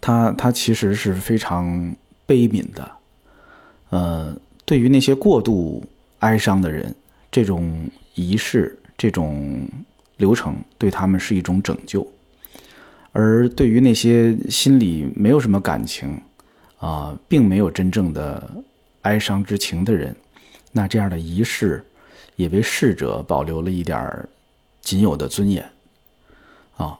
[0.00, 1.94] 它它其实是非常
[2.24, 2.90] 悲悯的。
[3.90, 5.84] 呃，对于那些过度
[6.20, 6.94] 哀伤的人，
[7.28, 9.68] 这种仪式、这种
[10.18, 12.06] 流程对他们是一种拯救。
[13.10, 16.20] 而对于那些心里没有什么感情，
[16.78, 18.48] 啊，并没有真正的
[19.02, 20.14] 哀伤之情的人，
[20.72, 21.84] 那这样的仪式
[22.34, 24.28] 也为逝者保留了一点
[24.80, 25.64] 仅有的尊严。
[26.76, 26.98] 啊，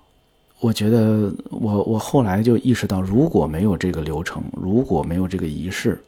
[0.60, 6.00] 我觉得我我后来就意识到，如果没有这个流程，如果没有这个仪式，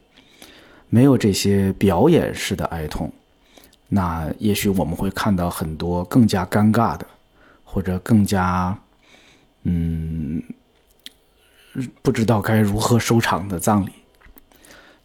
[0.87, 3.11] 没有这些表演式的哀痛，
[3.89, 7.05] 那也许我们会看到很多更加尴尬的，
[7.63, 8.77] 或者更加。
[9.67, 10.39] 嗯，
[12.03, 13.89] 不知道该如何收场的葬礼，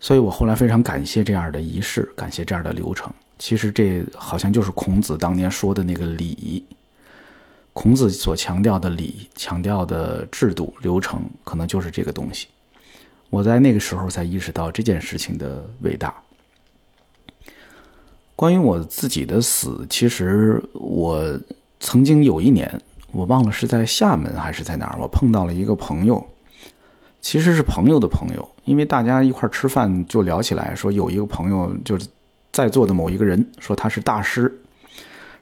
[0.01, 3.13] 所以我后来非常感谢这样的仪式，感谢这样的流程。
[3.39, 6.65] 其实这好像就是孔子当年说的那个礼，
[7.73, 12.49] 孔子所强调的礼，强调的制度流程，可能就是这个东西。
[13.29, 16.15] 我在那个时候才意识到这件事情的伟大。
[18.35, 21.39] 关于我自己的死，其实我
[21.79, 22.81] 曾经有一年。
[23.13, 26.25] 我忘了是在厦门还是在哪儿，我碰到了一个朋友，
[27.21, 32.07] 其实是朋友的朋友，因为大家一块吃饭就聊起来，说有一个朋友就是
[32.53, 34.61] 在座的某一个人，说他是大师，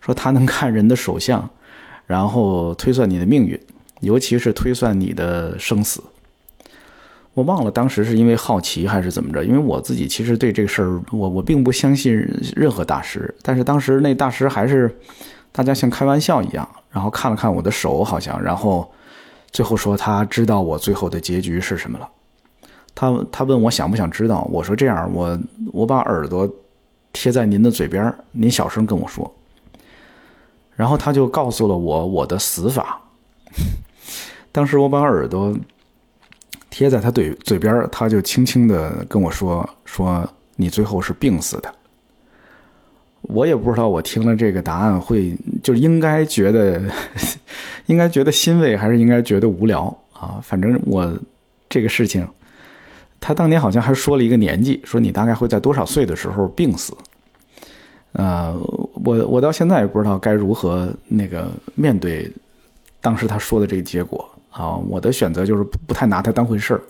[0.01, 1.47] 说他能看人的手相，
[2.07, 3.61] 然后推算你的命运，
[4.01, 6.03] 尤其是推算你的生死。
[7.35, 12.17] 我忘了当时是因为好奇还是怎么着，因为我自己其实对这个事儿，我我并不相信
[12.57, 14.99] 任何大师，但是当时那大师还是
[15.53, 16.67] 大家像开玩笑一样。
[16.91, 18.91] 然后看了看我的手，好像，然后
[19.51, 22.09] 最后说他知道我最后的结局是什么了。
[23.01, 25.39] 他他问我想不想知道，我说这样，我
[25.73, 26.53] 我把耳朵
[27.13, 29.33] 贴在您的嘴边，您小声跟我说。
[30.75, 33.01] 然后他就告诉了我我的死法。
[34.51, 35.57] 当时我把耳朵
[36.71, 41.73] 贴在他嘴嘴边，他就轻轻的跟我说说你最后是病死的。
[43.23, 46.83] 我也不知道，我听了这个答案会就应该觉得，
[47.87, 50.41] 应该觉得欣慰，还是应该觉得无聊啊？
[50.43, 51.17] 反正我
[51.69, 52.27] 这个事情，
[53.21, 56.97] 他当年好像还说了一个年纪，说你大概会在多少岁的时候病死。
[58.13, 58.57] 呃，
[59.05, 62.31] 我我到现在也不知道该如何那个面对
[63.01, 64.77] 当时他说的这个结果啊。
[64.77, 66.81] 我的选择就是不太拿他当回事儿。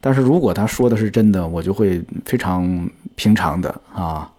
[0.00, 4.30] 但是如果他说的是真的，我就会非常平常的啊，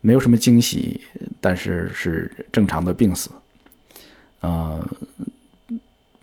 [0.00, 1.00] 没有什么惊喜，
[1.40, 3.28] 但是是正常的病死。
[4.40, 4.78] 啊，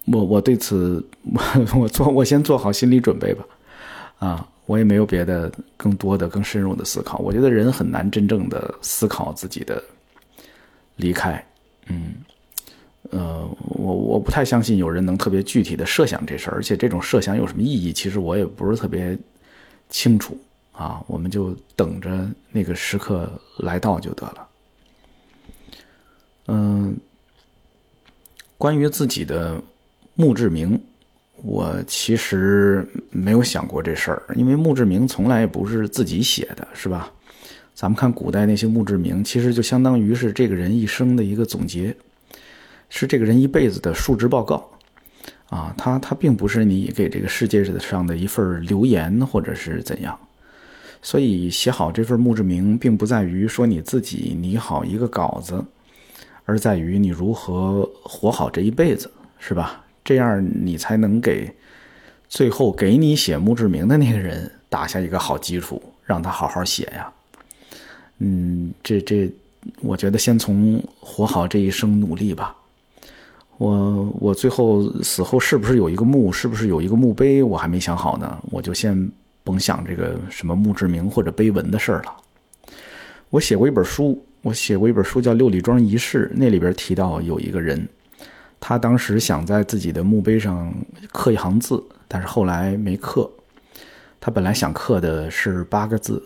[0.06, 1.42] 我我对此我
[1.82, 3.44] 我做我先做好心理准备吧。
[4.20, 7.18] 啊，我也没有别的更多的更深入的思考。
[7.20, 9.82] 我觉得人很难真正的思考自己的
[10.98, 11.44] 离开。
[11.88, 12.16] 嗯，
[13.12, 19.18] 呃，我我不太相信有人能特别具体的设想这事，而且这种设想有什么意义，其实我也不是特别
[19.90, 20.38] 清楚。
[20.74, 24.48] 啊，我们就等着那个时刻来到就得了。
[26.48, 26.98] 嗯，
[28.58, 29.62] 关于自己的
[30.16, 30.82] 墓志铭。
[31.44, 37.12] 我其实没有想过这事儿，因为墓志铭从来也不是自己写的，是吧？
[37.74, 41.96] 咱们看古代那些墓志铭，其实就相当于是这个人一生的一个总结，
[42.90, 44.70] 是这个人一辈子的述职报告
[45.48, 45.74] 啊。
[45.78, 50.20] 他他并不是你给这个世界上的一份留言，或者是怎样。
[51.02, 55.64] 所以写好这份墓志铭，并不在于说你自己拟好一个稿子，
[56.44, 59.86] 而在于你如何活好这一辈子，是吧？
[60.10, 61.48] 这样你才能给
[62.28, 67.14] 最后给你写墓志铭的那个人打下一个好基础，让他好好写呀。
[68.18, 69.32] 嗯，这这，
[69.82, 72.56] 我觉得先从活好这一生努力吧。
[73.60, 78.36] 我我最后死后是不是有一个墓，是不是有一个墓碑，我还没想好呢。
[78.50, 79.12] 我就先
[79.44, 82.18] 甭想这个什么墓志铭或者碑文的事儿了。
[83.30, 87.88] 我写过一本书，我写过一本书叫《六里庄遗事》，那里边提到有一个人。
[88.60, 90.74] 他当时想在自己的墓碑上
[91.12, 93.30] 刻一行字，但是后来没刻。
[94.22, 96.22] 他本来想刻的是八个字，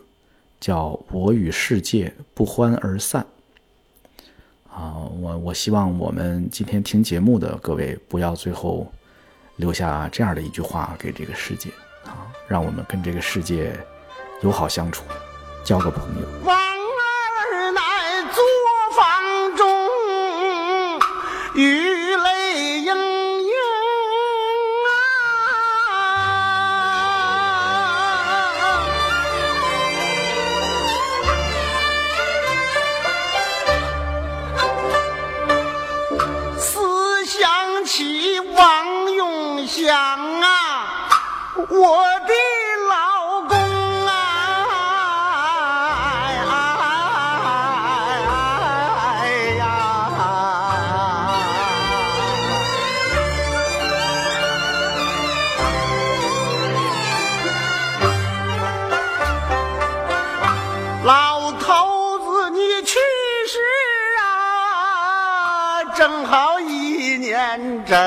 [0.60, 3.24] 叫“我与世界不欢而散”。
[4.68, 8.92] 啊，我我希望我们今天听节目的各位不要最后
[9.58, 11.70] 留下这样的一句话给这个世界
[12.06, 13.80] 啊，让我们跟这个世界
[14.42, 15.04] 友好相处，
[15.64, 16.28] 交个朋友。
[16.44, 17.80] 王二奶
[18.34, 18.42] 作
[18.98, 19.64] 坊中
[21.62, 21.83] 与。
[41.86, 41.90] 我
[42.26, 42.34] 的
[42.88, 43.58] 老公
[44.08, 44.10] 啊，
[49.20, 49.24] 哎
[49.58, 49.62] 呀！
[61.04, 62.98] 老头子，你去
[63.46, 63.60] 世
[64.22, 67.98] 啊，正好一年整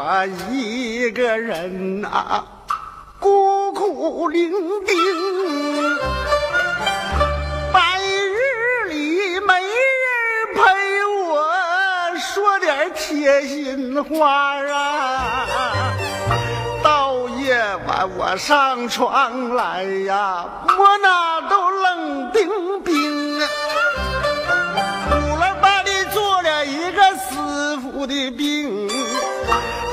[0.00, 2.44] 我一个人呐，
[3.18, 5.98] 孤苦伶仃，
[7.72, 10.60] 白日里没人陪
[11.26, 11.42] 我
[12.16, 15.44] 说点贴心话啊，
[16.80, 20.46] 到夜晚我上床来呀，
[20.78, 22.48] 我那都冷冰
[22.84, 28.77] 冰，苦了吧的做了一个死妇的病。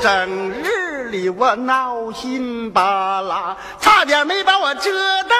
[0.06, 5.30] 整日里我闹心巴拉，差点没把我折腾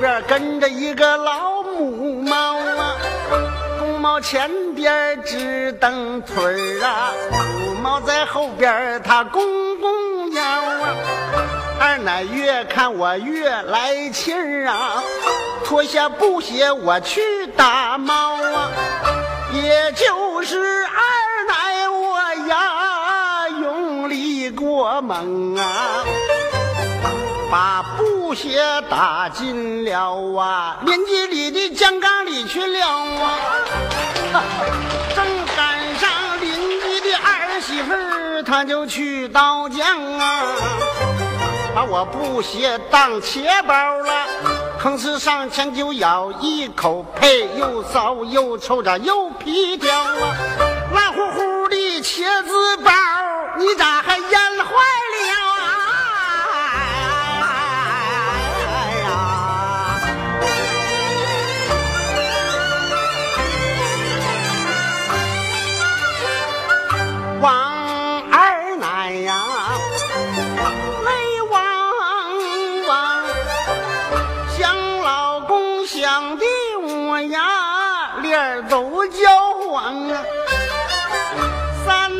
[0.00, 2.96] 边跟着一个老母猫啊，
[3.78, 7.12] 公猫前边直蹬腿啊，
[7.64, 9.42] 母猫在后边它公
[9.80, 10.94] 公腰啊。
[11.78, 15.02] 二奶越看我越来气儿啊，
[15.64, 18.70] 脱下布鞋我去打猫啊，
[19.52, 26.04] 也就是二奶我呀用力过猛啊，
[27.50, 28.60] 把布鞋
[28.90, 33.38] 打进了啊邻居里的江缸里去了啊。
[35.14, 35.26] 正
[35.56, 36.10] 赶上
[36.40, 40.42] 邻居的儿媳妇儿，她就去到江啊，
[41.74, 44.12] 把我布鞋当钱包了，
[44.82, 50.36] 吭哧上前就咬一口，呸，又骚又臭，这又皮条啊，
[50.94, 52.92] 烂乎乎的茄子包，
[53.56, 54.74] 你咋还腌坏
[79.76, 80.24] 焦黄啊，
[81.84, 82.10] 三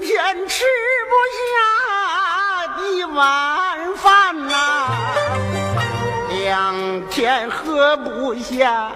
[0.00, 0.64] 天吃
[1.10, 4.88] 不下一碗饭呐、
[6.30, 8.90] 两天喝不下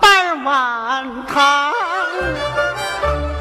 [0.00, 1.72] 半碗汤。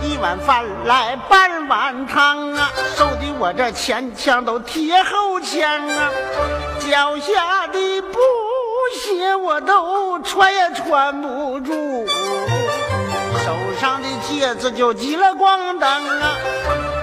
[0.04, 6.12] 一碗饭来半碗汤啊，瘦的我这前腔都贴后腔啊，
[6.80, 8.20] 脚下的布
[9.02, 12.06] 鞋我都穿也穿不住，
[13.38, 16.38] 手上的戒指就急了咣当啊，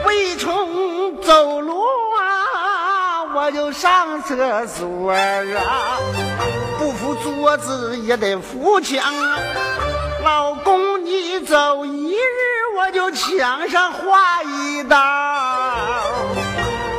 [0.07, 1.81] 为从走路
[2.20, 5.98] 啊，我就上厕所啊，
[6.78, 9.39] 不扶桌子也得扶墙啊。
[10.23, 12.19] 老公，你走一日，
[12.77, 14.97] 我就墙上画一道；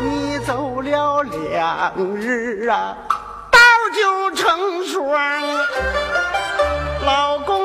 [0.02, 2.95] 你走了两日啊，
[3.52, 3.60] 道
[3.94, 5.04] 就成双。
[7.06, 7.56] 老公，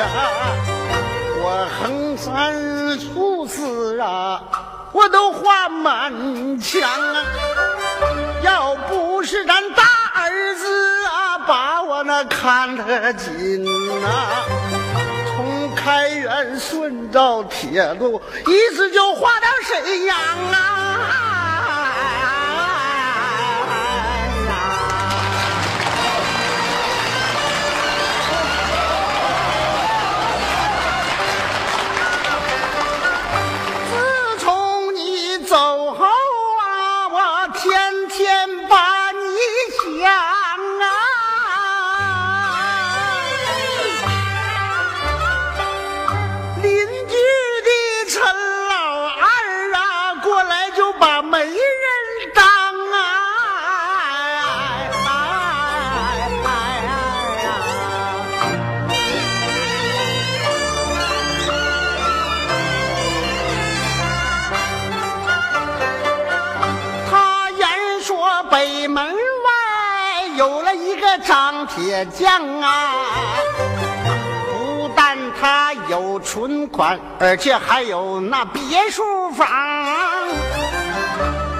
[0.00, 0.54] 啊，
[1.42, 2.54] 我横三
[2.98, 4.42] 竖四啊，
[4.92, 7.24] 我都画满墙啊。
[8.42, 9.84] 要不是咱大
[10.14, 14.44] 儿子啊，把我那看得紧呐、
[15.26, 20.16] 从开元顺到铁路，一直就画到沈阳
[20.52, 21.39] 啊！
[71.30, 72.92] 张铁匠啊，
[74.50, 79.46] 不但他有存款，而且还有那别墅房。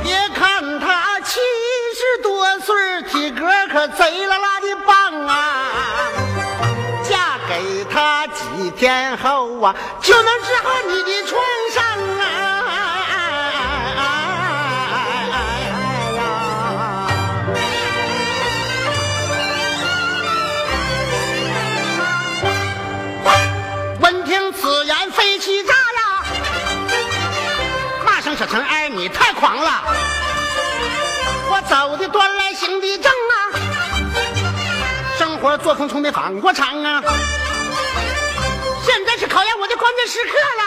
[0.03, 1.39] 别看他七
[1.95, 5.67] 十多岁，体格可贼拉拉的棒啊！
[7.09, 11.41] 嫁给他几天后啊，就能治好你的创
[11.73, 11.85] 伤
[25.01, 26.23] 听此言，飞起炸呀！
[28.05, 29.83] 骂声小陈二，你太狂了！
[31.49, 33.35] 我走的端来行的正啊，
[35.19, 37.03] 生活作风从没反过常啊！
[38.85, 40.33] 现在是考验我的关键时刻
[40.63, 40.65] 了，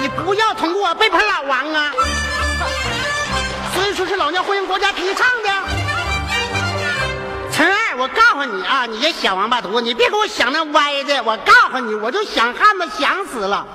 [0.00, 1.92] 你不要通过背叛老王啊！
[3.74, 5.69] 虽说是老娘欢迎国家提倡的。
[7.60, 11.22] 陈二，我告诉你啊，你这小王八犊，你别给我想那歪的。
[11.22, 13.66] 我告诉你，我就想汉子想死了，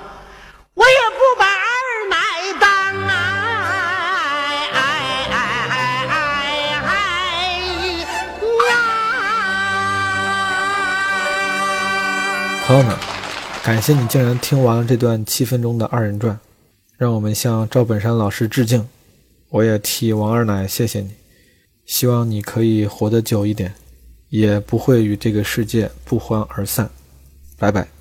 [0.74, 2.16] 我也不把二奶
[2.58, 2.68] 当
[3.06, 3.44] 啊！
[12.66, 12.96] 朋友们，
[13.62, 16.36] 感谢你竟然听完了这段七分钟的二人转，
[16.98, 18.88] 让我们向赵本山老师致敬。
[19.50, 21.14] 我也替王二奶谢谢你，
[21.86, 23.72] 希望你可以活得久一点，
[24.28, 26.90] 也不会与这个世界不欢而散。
[27.56, 27.95] 拜拜。